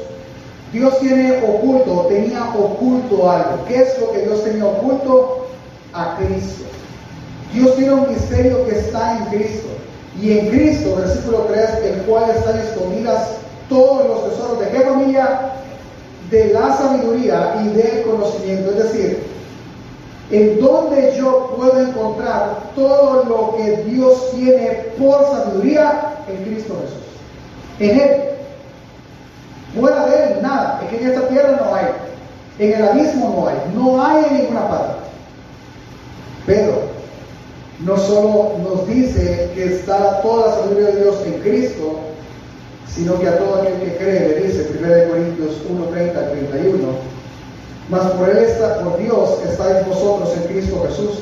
Dios 0.71 0.99
tiene 0.99 1.41
oculto, 1.43 2.05
tenía 2.07 2.53
oculto 2.53 3.31
algo. 3.31 3.65
¿Qué 3.67 3.81
es 3.81 3.99
lo 3.99 4.11
que 4.11 4.19
Dios 4.19 4.43
tenía 4.43 4.65
oculto? 4.65 5.47
A 5.93 6.17
Cristo. 6.17 6.76
Dios 7.53 7.75
tiene 7.75 7.93
un 7.93 8.09
misterio 8.09 8.65
que 8.65 8.79
está 8.79 9.17
en 9.17 9.25
Cristo. 9.25 9.67
Y 10.21 10.37
en 10.37 10.49
Cristo, 10.49 10.95
versículo 10.95 11.45
3, 11.49 11.69
el 11.83 12.01
cual 12.01 12.29
están 12.31 12.57
escondidas 12.59 13.37
todos 13.69 14.07
los 14.07 14.29
tesoros 14.29 14.59
de 14.59 14.69
qué 14.69 14.81
familia? 14.81 15.51
De 16.31 16.53
la 16.53 16.75
sabiduría 16.75 17.55
y 17.63 17.69
del 17.69 18.03
conocimiento. 18.03 18.71
Es 18.71 18.91
decir, 18.91 19.23
en 20.31 20.59
donde 20.59 21.15
yo 21.17 21.53
puedo 21.55 21.79
encontrar 21.79 22.71
todo 22.75 23.23
lo 23.25 23.55
que 23.55 23.83
Dios 23.83 24.31
tiene 24.31 24.85
por 24.99 25.23
sabiduría 25.31 26.15
en 26.27 26.43
Cristo 26.43 26.75
Jesús. 26.81 27.91
En 27.91 27.99
Él. 27.99 28.21
Fuera 29.79 30.05
de 30.07 30.23
Él, 30.23 30.41
nada. 30.41 30.81
Es 30.83 30.89
que 30.89 31.03
en 31.03 31.11
esta 31.11 31.27
tierra 31.27 31.61
no 31.63 31.75
hay. 31.75 31.85
En 32.59 32.73
el 32.73 32.87
abismo 32.87 33.35
no 33.37 33.47
hay. 33.47 33.55
No 33.73 34.03
hay 34.03 34.25
en 34.25 34.37
ninguna 34.41 34.67
parte. 34.67 34.93
Pero 36.45 36.96
no 37.79 37.97
solo 37.97 38.53
nos 38.63 38.87
dice 38.87 39.51
que 39.53 39.75
está 39.75 40.21
toda 40.21 40.47
la 40.47 40.55
sabiduría 40.55 40.87
de 40.89 41.01
Dios 41.01 41.15
en 41.25 41.33
Cristo, 41.41 41.99
sino 42.87 43.19
que 43.19 43.27
a 43.27 43.37
todo 43.37 43.61
aquel 43.61 43.79
que 43.79 43.97
cree, 43.97 44.27
le 44.29 44.47
dice 44.47 44.71
1 44.79 45.09
Corintios 45.09 45.61
1, 45.69 45.85
30 45.85 46.19
al 46.19 46.31
31, 46.31 46.87
mas 47.89 48.11
por 48.11 48.29
él 48.29 48.37
está, 48.37 48.79
por 48.83 48.97
Dios 48.97 49.39
estáis 49.47 49.85
vosotros 49.85 50.35
en 50.35 50.43
Cristo 50.51 50.83
Jesús, 50.87 51.19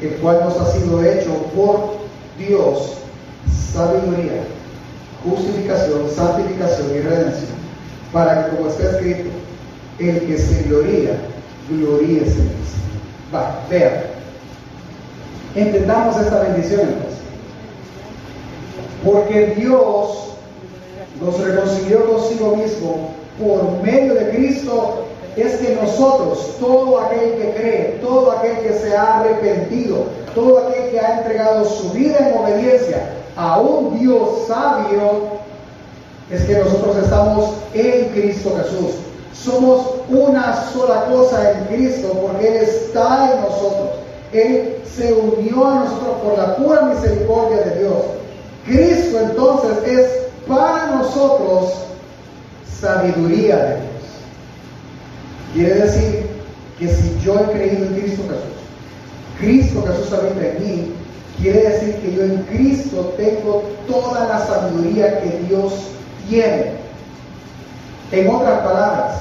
el 0.00 0.14
cual 0.16 0.40
nos 0.44 0.56
ha 0.58 0.72
sido 0.72 1.04
hecho 1.04 1.32
por 1.56 1.98
Dios 2.38 2.98
sabiduría, 3.72 4.44
justificación, 5.24 6.08
santificación 6.14 6.94
y 6.94 7.00
redención, 7.00 7.58
para 8.12 8.44
que 8.44 8.56
como 8.56 8.70
está 8.70 8.90
escrito, 8.92 9.30
el 9.98 10.20
que 10.20 10.38
se 10.38 10.62
gloría, 10.62 11.16
gloríese 11.68 12.40
en. 12.40 12.58
Va, 13.34 13.60
vean. 13.68 14.17
Entendamos 15.54 16.16
esta 16.20 16.40
bendición 16.40 16.80
entonces. 16.80 17.18
Porque 19.04 19.54
Dios 19.56 20.28
nos 21.20 21.40
reconcilió 21.40 22.04
consigo 22.10 22.56
mismo 22.56 23.10
por 23.40 23.82
medio 23.82 24.14
de 24.14 24.30
Cristo 24.30 25.04
es 25.36 25.56
que 25.58 25.74
nosotros, 25.76 26.56
todo 26.58 26.98
aquel 26.98 27.34
que 27.34 27.54
cree, 27.54 27.98
todo 28.00 28.32
aquel 28.32 28.58
que 28.58 28.72
se 28.74 28.96
ha 28.96 29.20
arrepentido, 29.20 30.06
todo 30.34 30.66
aquel 30.66 30.90
que 30.90 31.00
ha 31.00 31.18
entregado 31.18 31.64
su 31.64 31.90
vida 31.90 32.18
en 32.18 32.38
obediencia 32.38 33.10
a 33.36 33.60
un 33.60 33.98
Dios 34.00 34.46
sabio, 34.48 35.38
es 36.30 36.44
que 36.44 36.58
nosotros 36.58 36.96
estamos 36.98 37.50
en 37.72 38.08
Cristo 38.08 38.54
Jesús. 38.56 38.96
Somos 39.32 39.86
una 40.08 40.68
sola 40.72 41.04
cosa 41.04 41.52
en 41.52 41.64
Cristo 41.66 42.08
porque 42.20 42.48
Él 42.48 42.56
está 42.56 43.32
en 43.32 43.40
nosotros. 43.42 43.90
Él 44.32 44.76
se 44.84 45.12
unió 45.12 45.66
a 45.66 45.84
nosotros 45.84 46.16
por 46.22 46.38
la 46.38 46.56
pura 46.56 46.82
misericordia 46.82 47.58
de 47.64 47.80
Dios. 47.80 48.02
Cristo 48.66 49.20
entonces 49.20 49.78
es 49.86 50.10
para 50.46 50.86
nosotros 50.96 51.72
sabiduría 52.80 53.56
de 53.56 53.74
Dios. 53.74 53.88
Quiere 55.54 55.74
decir 55.74 56.26
que 56.78 56.88
si 56.88 57.18
yo 57.24 57.40
he 57.40 57.52
creído 57.52 57.86
en 57.86 57.94
Cristo 57.94 58.22
Jesús, 58.22 58.58
Cristo 59.38 59.84
Jesús 59.86 60.12
habita 60.12 60.46
en 60.46 60.64
mí, 60.64 60.92
quiere 61.40 61.70
decir 61.70 61.94
que 61.96 62.14
yo 62.14 62.22
en 62.22 62.42
Cristo 62.42 63.14
tengo 63.16 63.62
toda 63.86 64.28
la 64.28 64.46
sabiduría 64.46 65.20
que 65.20 65.38
Dios 65.48 65.72
tiene. 66.28 66.72
En 68.12 68.28
otras 68.28 68.60
palabras, 68.60 69.20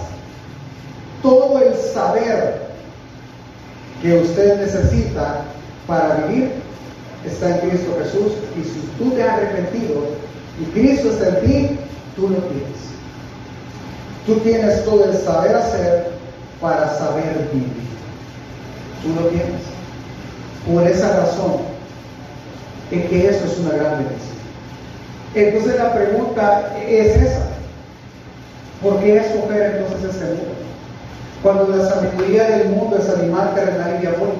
todo 1.22 1.60
el 1.60 1.74
saber 1.76 2.67
que 4.02 4.14
usted 4.20 4.60
necesita 4.60 5.46
para 5.88 6.26
vivir 6.28 6.52
está 7.26 7.50
en 7.50 7.70
Cristo 7.70 7.98
Jesús 8.04 8.34
y 8.58 8.64
si 8.64 8.80
tú 8.98 9.12
te 9.12 9.24
has 9.24 9.38
arrepentido 9.38 10.06
y 10.60 10.66
Cristo 10.72 11.10
está 11.10 11.40
en 11.40 11.46
ti, 11.46 11.80
tú 12.16 12.30
lo 12.30 12.38
tienes. 12.38 12.88
Tú 14.26 14.36
tienes 14.40 14.84
todo 14.86 15.06
el 15.06 15.18
saber 15.18 15.56
hacer 15.56 16.12
para 16.60 16.90
saber 16.98 17.50
vivir. 17.54 17.70
Tú 19.04 19.22
lo 19.22 19.30
tienes. 19.30 19.62
Por 20.68 20.86
esa 20.86 21.18
razón 21.18 21.58
es 22.92 23.06
que 23.06 23.30
eso 23.30 23.46
es 23.46 23.60
una 23.60 23.72
gran 23.72 23.98
bendición. 24.00 24.38
Entonces 25.36 25.78
la 25.78 25.94
pregunta 25.94 26.76
es 26.88 27.16
esa. 27.16 27.48
¿Por 28.82 29.00
qué 29.00 29.18
escoger 29.18 29.78
entonces 29.78 30.16
este 30.16 30.26
mundo? 30.26 30.57
Cuando 31.44 31.76
la 31.76 31.86
sabiduría 31.88 32.44
del 32.46 32.70
mundo 32.70 32.98
es 32.98 33.10
animal, 33.10 33.54
terrenal 33.54 33.96
y 33.98 34.02
diabólico. 34.02 34.38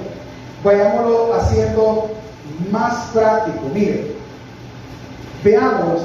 Vayámoslo 0.64 1.34
haciendo 1.36 2.10
más 2.72 3.10
práctico. 3.14 3.60
Mire, 3.74 4.12
veamos 5.44 6.02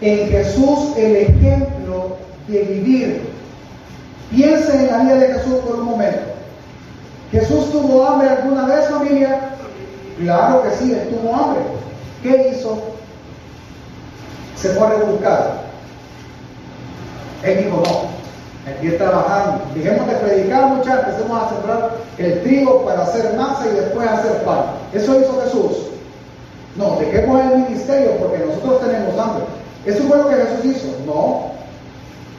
en 0.00 0.28
Jesús 0.28 0.96
el 0.96 1.16
ejemplo 1.16 2.16
de 2.46 2.62
vivir. 2.62 3.28
Piense 4.30 4.74
en 4.74 4.90
la 4.90 4.98
vida 4.98 5.14
de 5.16 5.34
Jesús 5.34 5.54
por 5.66 5.76
un 5.76 5.84
momento. 5.86 6.20
¿Jesús 7.30 7.70
tuvo 7.70 8.06
hambre 8.06 8.30
alguna 8.30 8.66
vez, 8.66 8.88
familia? 8.88 9.50
Claro 10.18 10.62
que 10.62 10.70
sí, 10.70 10.92
él 10.92 11.08
tuvo 11.10 11.34
hambre. 11.34 11.60
¿Qué 12.22 12.52
hizo? 12.52 12.82
Se 14.56 14.70
fue 14.70 14.86
a 14.86 14.90
rebuscar. 14.90 15.68
Él 17.44 17.64
dijo, 17.64 17.82
no, 17.84 18.17
aquí 18.76 18.90
trabajando. 18.96 19.62
Dejemos 19.74 20.06
de 20.06 20.14
predicar, 20.14 20.66
muchachos, 20.66 21.04
empecemos 21.06 21.42
a 21.42 21.48
sembrar 21.48 21.90
el 22.18 22.42
trigo 22.42 22.84
para 22.84 23.02
hacer 23.02 23.34
masa 23.34 23.66
y 23.66 23.76
después 23.76 24.08
hacer 24.08 24.42
pan. 24.44 24.64
Eso 24.92 25.20
hizo 25.20 25.40
Jesús. 25.42 25.88
No, 26.76 26.96
dejemos 27.00 27.40
el 27.40 27.58
ministerio 27.58 28.12
porque 28.18 28.44
nosotros 28.44 28.80
tenemos 28.80 29.18
hambre. 29.18 29.44
¿Eso 29.84 30.02
fue 30.04 30.18
lo 30.18 30.28
que 30.28 30.36
Jesús 30.36 30.64
hizo? 30.64 30.88
No. 31.06 31.48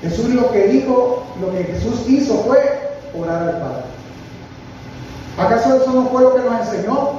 Jesús 0.01 0.29
lo 0.29 0.51
que 0.51 0.67
dijo, 0.67 1.23
lo 1.41 1.51
que 1.51 1.63
Jesús 1.63 2.07
hizo 2.07 2.35
fue 2.45 2.79
orar 3.19 3.43
al 3.43 3.59
Padre. 3.59 3.83
¿Acaso 5.37 5.75
eso 5.75 5.91
no 5.91 6.09
fue 6.09 6.21
lo 6.21 6.35
que 6.35 6.41
nos 6.41 6.61
enseñó? 6.61 7.09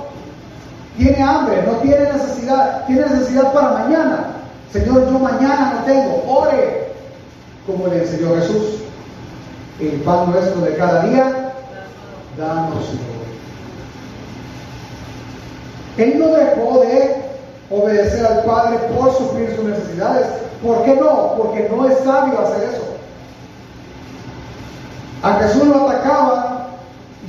Tiene 0.96 1.22
hambre, 1.22 1.62
no 1.66 1.72
tiene 1.78 2.12
necesidad, 2.12 2.86
tiene 2.86 3.06
necesidad 3.06 3.52
para 3.52 3.84
mañana. 3.84 4.26
Señor, 4.72 5.10
yo 5.10 5.18
mañana 5.18 5.74
no 5.74 5.84
tengo, 5.84 6.24
ore, 6.28 6.92
como 7.66 7.86
le 7.88 8.02
enseñó 8.02 8.34
Jesús. 8.36 8.82
El 9.80 10.00
pan 10.02 10.30
nuestro 10.30 10.60
de 10.60 10.76
cada 10.76 11.04
día, 11.04 11.52
danos. 12.36 12.84
Él 15.96 16.18
no 16.18 16.26
dejó 16.28 16.80
de 16.80 17.16
obedecer 17.70 18.26
al 18.26 18.44
Padre 18.44 18.78
por 18.94 19.16
sufrir 19.16 19.54
sus 19.56 19.64
necesidades. 19.64 20.26
¿Por 20.62 20.84
qué 20.84 20.96
no? 20.96 21.34
Porque 21.36 21.68
no 21.70 21.88
es 21.88 21.98
sabio 21.98 22.40
hacer 22.40 22.68
eso. 22.70 22.82
A 25.22 25.34
Jesús 25.34 25.66
lo 25.66 25.88
atacaba 25.88 26.66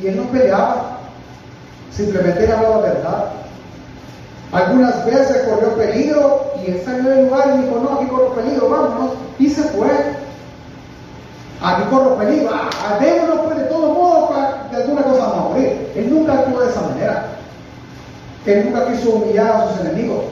y 0.01 0.07
él 0.07 0.17
no 0.17 0.23
peleaba. 0.23 0.97
Simplemente 1.91 2.43
él 2.43 2.51
hablaba 2.51 2.81
verdad. 2.81 3.25
Algunas 4.51 5.05
veces 5.05 5.43
corrió 5.43 5.75
peligro 5.75 6.51
y 6.61 6.71
él 6.71 6.81
salió 6.83 7.09
del 7.09 7.25
lugar 7.25 7.53
y 7.55 7.61
dijo, 7.61 7.79
no, 7.79 7.97
aquí 7.97 8.05
corro 8.07 8.33
peligro, 8.33 8.69
vámonos. 8.69 9.11
Y 9.39 9.49
se 9.49 9.63
fue. 9.63 9.89
Aquí 11.61 11.83
corro 11.89 12.17
peligro. 12.17 12.49
Ah, 12.53 12.97
démonos 12.99 13.45
pues 13.45 13.57
de 13.57 13.63
todo 13.65 13.93
modo 13.93 14.29
para 14.29 14.67
de 14.71 14.77
alguna 14.77 15.03
cosa 15.03 15.27
vamos 15.27 15.45
a 15.45 15.49
morir. 15.49 15.91
Él 15.95 16.09
nunca 16.09 16.33
actuó 16.33 16.61
de 16.61 16.69
esa 16.69 16.81
manera. 16.81 17.25
Él 18.45 18.65
nunca 18.65 18.87
quiso 18.87 19.11
humillar 19.11 19.51
a 19.51 19.67
sus 19.67 19.81
enemigos. 19.81 20.23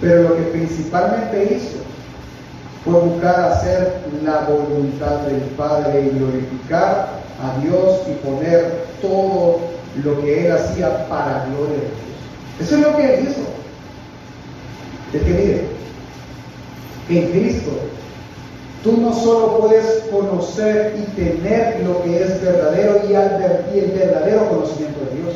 Pero 0.00 0.22
lo 0.22 0.36
que 0.36 0.42
principalmente 0.42 1.54
hizo 1.54 1.78
fue 2.84 3.00
buscar 3.00 3.52
hacer 3.52 4.00
la 4.24 4.40
voluntad 4.48 5.18
del 5.26 5.40
Padre 5.56 6.06
y 6.06 6.18
glorificar 6.18 7.08
a 7.42 7.60
Dios 7.60 8.00
y 8.08 8.12
poner 8.26 8.86
todo 9.02 9.58
lo 10.02 10.20
que 10.22 10.46
él 10.46 10.52
hacía 10.52 11.06
para 11.08 11.46
gloria 11.46 11.74
de 11.74 11.80
Dios. 11.80 12.60
Eso 12.60 12.76
es 12.76 12.80
lo 12.80 12.96
que 12.96 13.14
él 13.14 13.28
hizo. 13.28 13.40
Es 15.12 15.22
que 15.22 15.30
mire, 15.30 15.68
en 17.10 17.30
Cristo 17.30 17.72
tú 18.88 18.96
no 19.02 19.12
solo 19.12 19.58
puedes 19.58 20.04
conocer 20.10 20.94
y 20.96 21.02
tener 21.20 21.80
lo 21.84 22.02
que 22.02 22.22
es 22.22 22.42
verdadero 22.42 23.02
y 23.06 23.78
el 23.78 23.90
verdadero 23.90 24.48
conocimiento 24.48 25.00
de 25.00 25.20
Dios, 25.20 25.34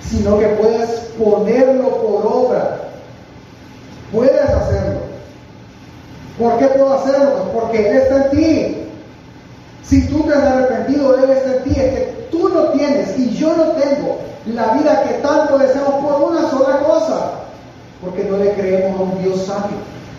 sino 0.00 0.38
que 0.38 0.46
puedes 0.48 0.88
ponerlo 1.18 1.88
por 2.00 2.26
obra. 2.26 2.80
Puedes 4.10 4.40
hacerlo. 4.40 5.00
¿Por 6.38 6.58
qué 6.58 6.66
puedo 6.66 6.94
hacerlo? 6.94 7.30
Pues 7.34 7.62
porque 7.62 7.88
Él 7.88 7.96
está 7.96 8.24
en 8.24 8.30
ti. 8.30 8.76
Si 9.82 10.08
tú 10.08 10.22
te 10.22 10.32
has 10.32 10.42
arrepentido, 10.42 11.14
Él 11.22 11.30
está 11.30 11.56
en 11.56 11.64
ti. 11.64 11.70
Es 11.78 11.92
que 11.94 12.28
tú 12.30 12.48
no 12.48 12.68
tienes 12.70 13.18
y 13.18 13.34
yo 13.34 13.54
no 13.54 13.64
tengo 13.72 14.18
la 14.46 14.74
vida 14.74 15.02
que 15.02 15.14
tanto 15.14 15.58
deseamos 15.58 16.04
por 16.04 16.30
una 16.30 16.48
sola 16.50 16.78
cosa. 16.78 17.32
Porque 18.00 18.24
no 18.24 18.38
le 18.38 18.52
creemos 18.52 18.98
a 18.98 19.02
un 19.02 19.22
Dios 19.22 19.42
sabio. 19.42 19.76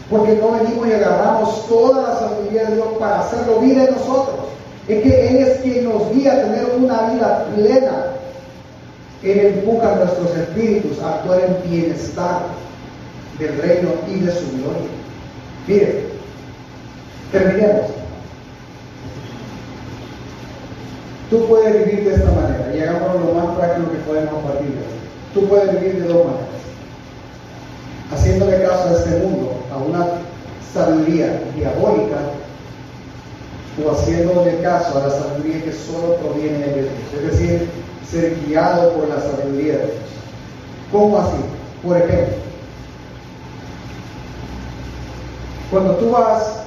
Porque 0.09 0.35
no 0.35 0.51
venimos 0.51 0.87
y 0.87 0.93
agarramos 0.93 1.67
toda 1.67 2.09
la 2.09 2.19
sabiduría 2.19 2.65
de 2.65 2.75
Dios 2.75 2.87
para 2.99 3.21
hacerlo 3.21 3.59
vida 3.59 3.85
en 3.85 3.91
nosotros. 3.91 4.35
Es 4.87 5.01
que 5.01 5.27
Él 5.27 5.37
es 5.37 5.61
quien 5.61 5.85
nos 5.85 6.13
guía 6.13 6.33
a 6.33 6.41
tener 6.41 6.65
una 6.77 7.09
vida 7.09 7.45
plena, 7.55 8.15
él 9.25 9.39
empuja 9.39 9.91
a 9.91 9.95
nuestros 9.95 10.37
espíritus 10.37 11.01
a 11.01 11.15
actuar 11.15 11.41
en 11.41 11.71
bienestar 11.71 12.41
del 13.39 13.57
reino 13.57 13.89
y 14.07 14.19
de 14.19 14.31
su 14.31 14.51
gloria. 14.51 14.89
Mire, 15.67 16.03
terminemos. 17.31 17.91
Tú 21.31 21.47
puedes 21.47 21.85
vivir 21.85 22.07
de 22.07 22.15
esta 22.15 22.31
manera 22.31 22.71
y 22.75 22.79
hagámoslo 22.81 23.25
lo 23.25 23.33
más 23.33 23.57
práctico 23.57 23.91
que 23.91 23.97
podemos 23.99 24.43
a 24.43 24.47
partir 24.47 24.67
de 24.67 24.77
hoy. 24.77 24.95
Tú 25.33 25.47
puedes 25.47 25.71
vivir 25.81 26.03
de 26.03 26.07
dos 26.07 26.25
maneras. 26.25 26.45
Haciéndole 28.13 28.61
caso 28.61 28.89
a 28.89 28.93
este 28.93 29.09
mundo, 29.21 29.53
a 29.75 29.77
una 29.77 30.07
sabiduría 30.73 31.41
diabólica, 31.55 32.17
o 33.83 33.91
haciéndole 33.91 34.61
caso 34.61 34.97
a 34.97 35.07
la 35.07 35.13
sabiduría 35.13 35.63
que 35.63 35.73
solo 35.73 36.15
proviene 36.15 36.59
de 36.59 36.73
Dios. 36.73 36.93
Es 37.13 37.31
decir, 37.31 37.69
ser 38.09 38.37
guiado 38.45 38.93
por 38.93 39.09
la 39.09 39.21
sabiduría 39.21 39.73
de 39.73 39.85
Dios. 39.85 39.93
¿Cómo 40.91 41.17
así? 41.19 41.37
Por 41.83 41.97
ejemplo, 41.97 42.35
cuando 45.71 45.95
tú 45.95 46.11
vas 46.11 46.61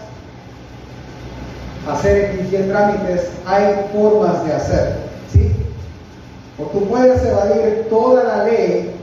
a 1.88 1.92
hacer 1.94 2.38
X 2.40 2.68
trámites, 2.68 3.28
hay 3.46 3.86
formas 3.92 4.44
de 4.44 4.52
hacer, 4.52 4.96
¿sí? 5.32 5.52
O 6.58 6.64
tú 6.64 6.86
puedes 6.88 7.24
evadir 7.24 7.86
toda 7.88 8.24
la 8.24 8.44
ley, 8.44 8.94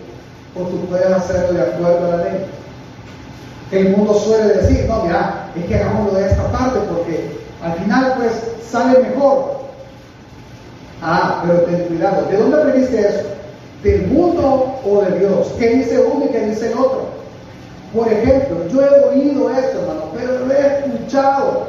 o 0.56 0.60
tú 0.68 0.86
puedes 0.86 1.08
hacerlo 1.08 1.54
de 1.54 1.62
acuerdo 1.62 2.14
a 2.14 2.18
la 2.18 2.24
ley. 2.24 2.46
El 3.72 3.90
mundo 3.90 4.14
suele 4.14 4.54
decir, 4.54 4.86
no, 4.88 5.04
mira, 5.04 5.50
es 5.56 5.66
que 5.66 5.76
hagámoslo 5.76 6.20
de 6.20 6.28
esta 6.28 6.52
parte 6.52 6.80
porque 6.90 7.40
al 7.64 7.74
final 7.80 8.14
pues 8.18 8.34
sale 8.70 9.00
mejor. 9.00 9.56
Ah, 11.02 11.44
pero 11.46 11.62
ten 11.62 11.88
cuidado. 11.88 12.26
¿De 12.30 12.38
dónde 12.38 12.58
aprendiste 12.58 13.00
eso? 13.00 13.24
¿Del 13.84 14.08
mundo 14.08 14.80
o 14.86 15.02
de 15.02 15.20
Dios? 15.20 15.54
¿Qué 15.60 15.70
dice 15.70 16.00
uno 16.00 16.26
y 16.26 16.30
qué 16.30 16.46
dice 16.48 16.72
el 16.72 16.78
otro? 16.78 17.06
Por 17.94 18.12
ejemplo, 18.12 18.68
yo 18.72 18.82
he 18.82 19.04
oído 19.06 19.50
esto, 19.50 19.82
hermano, 19.82 20.04
pero 20.16 20.46
lo 20.46 20.54
he 20.54 20.80
escuchado. 20.80 21.64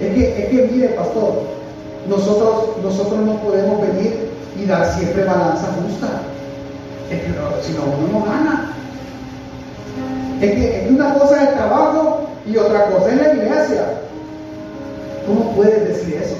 Es 0.00 0.12
que, 0.12 0.42
es 0.42 0.48
que 0.48 0.68
mire, 0.72 0.88
pastor, 0.88 1.42
nosotros, 2.08 2.76
nosotros 2.82 3.20
no 3.20 3.36
podemos 3.40 3.80
venir 3.80 4.30
y 4.60 4.66
dar 4.66 4.86
siempre 4.92 5.24
balanza 5.24 5.68
justa. 5.82 6.20
Es 7.10 7.20
que 7.20 7.28
si 7.62 7.72
no, 7.74 7.84
uno 7.84 8.18
no 8.18 8.24
gana. 8.24 8.70
Es 10.40 10.50
que 10.50 10.86
una 10.90 11.14
cosa 11.14 11.42
es 11.42 11.48
el 11.48 11.54
trabajo 11.54 12.26
y 12.46 12.56
otra 12.56 12.86
cosa 12.86 13.10
es 13.10 13.16
la 13.16 13.34
iglesia. 13.34 13.84
¿Cómo 15.26 15.52
puedes 15.52 15.88
decir 15.88 16.14
eso? 16.22 16.36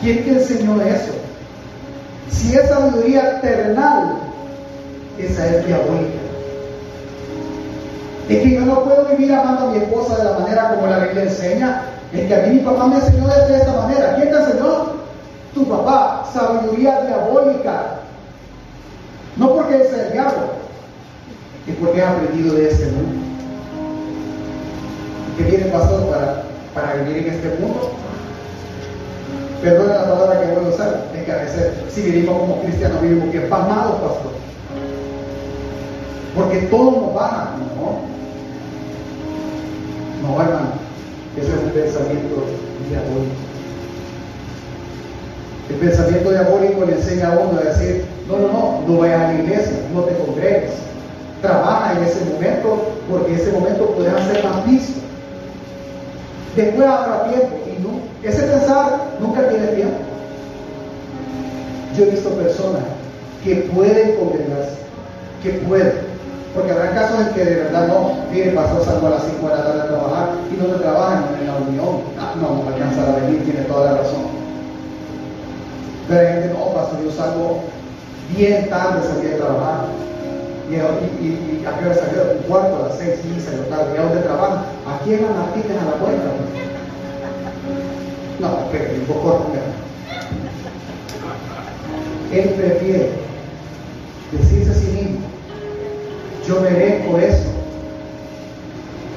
¿Quién 0.00 0.24
te 0.24 0.30
enseñó 0.30 0.80
eso? 0.80 1.12
Si 2.30 2.56
es 2.56 2.68
sabiduría 2.68 3.40
terrenal, 3.40 4.16
esa 5.18 5.46
es 5.46 5.66
diabólica. 5.66 6.22
Es 8.28 8.42
que 8.42 8.50
yo 8.50 8.60
no 8.62 8.84
puedo 8.84 9.04
vivir 9.06 9.34
amando 9.34 9.66
a 9.66 9.70
mi 9.72 9.78
esposa 9.78 10.16
de 10.16 10.24
la 10.24 10.38
manera 10.38 10.74
como 10.74 10.86
la 10.86 11.00
Biblia 11.00 11.24
enseña. 11.24 11.82
Es 12.12 12.26
que 12.26 12.34
a 12.34 12.46
mí 12.46 12.54
mi 12.54 12.60
papá 12.60 12.86
me 12.86 12.96
enseñó 12.96 13.26
de 13.26 13.56
esta 13.56 13.72
manera. 13.72 14.16
¿Quién 14.16 14.30
te 14.30 14.36
enseñó? 14.36 14.86
Tu 15.54 15.68
papá. 15.68 16.24
Sabiduría 16.32 17.02
diabólica. 17.02 17.82
No 19.36 19.54
porque 19.54 19.82
es 19.82 19.92
el 19.92 20.12
diablo, 20.12 20.61
es 21.66 21.76
porque 21.76 22.02
ha 22.02 22.12
aprendido 22.12 22.54
de 22.54 22.68
este 22.68 22.86
mundo. 22.86 23.20
¿Y 25.28 25.42
qué 25.42 25.50
viene 25.50 25.64
pastor 25.66 26.08
para, 26.10 26.42
para 26.74 27.02
vivir 27.02 27.26
en 27.26 27.34
este 27.34 27.48
mundo? 27.60 27.92
Perdona 29.62 29.94
la 29.94 30.04
palabra 30.04 30.40
que 30.40 30.52
voy 30.54 30.64
a 30.64 30.68
usar, 30.74 31.04
que 31.12 31.32
veces 31.32 31.72
si 31.88 32.02
vivimos 32.02 32.36
como 32.36 32.62
cristianos 32.62 33.00
vivimos 33.00 33.30
bien 33.30 33.48
pasmados, 33.48 34.00
pastor. 34.00 34.32
Porque 36.34 36.58
todo 36.62 36.90
nos 36.90 37.14
baja, 37.14 37.54
¿no? 37.76 38.12
No, 40.26 40.42
hermano, 40.42 40.72
ese 41.36 41.48
es 41.48 41.58
un 41.62 41.70
pensamiento 41.70 42.44
diabólico. 42.88 43.34
El 45.70 45.76
pensamiento 45.76 46.30
diabólico 46.30 46.84
le 46.84 46.92
enseña 46.94 47.32
a 47.32 47.38
uno 47.38 47.58
a 47.58 47.64
decir, 47.64 48.04
no, 48.28 48.38
no, 48.38 48.48
no, 48.48 48.82
no 48.86 48.98
vayas 48.98 49.20
a 49.20 49.32
la 49.32 49.42
iglesia, 49.42 49.78
no 49.94 50.02
te 50.02 50.14
congregues. 50.16 50.72
Trabaja 51.42 51.98
en 51.98 52.04
ese 52.04 52.24
momento 52.24 52.92
porque 53.10 53.34
ese 53.34 53.52
momento 53.52 53.86
puedes 53.96 54.14
hacer 54.14 54.44
más 54.44 54.64
visto. 54.66 55.00
Después 56.56 56.86
habrá 56.86 57.24
tiempo 57.28 57.56
y 57.66 57.82
no. 57.82 58.00
Ese 58.22 58.42
pensar 58.42 59.10
nunca 59.20 59.48
tiene 59.48 59.66
tiempo. 59.68 59.98
Yo 61.96 62.04
he 62.04 62.10
visto 62.10 62.30
personas 62.30 62.82
que 63.44 63.56
pueden 63.74 64.16
congregarse, 64.16 64.76
que 65.42 65.50
pueden, 65.66 65.92
porque 66.54 66.72
habrá 66.72 66.90
casos 66.92 67.20
en 67.20 67.34
que 67.34 67.44
de 67.44 67.56
verdad 67.64 67.88
no, 67.88 68.14
mire, 68.30 68.52
pasó 68.52 68.84
salgo 68.84 69.08
a 69.08 69.10
las 69.10 69.24
5 69.24 69.48
de 69.48 69.54
la 69.54 69.64
tarde 69.64 69.80
a 69.80 69.88
trabajar 69.88 70.28
y 70.50 70.56
no 70.56 70.72
se 70.72 70.82
trabajan 70.82 71.24
en 71.40 71.46
la 71.46 71.56
unión. 71.56 72.02
Ah, 72.18 72.34
no, 72.40 72.62
no 72.62 72.68
alcanzar 72.68 73.08
a 73.08 73.24
venir, 73.24 73.44
tiene 73.44 73.62
toda 73.62 73.92
la 73.92 73.98
razón. 73.98 74.22
Pero 76.08 76.20
hay 76.20 76.26
gente, 76.34 76.48
no, 76.48 76.72
pastor, 76.72 77.02
yo 77.04 77.10
salgo 77.10 77.60
bien 78.36 78.68
tarde, 78.68 79.00
salí 79.02 79.32
a 79.32 79.36
trabajar. 79.38 79.84
Y, 80.72 80.74
y, 80.74 81.60
y, 81.62 81.66
a 81.66 81.78
qué 81.78 81.84
hora 81.84 81.94
salió? 81.94 82.32
Un 82.38 82.42
cuarto, 82.48 82.76
a 82.76 82.88
las 82.88 82.98
6, 82.98 83.20
15 83.20 83.50
de 83.50 83.56
la 83.58 83.76
tarde. 83.76 83.92
¿Y 83.94 83.98
a 83.98 84.02
dónde 84.04 84.20
trabajan? 84.22 84.64
Aquí 84.88 85.12
en 85.12 85.22
las 85.22 85.36
martitas 85.36 85.82
a 85.82 85.84
la 85.84 85.96
puerta. 85.96 86.22
No, 88.40 88.58
pero 88.72 88.84
un 88.98 89.06
poco 89.06 89.46
Él 92.32 92.48
prefiere 92.48 93.10
decirse 94.32 94.70
a 94.70 94.74
sí 94.74 94.86
mismo, 94.86 95.20
yo 96.48 96.60
merezco 96.62 97.18
eso, 97.18 97.50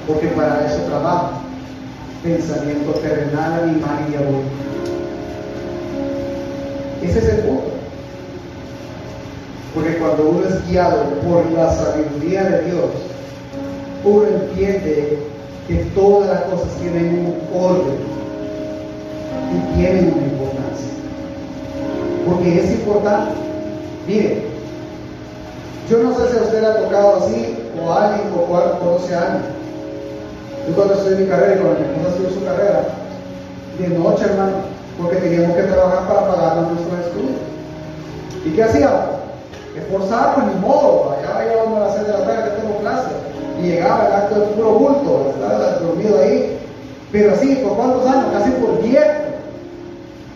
porque 0.07 0.27
para 0.27 0.65
eso 0.67 0.83
trabajo. 0.83 1.41
Pensamiento 2.21 2.91
terrenal, 2.99 3.63
animal 3.63 4.05
y 4.07 4.11
diabólico. 4.11 4.49
Ese 7.03 7.19
es 7.19 7.25
el 7.29 7.37
punto. 7.41 7.74
Porque 9.75 9.97
cuando 9.97 10.29
uno 10.29 10.47
es 10.47 10.65
guiado 10.69 11.03
por 11.27 11.45
la 11.51 11.69
sabiduría 11.69 12.45
de 12.45 12.61
Dios, 12.71 12.85
uno 14.05 14.25
entiende 14.25 15.19
que 15.67 15.75
todas 15.93 16.29
las 16.29 16.41
cosas 16.43 16.69
tienen 16.79 17.35
un 17.51 17.61
orden 17.61 17.97
y 19.51 19.75
tienen 19.75 20.13
una 20.13 20.27
importancia. 20.27 20.91
Porque 22.25 22.63
es 22.63 22.71
importante. 22.71 23.31
Mire, 24.07 24.43
yo 25.89 26.03
no 26.03 26.15
sé 26.15 26.31
si 26.31 26.37
a 26.37 26.41
usted 26.41 26.61
le 26.61 26.67
ha 26.67 26.81
tocado 26.81 27.17
así, 27.17 27.57
o 27.83 27.91
a 27.91 28.05
alguien, 28.07 28.29
o 28.33 28.45
cual 28.45 28.79
conoce 28.79 29.13
a 29.13 29.21
alguien. 29.23 29.55
Yo 30.69 30.75
cuando 30.75 30.93
estudié 30.93 31.17
mi 31.17 31.27
carrera 31.27 31.55
y 31.55 31.59
cuando 31.59 31.79
mi 31.79 31.85
esposa 31.85 32.09
estudió 32.09 32.29
su 32.29 32.45
carrera, 32.45 32.87
de 33.77 33.87
noche, 33.89 34.23
hermano, 34.23 34.53
porque 34.97 35.17
teníamos 35.17 35.57
que 35.57 35.63
trabajar 35.63 36.07
para 36.07 36.27
pagar 36.27 36.57
nuestros 36.57 36.99
estudios. 37.05 37.39
¿Y 38.45 38.49
qué 38.51 38.63
hacíamos? 38.63 39.14
Esforzarnos, 39.77 40.53
ni 40.53 40.61
modo, 40.61 41.11
allá 41.11 41.53
íbamos 41.53 41.77
a 41.77 41.85
las 41.85 41.95
6 41.95 42.07
de 42.07 42.13
la 42.13 42.25
tarde 42.25 42.43
que 42.43 42.61
tengo 42.61 42.79
clase, 42.79 43.09
y 43.61 43.67
llegaba 43.67 44.07
el 44.07 44.13
acto 44.13 44.39
de 44.39 44.45
puro 44.47 44.71
bulto, 44.73 45.33
estaba 45.33 45.79
dormido 45.79 46.19
ahí, 46.19 46.59
pero 47.11 47.33
así, 47.33 47.55
¿por 47.55 47.75
cuántos 47.75 48.05
años? 48.07 48.25
Casi 48.31 48.51
por 48.51 48.81
10. 48.81 49.05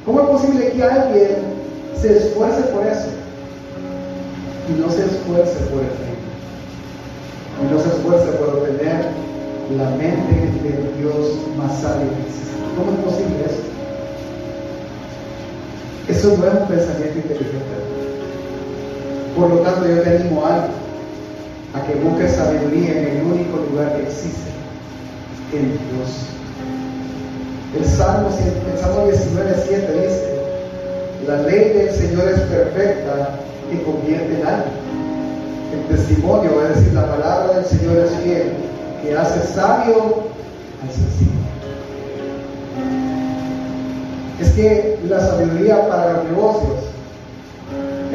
¿Cómo 0.05 0.21
es 0.21 0.27
posible 0.27 0.71
que 0.71 0.83
alguien 0.83 1.37
se 1.95 2.17
esfuerce 2.17 2.61
por 2.73 2.85
eso? 2.85 3.09
y 4.69 4.79
no 4.79 4.89
se 4.91 5.05
esfuerce 5.05 5.57
por 5.71 5.81
el 5.81 5.89
reino. 5.97 6.29
Y 7.61 7.73
no 7.73 7.79
se 7.81 7.89
esfuerce 7.89 8.31
por 8.37 8.49
obtener 8.49 9.07
la 9.75 9.89
mente 9.91 10.33
de 10.63 10.93
Dios 10.99 11.37
más 11.57 11.81
sabio 11.81 12.07
que 12.09 12.21
existe. 12.27 12.53
¿Cómo 12.77 12.91
es 12.91 12.99
posible 12.99 13.45
eso? 13.45 13.63
Eso 16.07 16.37
no 16.37 16.47
es 16.47 16.53
un 16.53 16.67
pensamiento 16.67 17.17
inteligente. 17.17 17.98
Por 19.39 19.49
lo 19.49 19.57
tanto, 19.59 19.87
yo 19.87 20.01
te 20.01 20.17
animo 20.17 20.45
a 20.45 20.67
a 21.73 21.85
que 21.85 21.93
busques 21.95 22.31
sabiduría 22.31 22.91
en 22.91 23.17
el 23.17 23.23
único 23.23 23.57
lugar 23.69 23.95
que 23.95 24.03
existe, 24.03 24.49
en 25.53 25.69
Dios. 25.69 26.25
El 27.77 27.85
Salmo, 27.85 28.29
el 28.29 28.79
Salmo 28.79 29.05
19, 29.05 29.55
7 29.65 29.93
dice, 29.93 30.39
la 31.27 31.43
ley 31.43 31.69
del 31.73 31.91
Señor 31.91 32.27
es 32.27 32.39
perfecta 32.41 33.39
que 33.69 33.83
convierte 33.83 34.41
en 34.41 34.47
algo. 34.47 34.65
El 35.73 35.95
testimonio, 35.95 36.61
es 36.63 36.75
decir, 36.75 36.93
la 36.93 37.07
palabra 37.07 37.53
del 37.53 37.65
Señor 37.65 37.97
es 37.97 38.11
fiel, 38.23 38.53
que 39.03 39.15
hace 39.15 39.53
sabio 39.53 40.23
al 40.81 40.89
sencillo. 40.91 41.29
Es 44.41 44.49
que 44.53 44.99
la 45.07 45.19
sabiduría 45.19 45.87
para 45.87 46.13
los 46.13 46.23
negocios, 46.25 46.88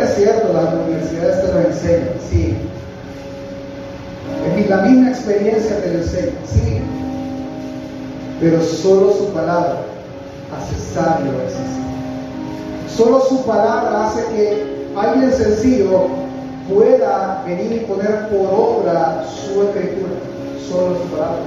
es 0.05 0.15
cierto, 0.17 0.53
las 0.53 0.75
universidades 0.75 1.43
te 1.43 1.53
lo 1.53 1.61
enseñan, 1.61 2.09
sí. 2.31 2.57
Es 4.57 4.71
la 4.71 4.77
misma 4.79 5.11
experiencia 5.11 5.81
te 5.81 5.93
lo 5.93 5.99
enseña, 5.99 6.33
sí. 6.47 6.81
Pero 8.41 8.63
solo 8.63 9.13
su 9.13 9.33
palabra 9.33 9.77
hace 10.57 10.95
sabio 10.95 11.31
al 11.31 11.51
sencillo. 11.51 11.85
Solo 12.97 13.21
su 13.23 13.45
palabra 13.45 14.07
hace 14.07 14.25
que 14.35 14.87
alguien 14.97 15.33
sencillo 15.33 16.07
pueda 16.73 17.43
venir 17.47 17.73
y 17.73 17.85
poner 17.87 18.29
por 18.29 18.47
obra 18.53 19.25
su 19.27 19.63
escritura, 19.63 20.13
solo 20.69 20.99
su 20.99 21.09
palabra. 21.09 21.43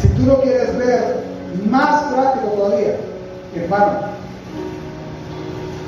Si 0.00 0.08
tú 0.08 0.26
lo 0.26 0.40
quieres 0.42 0.76
ver 0.76 1.24
más 1.70 2.12
práctico 2.12 2.48
todavía, 2.48 2.96
hermano, 3.56 4.13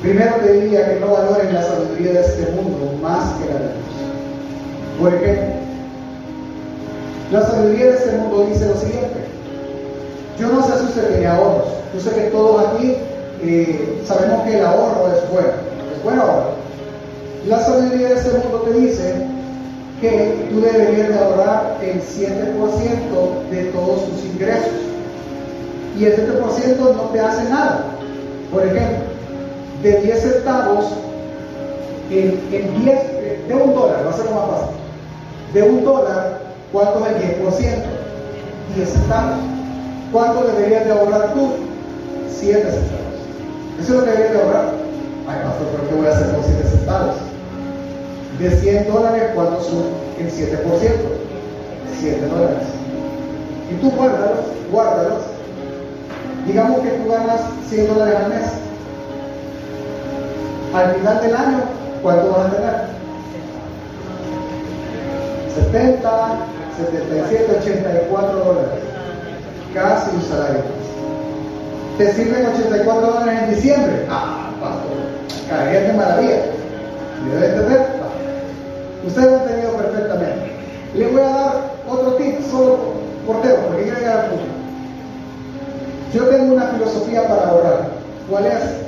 primero 0.02 0.34
te 0.36 0.52
diría 0.52 0.88
que 0.88 1.00
no 1.00 1.12
valoren 1.12 1.54
la 1.54 1.62
sabiduría 1.62 2.12
de 2.12 2.20
este 2.20 2.52
mundo 2.52 2.92
más 3.02 3.32
que 3.34 3.52
la 3.52 3.58
de 3.58 3.64
Dios. 3.64 5.00
Por 5.00 5.14
ejemplo, 5.14 5.54
la 7.32 7.42
sabiduría 7.42 7.86
de 7.86 7.96
este 7.96 8.12
mundo 8.12 8.46
dice 8.50 8.66
lo 8.66 8.76
siguiente. 8.76 9.26
Yo 10.38 10.48
no 10.48 10.62
sé 10.62 10.78
si 10.78 10.84
usted 10.84 11.08
tiene 11.08 11.26
ahorros. 11.26 11.68
Yo 11.94 12.00
sé 12.00 12.10
que 12.10 12.30
todos 12.30 12.66
aquí 12.66 12.94
eh, 13.42 14.02
sabemos 14.06 14.42
que 14.44 14.58
el 14.58 14.64
ahorro 14.64 15.08
es 15.08 15.30
bueno. 15.30 15.48
¿Es 15.96 16.02
bueno 16.04 16.22
ahorro? 16.22 16.50
La 17.48 17.60
sabiduría 17.60 18.08
de 18.10 18.14
este 18.14 18.38
mundo 18.38 18.62
te 18.66 18.72
dice 18.80 19.14
que 20.00 20.46
tú 20.50 20.60
deberías 20.60 21.08
de 21.08 21.18
ahorrar 21.18 21.78
el 21.82 22.00
7% 22.00 23.50
de 23.50 23.64
todos 23.72 24.04
tus 24.06 24.24
ingresos. 24.24 24.72
Y 25.98 26.04
el 26.04 26.16
7% 26.16 26.78
no 26.78 27.02
te 27.12 27.20
hace 27.20 27.44
nada. 27.48 27.84
Por 28.52 28.66
ejemplo, 28.66 29.15
de 29.82 30.00
10 30.00 30.20
centavos, 30.20 30.86
en, 32.10 32.40
10, 32.50 33.48
de 33.48 33.54
un 33.54 33.74
dólar, 33.74 34.06
va 34.06 34.10
a 34.10 34.16
ser 34.16 34.30
más 34.30 34.50
fácil. 34.50 34.76
De 35.52 35.62
un 35.62 35.84
dólar, 35.84 36.40
¿cuánto 36.72 37.06
es 37.06 37.22
el 37.22 37.42
10%? 37.42 37.82
10 38.76 38.88
centavos. 38.88 39.36
¿Cuánto 40.12 40.44
deberías 40.44 40.84
de 40.84 40.92
ahorrar 40.92 41.34
tú? 41.34 41.50
7 42.30 42.60
centavos. 42.62 43.06
Eso 43.80 43.92
es 43.92 43.98
lo 43.98 44.04
que 44.04 44.10
deberías 44.10 44.32
de 44.32 44.42
ahorrar. 44.42 44.72
Ay, 45.28 45.40
pastor, 45.44 45.66
¿pero 45.72 45.88
qué 45.88 45.94
voy 45.94 46.06
a 46.06 46.10
hacer 46.10 46.34
con 46.34 46.44
7 46.44 46.68
centavos? 46.68 47.16
De 48.38 48.50
100 48.50 48.92
dólares, 48.92 49.22
¿cuánto 49.34 49.62
son 49.62 49.84
el 50.18 50.30
7%? 50.30 51.16
7 52.00 52.26
dólares. 52.26 52.66
Y 53.70 53.74
tú 53.80 53.90
guárdalos, 53.90 54.46
guárdalos. 54.70 55.22
Digamos 56.46 56.80
que 56.80 56.90
tú 56.90 57.10
ganas 57.10 57.40
100 57.68 57.88
dólares 57.88 58.14
al 58.16 58.28
mes. 58.28 58.65
Al 60.76 60.94
final 60.94 61.20
del 61.22 61.34
año, 61.34 61.58
¿cuánto 62.02 62.32
vas 62.32 62.48
a 62.48 62.50
tener? 62.50 62.74
70, 65.72 66.10
77, 66.76 67.56
84 67.62 68.38
dólares. 68.44 68.68
Casi 69.72 70.16
un 70.16 70.22
salario. 70.22 70.60
¿Te 71.96 72.12
sirven 72.12 72.44
84 72.44 73.10
dólares 73.10 73.42
en 73.42 73.54
diciembre? 73.54 74.06
Ah, 74.10 74.50
pastor, 74.60 75.48
caerías 75.48 75.86
de 75.86 75.92
maravilla. 75.94 76.42
¿Me 77.24 77.34
debe 77.34 77.46
entender? 77.46 77.86
Ustedes 79.06 79.30
lo 79.30 79.36
han 79.36 79.42
entendido 79.44 79.72
perfectamente. 79.78 80.52
Le 80.94 81.08
voy 81.08 81.20
a 81.22 81.28
dar 81.28 81.52
otro 81.88 82.14
tip, 82.16 82.50
solo 82.50 82.78
portero, 83.26 83.56
porque 83.66 83.84
quiero 83.84 83.98
llegar 83.98 84.18
al 84.18 84.26
punto. 84.26 84.44
Yo 86.12 86.24
tengo 86.24 86.54
una 86.54 86.66
filosofía 86.66 87.26
para 87.26 87.48
ahorrar. 87.48 87.88
¿Cuál 88.28 88.44
es? 88.44 88.85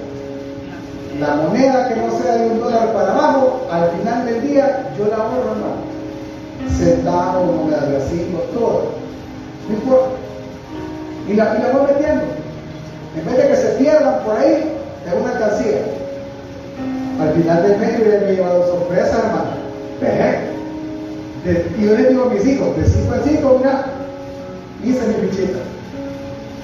La 1.18 1.34
moneda 1.34 1.88
que 1.88 1.96
no 1.96 2.16
sea 2.16 2.36
de 2.36 2.46
un 2.50 2.60
dólar 2.60 2.92
para 2.92 3.12
abajo, 3.12 3.66
al 3.72 3.90
final 3.90 4.24
del 4.26 4.42
día 4.42 4.92
yo 4.96 5.06
la 5.06 5.16
ahorro, 5.16 5.54
no. 5.56 6.68
Centavo, 6.70 7.44
moneda 7.44 7.86
de 7.86 8.00
cinco, 8.08 8.38
todo. 8.54 8.92
No 9.68 9.74
importa. 9.74 10.10
Y 11.28 11.34
la, 11.34 11.56
y 11.58 11.62
la 11.62 11.72
voy 11.72 11.92
metiendo. 11.92 12.22
En 13.16 13.26
vez 13.26 13.36
de 13.36 13.48
que 13.48 13.56
se 13.56 13.68
pierdan 13.78 14.20
por 14.24 14.36
ahí, 14.36 14.72
es 15.06 15.20
una 15.20 15.32
alcancía. 15.32 15.78
Al 17.20 17.32
final 17.32 17.62
del 17.64 17.78
mes 17.78 17.98
yo 17.98 18.04
me 18.04 18.30
he 18.30 18.36
llevado 18.36 18.66
sorpresa, 18.68 19.18
hermano. 19.18 19.58
y 21.78 21.84
yo 21.84 21.94
les 21.94 22.08
digo 22.10 22.24
a 22.24 22.28
mis 22.28 22.46
hijos, 22.46 22.76
de 22.76 22.84
5 22.84 23.14
en 23.14 23.22
5, 23.24 23.56
mira, 23.58 23.84
hice 24.84 25.06
mi 25.08 25.28
fichita. 25.28 25.58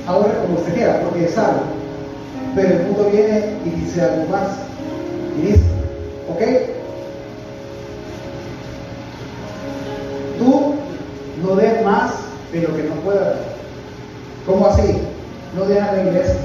Ahora 0.06 0.32
como 0.42 0.58
usted 0.58 0.74
quiera, 0.74 1.00
porque 1.00 1.24
es 1.24 1.36
algo. 1.36 1.83
Pero 2.54 2.68
el 2.68 2.82
mundo 2.86 3.10
viene 3.10 3.56
y 3.64 3.70
dice 3.80 4.00
algo 4.00 4.26
más. 4.28 4.48
Y 5.38 5.46
dice, 5.46 5.62
¿ok? 6.28 6.42
Tú 10.38 10.74
no 11.42 11.56
des 11.56 11.84
más 11.84 12.12
de 12.52 12.62
lo 12.62 12.76
que 12.76 12.84
no 12.84 12.94
puedas. 12.96 13.36
¿Cómo 14.46 14.66
así? 14.66 14.98
No 15.56 15.64
dejas 15.64 15.96
la 15.96 16.02
iglesia, 16.04 16.36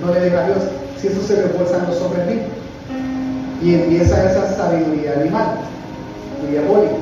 no 0.00 0.12
le 0.12 0.20
dejas 0.20 0.44
a 0.44 0.46
Dios. 0.46 0.58
Si 1.00 1.08
eso 1.08 1.22
se 1.22 1.42
refuerza 1.42 1.80
sobre 1.92 2.24
mí. 2.24 2.40
Y 3.62 3.74
empieza 3.74 4.30
esa 4.30 4.54
sabiduría 4.54 5.14
animal, 5.20 5.58
diabólica. 6.48 6.94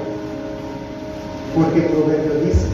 Porque 1.55 1.81
el 1.81 1.93
proverbio 1.93 2.35
dice, 2.45 2.67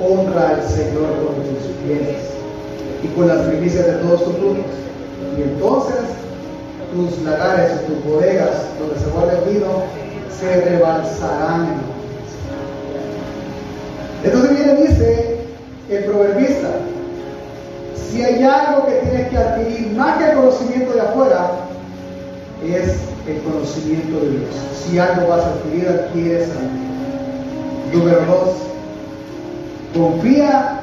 honra 0.00 0.50
al 0.50 0.62
Señor 0.68 1.08
con 1.16 1.34
tus 1.42 1.86
bienes 1.86 2.22
y 3.02 3.08
con 3.08 3.26
las 3.26 3.46
primicias 3.48 3.86
de 3.86 3.92
todos 3.94 4.24
tus 4.24 4.34
frutos. 4.36 4.64
Y 5.36 5.42
entonces 5.42 5.96
tus 6.92 7.22
lagares 7.22 7.72
o 7.72 7.92
tus 7.92 8.04
bodegas 8.04 8.66
donde 8.78 8.98
se 8.98 9.06
guarda 9.10 9.38
el 9.38 9.54
vino 9.54 9.68
se 10.38 10.60
rebalsarán 10.60 11.68
Entonces 14.24 14.50
viene 14.50 14.74
dice 14.82 15.36
el 15.88 16.04
proverbista, 16.04 16.68
si 17.94 18.22
hay 18.22 18.42
algo 18.42 18.86
que 18.86 18.92
tienes 18.92 19.28
que 19.28 19.38
adquirir 19.38 19.92
más 19.92 20.18
que 20.18 20.30
el 20.30 20.36
conocimiento 20.36 20.92
de 20.92 21.00
afuera, 21.00 21.50
es 22.64 22.96
el 23.26 23.42
conocimiento 23.42 24.20
de 24.20 24.30
Dios. 24.30 24.50
Si 24.84 24.98
algo 24.98 25.28
vas 25.28 25.44
a 25.44 25.48
adquirir, 25.48 25.88
adquieres 25.88 26.48
a 26.50 27.94
Número 27.96 28.20
dos, 28.24 28.56
confía 29.94 30.80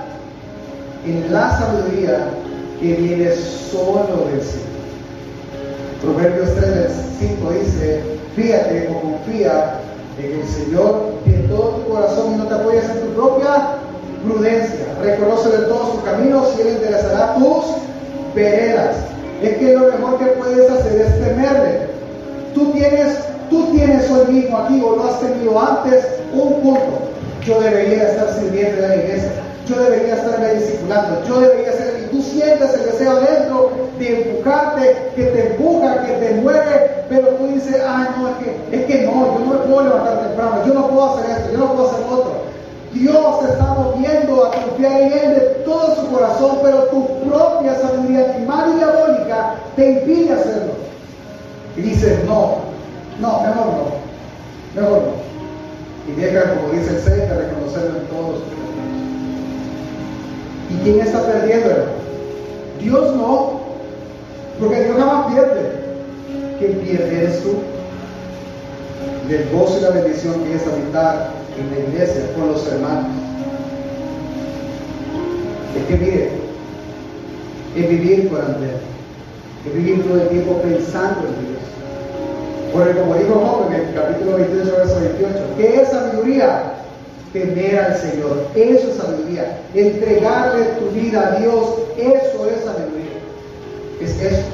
en 1.05 1.33
la 1.33 1.57
sabiduría 1.57 2.29
que 2.79 2.93
viene 2.93 3.31
solo 3.35 4.27
del 4.31 4.41
Señor. 4.41 4.69
Proverbios 6.01 6.55
3, 6.55 6.91
5 7.19 7.51
dice, 7.51 8.01
fíjate 8.35 8.89
o 8.89 9.01
confía 9.01 9.79
en 10.17 10.39
el 10.39 10.47
Señor 10.47 11.11
en 11.25 11.47
todo 11.49 11.69
tu 11.71 11.93
corazón 11.93 12.33
y 12.33 12.37
no 12.37 12.45
te 12.45 12.53
apoyes 12.53 12.85
en 12.85 13.01
tu 13.01 13.07
propia 13.15 13.75
prudencia. 14.25 14.85
Reconoce 15.01 15.49
de 15.49 15.65
todos 15.67 15.93
tus 15.93 16.03
caminos 16.03 16.53
y 16.57 16.61
Él 16.61 16.67
enderezará 16.67 17.35
tus 17.35 17.65
veredas. 18.33 18.95
Es 19.41 19.57
que 19.57 19.73
lo 19.73 19.91
mejor 19.91 20.17
que 20.19 20.25
puedes 20.25 20.69
hacer 20.69 21.01
es 21.01 21.19
temerle. 21.19 21.89
Tú 22.53 22.71
tienes, 22.71 23.19
tú 23.49 23.65
tienes 23.73 24.09
hoy 24.09 24.33
mismo 24.33 24.57
aquí 24.57 24.81
o 24.81 24.95
lo 24.95 25.03
has 25.03 25.19
tenido 25.19 25.59
antes 25.59 26.05
un 26.33 26.61
punto. 26.61 27.08
Yo 27.45 27.59
debería 27.61 28.09
estar 28.09 28.33
sirviendo 28.33 28.83
en 28.83 28.89
la 28.89 28.95
iglesia 28.95 29.31
yo 29.69 29.79
debería 29.83 30.15
estarme 30.15 30.55
discipulando, 30.55 31.23
yo 31.27 31.41
debería 31.41 31.71
ser, 31.73 32.03
y 32.03 32.15
tú 32.15 32.21
sientes 32.23 32.73
el 32.73 32.85
deseo 32.85 33.19
dentro 33.19 33.71
de 33.99 34.21
empujarte, 34.21 35.11
que 35.15 35.23
te 35.25 35.47
empuja, 35.47 36.05
que 36.05 36.13
te 36.13 36.33
mueve, 36.41 37.05
pero 37.07 37.27
tú 37.29 37.47
dices, 37.47 37.75
ay 37.87 38.07
no, 38.17 38.29
es 38.29 38.35
que, 38.37 38.77
es 38.77 38.85
que 38.85 39.05
no, 39.05 39.37
yo 39.37 39.45
no 39.45 39.53
me 39.53 39.59
puedo 39.59 39.83
levantar 39.83 40.21
temprano, 40.21 40.65
yo 40.65 40.73
no 40.73 40.87
puedo 40.87 41.15
hacer 41.15 41.29
esto, 41.29 41.51
yo 41.51 41.57
no 41.59 41.73
puedo 41.73 41.89
hacer 41.89 42.05
otro. 42.09 42.49
Dios 42.93 43.45
está 43.47 43.65
moviendo 43.65 44.45
a 44.45 44.51
confiar 44.51 45.01
en 45.01 45.13
Él 45.13 45.35
de 45.35 45.41
todo 45.63 45.95
su 45.95 46.11
corazón, 46.11 46.57
pero 46.63 46.77
tu 46.85 47.19
propia 47.29 47.75
sabiduría 47.75 48.33
animal 48.35 48.71
y 48.73 48.77
diabólica 48.77 49.55
te 49.75 49.91
impide 49.91 50.33
hacerlo. 50.33 50.73
Y 51.77 51.81
dices, 51.81 52.23
no, 52.25 52.55
no, 53.19 53.41
mejor 53.41 53.65
no, 53.67 54.81
mejor 54.81 55.01
no. 55.03 55.28
Y 56.09 56.19
deja, 56.19 56.55
como 56.55 56.73
dice 56.73 56.95
el 56.95 57.01
6, 57.01 57.05
de 57.05 57.27
reconocerlo 57.27 57.99
en 57.99 58.05
todos 58.07 58.39
¿Y 60.69 60.83
quién 60.83 60.99
está 60.99 61.25
perdiendo, 61.25 61.69
Dios 62.79 63.15
no, 63.15 63.59
porque 64.59 64.83
Dios 64.83 64.97
jamás 64.97 65.33
pierde. 65.33 65.71
Quien 66.59 66.73
pierde 66.79 67.23
eres 67.23 67.41
tú. 67.41 67.55
Del 69.27 69.49
gozo 69.51 69.77
y 69.79 69.81
la 69.81 69.89
bendición 69.89 70.43
que 70.43 70.55
es 70.55 70.67
habitar 70.67 71.31
en 71.57 71.71
la 71.71 71.89
iglesia 71.89 72.33
con 72.35 72.49
los 72.51 72.67
hermanos. 72.67 73.11
Es 75.77 75.85
que 75.85 75.97
mire, 76.03 76.31
es 77.75 77.89
vivir 77.89 78.29
por 78.29 78.41
Andrés, 78.41 78.71
es 79.65 79.73
vivir 79.73 80.03
todo 80.03 80.21
el 80.21 80.27
tiempo 80.29 80.61
pensando 80.61 81.27
en 81.27 81.47
Dios. 81.47 81.78
Porque 82.79 82.97
como 82.97 83.15
dijo 83.15 83.33
Job 83.33 83.67
en 83.67 83.81
el 83.81 83.93
capítulo 83.93 84.37
28, 84.37 84.75
verso 84.77 84.99
28, 85.01 85.39
¿qué 85.57 85.81
es 85.81 85.89
sabiduría? 85.89 86.63
temer 87.33 87.77
al 87.77 87.97
Señor. 87.97 88.47
Eso 88.55 88.87
es 88.89 88.95
sabiduría. 88.95 89.59
Entregarle 89.75 90.63
tu 90.79 90.89
vida 90.91 91.27
a 91.27 91.39
Dios, 91.41 91.75
eso 91.97 92.49
es 92.49 92.63
sabiduría. 92.63 93.19
Es 93.99 94.21
eso. 94.21 94.47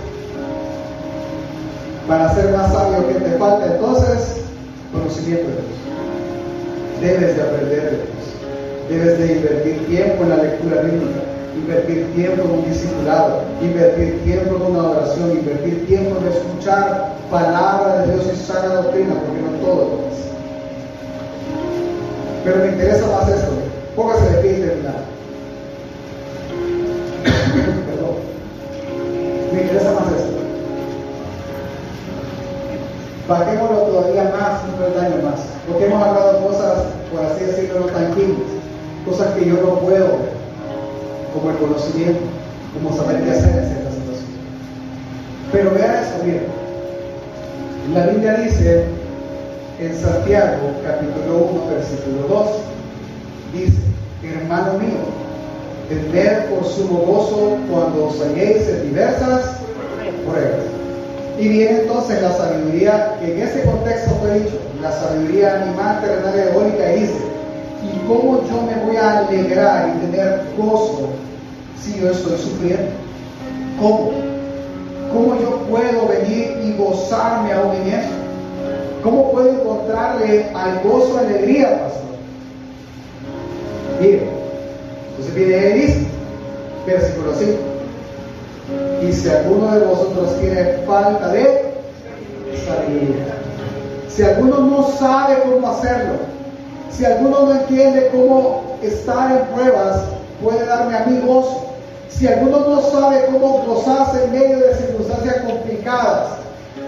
Para 2.08 2.34
ser 2.34 2.52
más 2.52 2.74
sabio, 2.74 3.08
que 3.08 3.14
te 3.14 3.38
falta 3.38 3.76
entonces? 3.76 4.42
Conocimiento 4.92 5.46
de 5.46 5.54
Dios. 5.54 5.80
Debes 7.02 7.36
de 7.36 7.44
aprender 7.44 7.82
de 7.84 7.90
Dios. 7.92 8.90
Debes 8.90 9.20
de 9.20 9.36
invertir 9.36 9.86
tiempo 9.86 10.24
en 10.24 10.30
la 10.30 10.38
lectura 10.38 10.82
bíblica, 10.82 11.22
invertir 11.56 12.12
tiempo 12.16 12.44
en 12.44 12.52
un 12.52 12.66
discipulado, 12.66 13.44
invertir 13.62 14.20
tiempo 14.24 14.56
en 14.56 14.62
una 14.64 14.90
oración, 14.90 15.32
invertir 15.32 15.86
tiempo 15.86 16.18
en 16.20 16.28
escuchar 16.34 17.15
palabra 17.30 18.02
de 18.02 18.14
Dios 18.14 18.28
y 18.34 18.36
sana 18.36 18.76
doctrina, 18.76 19.14
porque 19.14 19.42
no 19.42 19.66
todo. 19.66 20.06
Pero 22.44 22.58
me 22.58 22.68
interesa 22.68 23.08
más 23.08 23.28
esto. 23.30 23.52
Póngase 23.96 24.30
de 24.30 24.42
pie 24.42 24.52
y 24.52 24.62
terminar. 24.62 24.96
Perdón. 27.88 28.16
Me 29.52 29.62
interesa 29.62 29.92
más 29.94 30.14
esto. 30.14 30.36
Bajémoslo 33.28 33.78
todavía 33.78 34.24
más, 34.26 34.62
un 34.66 34.76
peldaño 34.76 35.24
más. 35.24 35.42
Porque 35.68 35.86
hemos 35.88 36.04
hablado 36.04 36.46
cosas, 36.46 36.84
por 37.12 37.26
así 37.26 37.46
decirlo, 37.46 37.80
no 37.80 37.86
tangibles. 37.88 38.48
Cosas 39.08 39.34
que 39.34 39.46
yo 39.46 39.56
no 39.56 39.80
puedo, 39.80 40.10
como 41.34 41.50
el 41.50 41.58
conocimiento, 41.58 42.22
como 42.76 42.96
saber 42.96 43.24
qué 43.24 43.32
hacer 43.32 43.58
en 43.58 43.68
ciertas 43.70 43.94
situaciones. 43.94 44.30
Pero 45.52 45.72
vea 45.72 46.02
esto 46.02 46.24
bien. 46.24 46.65
La 47.94 48.08
Biblia 48.08 48.34
dice 48.38 48.86
en 49.80 49.96
Santiago 49.96 50.72
capítulo 50.84 51.50
1 51.52 51.68
versículo 51.70 52.28
2. 52.28 52.50
Dice, 53.54 53.78
hermano 54.24 54.80
mío, 54.80 55.06
tened 55.88 56.46
por 56.50 56.66
sumo 56.66 57.00
gozo 57.02 57.58
cuando 57.70 58.08
os 58.08 58.20
halléis 58.22 58.68
en 58.70 58.90
diversas 58.90 59.58
pruebas. 60.26 60.66
Y 61.40 61.48
viene 61.48 61.82
entonces 61.82 62.22
la 62.24 62.32
sabiduría, 62.32 63.18
que 63.20 63.34
en 63.34 63.48
ese 63.48 63.62
contexto 63.64 64.16
fue 64.16 64.40
dicho, 64.40 64.58
la 64.82 64.92
sabiduría 64.92 65.62
animal, 65.62 66.02
terrenal 66.02 66.40
eólica, 66.40 66.92
y 66.92 67.02
dice, 67.02 67.20
¿y 67.84 68.08
cómo 68.08 68.42
yo 68.50 68.62
me 68.64 68.84
voy 68.84 68.96
a 68.96 69.20
alegrar 69.20 69.90
y 69.96 70.06
tener 70.08 70.42
gozo 70.58 71.10
si 71.80 72.00
yo 72.00 72.10
estoy 72.10 72.38
sufriendo? 72.38 72.90
¿Cómo? 73.80 74.35
¿Cómo 75.16 75.40
yo 75.40 75.60
puedo 75.70 76.10
venir 76.10 76.58
y 76.62 76.76
gozarme 76.78 77.54
aún 77.54 77.74
en 77.78 77.88
eso? 77.88 78.10
¿Cómo 79.02 79.32
puedo 79.32 79.50
encontrarle 79.50 80.48
al 80.54 80.82
gozo 80.84 81.18
alegría, 81.18 81.84
pastor? 81.84 82.02
Mire, 84.02 84.28
entonces 85.10 85.36
viene 85.36 85.68
él 85.68 85.74
dice, 85.82 86.08
versículo 86.86 87.34
5. 87.34 87.52
Y 89.08 89.14
si 89.14 89.30
alguno 89.30 89.72
de 89.72 89.86
vosotros 89.86 90.38
tiene 90.42 90.64
falta 90.86 91.30
de 91.30 91.64
sabiduría, 92.66 93.38
si 94.10 94.22
alguno 94.22 94.60
no 94.60 94.88
sabe 95.00 95.38
cómo 95.44 95.70
hacerlo, 95.70 96.16
si 96.92 97.06
alguno 97.06 97.46
no 97.46 97.52
entiende 97.54 98.10
cómo 98.12 98.64
estar 98.82 99.32
en 99.32 99.56
pruebas, 99.56 100.04
puede 100.44 100.66
darme 100.66 100.98
a 100.98 101.06
mí 101.06 101.22
gozo. 101.26 101.75
Si 102.18 102.28
alguno 102.28 102.60
no 102.60 102.82
sabe 102.82 103.26
cómo 103.26 103.64
gozarse 103.68 104.24
en 104.24 104.32
medio 104.32 104.60
de 104.60 104.76
circunstancias 104.76 105.36
complicadas, 105.46 106.30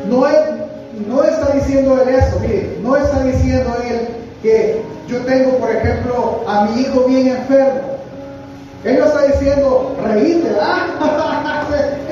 no, 0.09 0.25
está 1.23 1.51
diciendo 1.53 2.01
él 2.01 2.15
eso, 2.15 2.39
mire, 2.39 2.77
no 2.81 2.95
está 2.95 3.23
diciendo 3.23 3.75
él 3.89 4.07
que 4.41 4.81
yo 5.09 5.17
tengo, 5.25 5.57
por 5.57 5.69
ejemplo, 5.69 6.43
a 6.47 6.65
mi 6.65 6.81
hijo 6.81 7.01
bien 7.01 7.27
enfermo. 7.27 7.81
Él 8.85 8.99
no 8.99 9.05
está 9.05 9.23
diciendo, 9.23 9.95
reíte, 10.01 10.49
ah, 10.61 11.65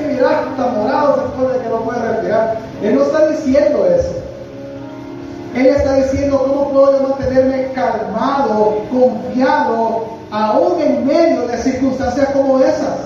mira, 0.06 0.44
está 0.50 0.66
morado 0.66 1.22
después 1.22 1.54
de 1.54 1.64
que 1.64 1.68
no 1.70 1.80
puede 1.84 2.00
respirar. 2.00 2.58
Él 2.82 2.94
no 2.96 3.02
está 3.02 3.28
diciendo 3.28 3.86
eso. 3.86 4.12
Él 5.54 5.66
está 5.68 5.94
diciendo, 5.94 6.38
¿cómo 6.46 6.70
puedo 6.70 6.98
yo 6.98 7.08
mantenerme 7.08 7.72
calmado, 7.72 8.82
confiado, 8.90 10.15
aún 10.30 10.80
en 10.80 11.06
medio 11.06 11.46
de 11.46 11.56
circunstancias 11.58 12.28
como 12.32 12.58
esas? 12.58 12.98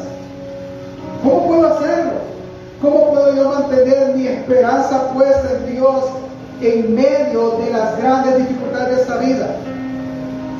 ¿Cómo 1.22 1.46
puedo 1.46 1.74
hacerlo? 1.74 2.12
¿Cómo 2.80 3.10
puedo 3.10 3.34
yo 3.34 3.48
mantener 3.50 4.14
mi 4.16 4.26
esperanza 4.26 5.12
puesta 5.12 5.50
en 5.52 5.72
Dios 5.72 6.04
en 6.62 6.94
medio 6.94 7.58
de 7.58 7.70
las 7.70 7.98
grandes 7.98 8.38
dificultades 8.38 8.96
de 8.96 9.02
esta 9.02 9.16
vida? 9.18 9.46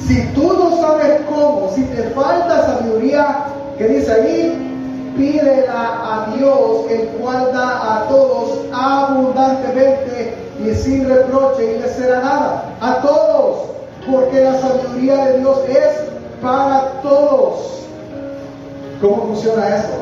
Si 0.07 0.23
tú 0.35 0.53
no 0.53 0.81
sabes 0.81 1.21
cómo, 1.29 1.71
si 1.75 1.83
te 1.85 2.03
falta 2.11 2.67
sabiduría, 2.67 3.45
que 3.79 3.89
dice 3.89 4.13
ahí, 4.13 5.15
pídela 5.17 5.73
a 5.73 6.35
Dios, 6.37 6.91
el 6.91 7.07
cual 7.09 7.51
da 7.53 8.01
a 8.05 8.09
todos 8.09 8.59
abundantemente 8.73 10.35
y 10.63 10.75
sin 10.75 11.09
reproche 11.09 11.77
y 11.77 11.81
le 11.81 11.89
será 11.89 12.21
nada. 12.21 12.65
A 12.81 13.01
todos, 13.01 13.71
porque 14.11 14.45
la 14.45 14.61
sabiduría 14.61 15.25
de 15.27 15.39
Dios 15.39 15.59
es 15.69 16.20
para 16.41 17.01
todos. 17.03 17.87
¿Cómo 19.01 19.27
funciona 19.29 19.77
esto? 19.77 19.97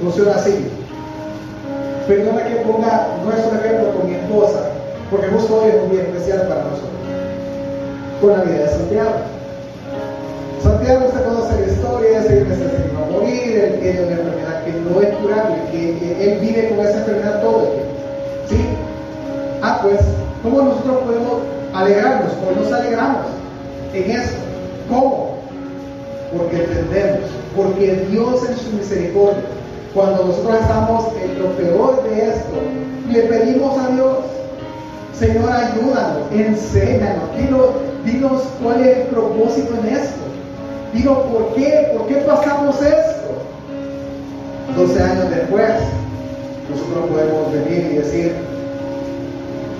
Funciona 0.00 0.32
así. 0.32 0.70
Perdona 2.06 2.44
que 2.44 2.56
ponga 2.56 3.08
nuestro 3.24 3.58
ejemplo 3.58 3.92
con 3.94 4.08
mi 4.08 4.16
esposa, 4.16 4.70
porque 5.10 5.28
justo 5.28 5.60
hoy 5.60 5.70
es 5.70 5.82
un 5.82 5.90
día 5.90 6.02
especial 6.02 6.48
para 6.48 6.64
nosotros 6.64 6.90
con 8.20 8.32
la 8.32 8.44
vida 8.44 8.64
de 8.64 8.68
Santiago. 8.68 9.10
Santiago 10.62 11.06
usted 11.06 11.24
conoce 11.24 11.60
la 11.60 11.72
historia, 11.72 12.18
ese 12.18 12.44
que 12.44 12.54
se 12.54 12.92
va 12.94 13.06
a 13.06 13.10
morir, 13.10 13.58
él 13.58 13.80
tiene 13.80 14.02
una 14.02 14.12
enfermedad 14.12 14.64
que 14.64 14.72
no 14.72 15.00
es 15.00 15.16
curable, 15.16 15.56
que, 15.72 16.32
él 16.32 16.38
vive 16.40 16.68
con 16.68 16.80
esa 16.80 16.98
enfermedad 16.98 17.40
todo 17.40 17.62
el 17.62 17.72
tiempo. 17.72 17.90
¿Sí? 18.48 18.56
Ah, 19.62 19.78
pues, 19.82 20.00
¿cómo 20.42 20.62
nosotros 20.62 20.98
podemos 21.06 21.32
alegrarnos? 21.72 22.32
¿Cómo 22.34 22.60
nos 22.60 22.72
alegramos 22.72 23.26
en 23.94 24.10
eso? 24.10 24.49
¿Cómo? 24.90 25.36
Porque 26.36 26.56
entendemos, 26.56 27.30
porque 27.56 28.06
Dios 28.10 28.48
en 28.48 28.56
su 28.56 28.70
misericordia, 28.76 29.42
cuando 29.94 30.24
nosotros 30.24 30.60
estamos 30.60 31.06
en 31.22 31.42
lo 31.42 31.48
peor 31.56 32.02
de 32.04 32.28
esto, 32.28 32.56
le 33.10 33.20
pedimos 33.22 33.78
a 33.78 33.88
Dios, 33.88 34.16
Señor, 35.18 35.50
ayúdanos, 35.50 36.32
enséñanos, 36.32 37.24
dinos, 38.04 38.42
cuál 38.62 38.80
es 38.86 38.98
el 38.98 39.02
propósito 39.08 39.74
en 39.82 39.94
esto. 39.94 40.20
Dinos 40.94 41.18
por 41.18 41.54
qué, 41.54 41.92
por 41.96 42.06
qué 42.06 42.16
pasamos 42.16 42.76
esto. 42.82 43.20
12 44.76 45.02
años 45.02 45.30
después, 45.30 45.72
nosotros 46.70 47.10
podemos 47.10 47.52
venir 47.52 47.92
y 47.92 47.96
decir, 47.96 48.34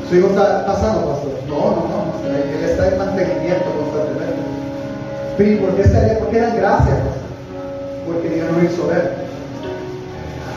su 0.08 0.16
hijo 0.16 0.28
está 0.28 0.66
pasando, 0.66 1.06
pastor. 1.06 1.32
No, 1.48 1.56
no, 1.56 1.82
no, 1.88 2.00
él 2.28 2.64
está 2.64 2.88
en 2.88 2.98
mantenimiento 2.98 3.64
constantemente. 3.78 4.39
¿Por 5.40 5.74
qué, 5.74 5.82
estaría, 5.82 6.18
por 6.18 6.28
qué 6.28 6.40
dan 6.40 6.56
gracias? 6.56 6.98
Porque 8.06 8.28
Dios 8.28 8.46
nos 8.52 8.64
hizo 8.64 8.86
ver. 8.88 9.14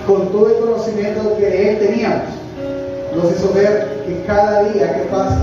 Con 0.06 0.30
todo 0.30 0.50
el 0.50 0.56
conocimiento 0.58 1.38
que 1.38 1.70
él 1.70 1.80
teníamos, 1.80 2.28
nos 3.16 3.32
hizo 3.32 3.54
ver 3.54 4.04
que 4.06 4.24
cada 4.28 4.64
día 4.66 4.94
que 4.94 5.04
pasa, 5.04 5.38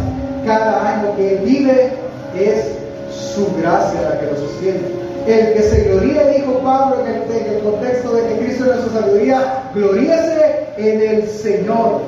cada 0.44 0.94
año 0.94 1.16
que 1.16 1.40
vive, 1.44 1.92
es 2.38 2.66
su 3.10 3.46
gracia 3.60 4.02
la 4.02 4.20
que 4.20 4.26
lo 4.26 4.36
sostiene. 4.36 4.80
El 5.26 5.54
que 5.54 5.62
se 5.62 5.84
gloría, 5.84 6.26
dijo 6.28 6.58
Pablo 6.58 6.96
en 7.06 7.54
el, 7.54 7.62
contexto 7.62 8.12
de 8.12 8.26
que 8.26 8.44
Cristo 8.44 8.72
es 8.72 8.84
su 8.84 8.90
sabiduría, 8.90 9.62
gloríese 9.74 10.66
en 10.76 11.00
el 11.00 11.28
Señor. 11.28 12.00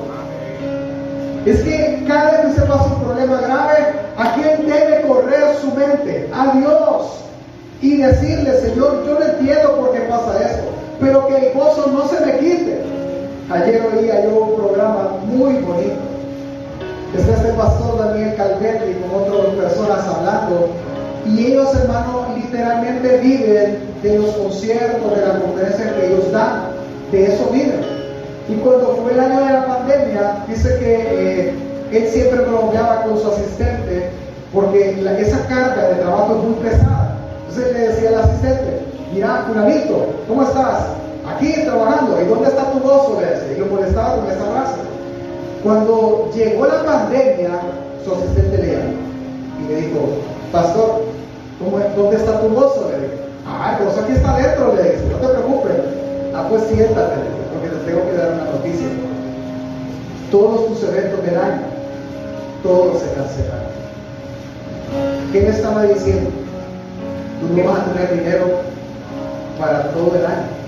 Es 1.45 1.61
que 1.61 2.03
cada 2.07 2.31
vez 2.31 2.41
que 2.41 2.61
se 2.61 2.67
pasa 2.67 2.85
un 2.85 3.03
problema 3.03 3.41
grave, 3.41 3.77
¿a 4.17 4.33
quién 4.35 4.67
debe 4.67 5.01
correr 5.07 5.55
su 5.61 5.71
mente? 5.73 6.29
A 6.33 6.57
Dios. 6.57 7.22
Y 7.83 7.97
decirle, 7.97 8.49
Señor, 8.61 9.03
yo 9.05 9.19
no 9.19 9.25
entiendo 9.25 9.75
por 9.75 9.91
qué 9.91 9.99
pasa 10.09 10.41
esto, 10.41 10.69
pero 11.01 11.27
que 11.27 11.35
el 11.35 11.53
gozo 11.53 11.91
no 11.91 12.07
se 12.07 12.25
me 12.25 12.39
quite. 12.39 12.81
Ayer 13.51 13.81
oía 13.93 14.23
yo 14.23 14.29
un 14.35 14.55
programa 14.55 15.17
muy 15.25 15.55
bonito 15.55 16.13
Está 17.13 17.33
este 17.35 17.53
pastor 17.53 17.99
Daniel 17.99 18.35
Calvetti 18.37 18.93
con 19.01 19.21
otras 19.21 19.53
personas 19.55 20.07
hablando. 20.07 20.69
Y 21.27 21.47
ellos, 21.47 21.75
hermano, 21.75 22.27
literalmente 22.37 23.17
viven 23.17 23.79
de 24.01 24.17
los 24.17 24.31
conciertos, 24.31 25.15
de 25.15 25.21
las 25.21 25.41
conferencias 25.41 25.91
que 25.91 26.07
ellos 26.07 26.31
dan. 26.31 26.69
De 27.11 27.25
eso 27.25 27.49
viven. 27.51 27.81
Y 28.47 28.55
cuando 28.55 28.97
fue 29.03 29.11
el 29.11 29.19
año 29.19 29.45
de 29.45 29.53
la 29.53 29.65
pandemia, 29.67 30.45
dice 30.47 30.69
que 30.79 31.49
eh, 31.49 31.53
él 31.91 32.07
siempre 32.07 32.45
bromeaba 32.45 33.03
con 33.03 33.19
su 33.19 33.27
asistente 33.27 34.09
porque 34.53 34.91
esa 35.19 35.47
carga 35.47 35.89
de 35.89 35.95
trabajo 35.95 36.35
es 36.37 36.43
muy 36.43 36.53
pesada. 36.63 37.02
Entonces 37.55 37.73
le 37.73 37.87
decía 37.87 38.09
al 38.09 38.15
asistente, 38.15 38.79
mira, 39.13 39.45
fulanito, 39.47 40.07
¿cómo 40.27 40.41
estás? 40.41 40.85
Aquí 41.27 41.53
trabajando, 41.65 42.19
¿y 42.19 42.25
dónde 42.25 42.47
está 42.47 42.71
tu 42.71 42.79
gozo? 42.79 43.19
Le 43.21 43.27
decía, 43.27 43.53
y 43.55 43.59
lo 43.59 43.67
molestaba 43.67 44.15
con 44.15 44.25
esa 44.25 44.43
frase. 44.43 44.81
Cuando 45.61 46.31
llegó 46.33 46.65
la 46.65 46.83
pandemia, 46.83 47.51
su 48.03 48.11
asistente 48.11 48.57
le 48.57 48.73
llamó 48.73 48.93
y 49.61 49.67
le 49.67 49.81
dijo, 49.81 49.99
pastor, 50.51 51.03
¿dónde 51.95 52.15
está 52.15 52.41
tu 52.41 52.49
gozo? 52.55 52.89
Le 52.89 53.01
dijo, 53.01 53.13
ah, 53.47 53.77
el 53.77 53.85
gozo 53.85 54.01
aquí 54.01 54.13
está 54.13 54.35
dentro, 54.35 54.73
le 54.75 54.83
dijo, 54.83 55.03
no 55.11 55.17
te 55.17 55.27
preocupes. 55.27 55.73
Ah, 56.33 56.47
pues 56.49 56.63
siéntate, 56.63 57.17
porque 57.53 57.69
te 57.69 57.91
tengo 57.91 58.09
que 58.09 58.17
dar 58.17 58.33
una 58.33 58.45
noticia. 58.45 58.87
Todos 60.31 60.69
tus 60.69 60.83
eventos 60.89 61.23
del 61.23 61.37
año, 61.37 61.61
todos 62.63 62.99
se 62.99 63.13
cancelaron. 63.13 63.73
¿Qué 65.31 65.41
me 65.41 65.49
estaba 65.49 65.83
diciendo? 65.83 66.42
Tú 67.39 67.55
no 67.55 67.63
vas 67.69 67.79
a 67.79 67.93
tener 67.93 68.19
dinero 68.19 68.61
para 69.59 69.91
todo 69.91 70.15
el 70.15 70.25
año 70.25 70.63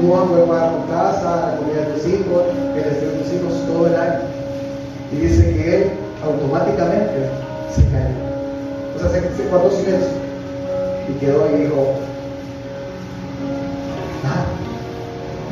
tú 0.00 0.10
vas 0.10 0.22
a 0.22 0.28
poder 0.28 0.44
pagar 0.46 0.72
tu 0.72 0.90
casa, 0.90 1.52
la 1.52 1.56
comida 1.56 1.80
de 1.80 1.92
tus 1.92 2.06
hijos, 2.06 2.42
el 2.74 2.84
estudio 2.84 3.12
de 3.12 3.18
tus 3.18 3.32
hijos 3.32 3.66
todo 3.66 3.86
el 3.86 3.96
año. 3.96 4.20
Y 5.12 5.16
dice 5.16 5.54
que 5.54 5.76
él 5.76 5.90
automáticamente 6.24 7.30
se 7.74 7.82
cayó. 7.84 8.14
O 8.96 8.98
sea, 8.98 9.08
se, 9.10 9.48
guardó 9.48 9.70
silencio. 9.70 10.24
Y 11.08 11.12
quedó 11.14 11.46
y 11.50 11.62
dijo, 11.62 11.86
nada. 14.22 14.46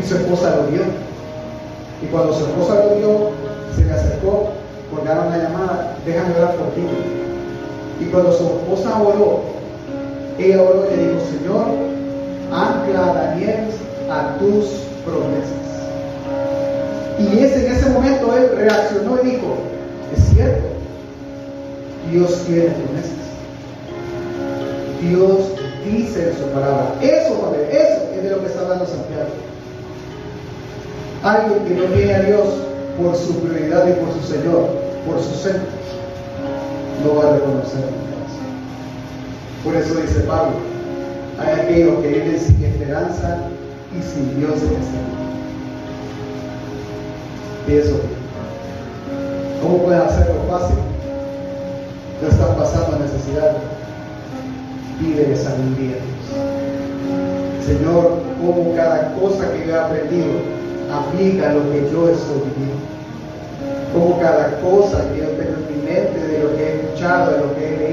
Y 0.00 0.06
su 0.06 0.16
esposa 0.16 0.56
lo 0.56 0.66
vio. 0.68 0.82
Y 2.02 2.06
cuando 2.06 2.32
su 2.32 2.46
esposa 2.46 2.84
lo 2.84 2.96
vio, 2.96 3.30
se 3.76 3.84
le 3.84 3.92
acercó, 3.92 4.48
colgaron 4.90 5.30
la 5.30 5.38
llamada, 5.38 5.96
déjame 6.04 6.34
orar 6.36 6.56
por 6.56 6.68
ti. 6.70 6.82
Y 8.00 8.04
cuando 8.06 8.32
su 8.32 8.44
esposa 8.44 9.00
oró, 9.00 9.51
ella 10.38 10.62
oró 10.62 10.88
le 10.90 10.96
dijo, 10.96 11.20
Señor, 11.30 11.66
ancla 12.50 13.10
a 13.10 13.14
Daniel 13.14 13.68
a 14.10 14.38
tus 14.38 14.66
promesas. 15.04 15.62
Y 17.18 17.38
ese, 17.38 17.66
en 17.66 17.72
ese 17.72 17.90
momento 17.90 18.36
él 18.36 18.50
reaccionó 18.56 19.18
y 19.22 19.30
dijo, 19.30 19.56
es 20.16 20.24
cierto, 20.34 20.64
Dios 22.10 22.44
tiene 22.46 22.70
promesas. 22.70 23.22
Dios 25.00 25.52
dice 25.84 26.28
en 26.30 26.36
su 26.36 26.44
palabra. 26.50 26.94
Eso, 27.00 27.34
Padre, 27.40 27.68
eso 27.70 28.02
es 28.16 28.22
de 28.22 28.30
lo 28.30 28.40
que 28.40 28.46
está 28.46 28.60
hablando 28.60 28.86
Santiago. 28.86 29.30
Alguien 31.22 31.64
que 31.64 31.74
no 31.74 31.84
tiene 31.94 32.14
a 32.14 32.22
Dios 32.22 32.46
por 33.00 33.16
su 33.16 33.38
prioridad 33.40 33.86
y 33.88 33.92
por 33.92 34.12
su 34.14 34.32
Señor, 34.32 34.68
por 35.06 35.22
su 35.22 35.34
centro, 35.34 35.62
no 37.04 37.16
va 37.16 37.30
a 37.30 37.34
reconocer 37.34 38.01
Por 39.64 39.76
eso 39.76 39.94
dice 39.94 40.20
Pablo, 40.20 40.54
hay 41.38 41.60
aquellos 41.60 42.00
que 42.00 42.08
viven 42.08 42.40
sin 42.40 42.64
esperanza 42.64 43.38
y 43.96 44.02
sin 44.02 44.38
Dios 44.38 44.60
en 44.62 44.82
este 44.82 44.96
mundo. 44.98 45.22
Y 47.68 47.72
eso, 47.74 48.00
¿cómo 49.62 49.78
pueden 49.84 50.02
hacerlo 50.02 50.34
fácil? 50.50 50.76
No 52.20 52.28
están 52.28 52.56
pasando 52.56 52.98
necesidad. 52.98 53.56
Pide 54.98 55.36
sabiduría. 55.36 55.96
Señor, 57.64 58.20
como 58.40 58.74
cada 58.74 59.14
cosa 59.14 59.52
que 59.52 59.66
yo 59.66 59.74
he 59.74 59.78
aprendido 59.78 60.26
aplica 60.92 61.52
lo 61.52 61.70
que 61.70 61.88
yo 61.92 62.08
estoy 62.08 62.42
viviendo. 62.50 62.82
Como 63.94 64.18
cada 64.20 64.60
cosa 64.60 65.08
que 65.12 65.20
yo 65.20 65.28
tengo 65.28 65.54
en 65.56 65.76
mi 65.76 65.82
mente, 65.84 66.26
de 66.26 66.38
lo 66.40 66.56
que 66.56 66.62
he 66.62 66.74
escuchado, 66.82 67.32
de 67.32 67.38
lo 67.38 67.54
que 67.54 67.62
he 67.66 67.78
leído, 67.78 67.91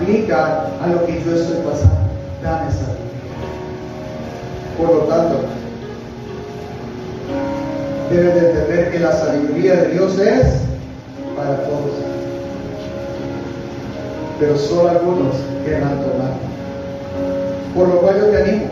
aplica 0.00 0.66
a 0.82 0.86
lo 0.86 1.06
que 1.06 1.22
yo 1.22 1.34
estoy 1.34 1.58
pasando. 1.58 1.96
Dame 2.42 2.70
sabiduría. 2.72 3.36
Por 4.78 4.94
lo 4.94 5.00
tanto, 5.02 5.40
debes 8.10 8.34
de 8.34 8.50
entender 8.50 8.90
que 8.90 8.98
la 8.98 9.12
sabiduría 9.12 9.76
de 9.76 9.88
Dios 9.88 10.18
es 10.18 10.60
para 11.36 11.56
todos. 11.64 11.92
Pero 14.38 14.56
solo 14.56 14.88
algunos 14.88 15.36
querrán 15.64 16.00
tomar. 16.00 16.32
Por 17.74 17.88
lo 17.88 18.00
cual 18.00 18.20
yo 18.20 18.26
te 18.26 18.42
animo 18.42 18.66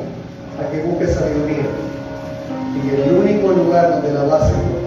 a 0.59 0.72
que 0.72 0.83
busques 0.83 1.14
sabiduría. 1.14 1.66
Y 2.83 3.03
el 3.03 3.14
único 3.14 3.53
lugar 3.53 3.91
donde 3.91 4.12
la 4.12 4.24
vas 4.24 4.45
a 4.45 4.49
encontrar. 4.49 4.79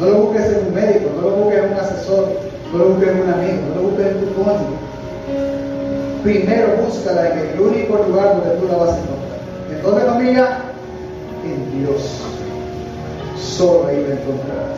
No 0.00 0.06
lo 0.06 0.14
busques 0.22 0.46
en 0.46 0.66
un 0.66 0.74
médico, 0.74 1.10
no 1.16 1.22
lo 1.22 1.36
busques 1.36 1.58
en 1.64 1.72
un 1.72 1.78
asesor, 1.78 2.28
no 2.72 2.78
lo 2.78 2.84
busques 2.90 3.08
en 3.08 3.20
un 3.20 3.32
amigo, 3.32 3.58
no 3.68 3.82
lo 3.82 3.88
busques 3.88 4.06
en 4.06 4.20
tu 4.20 4.34
cónyuge. 4.34 4.87
Primero 6.22 6.76
búscala 6.84 7.30
en 7.30 7.38
el 7.38 7.60
único 7.60 7.96
lugar 7.96 8.36
donde 8.36 8.56
tú 8.56 8.68
la 8.68 8.76
vas 8.76 8.90
a 8.90 8.98
encontrar. 8.98 9.38
¿En 9.70 9.82
dónde 9.82 10.04
familia? 10.04 10.58
En 11.44 11.80
Dios. 11.80 12.20
Solo 13.36 13.86
ahí 13.88 14.04
la 14.06 14.14
encontrarás. 14.14 14.68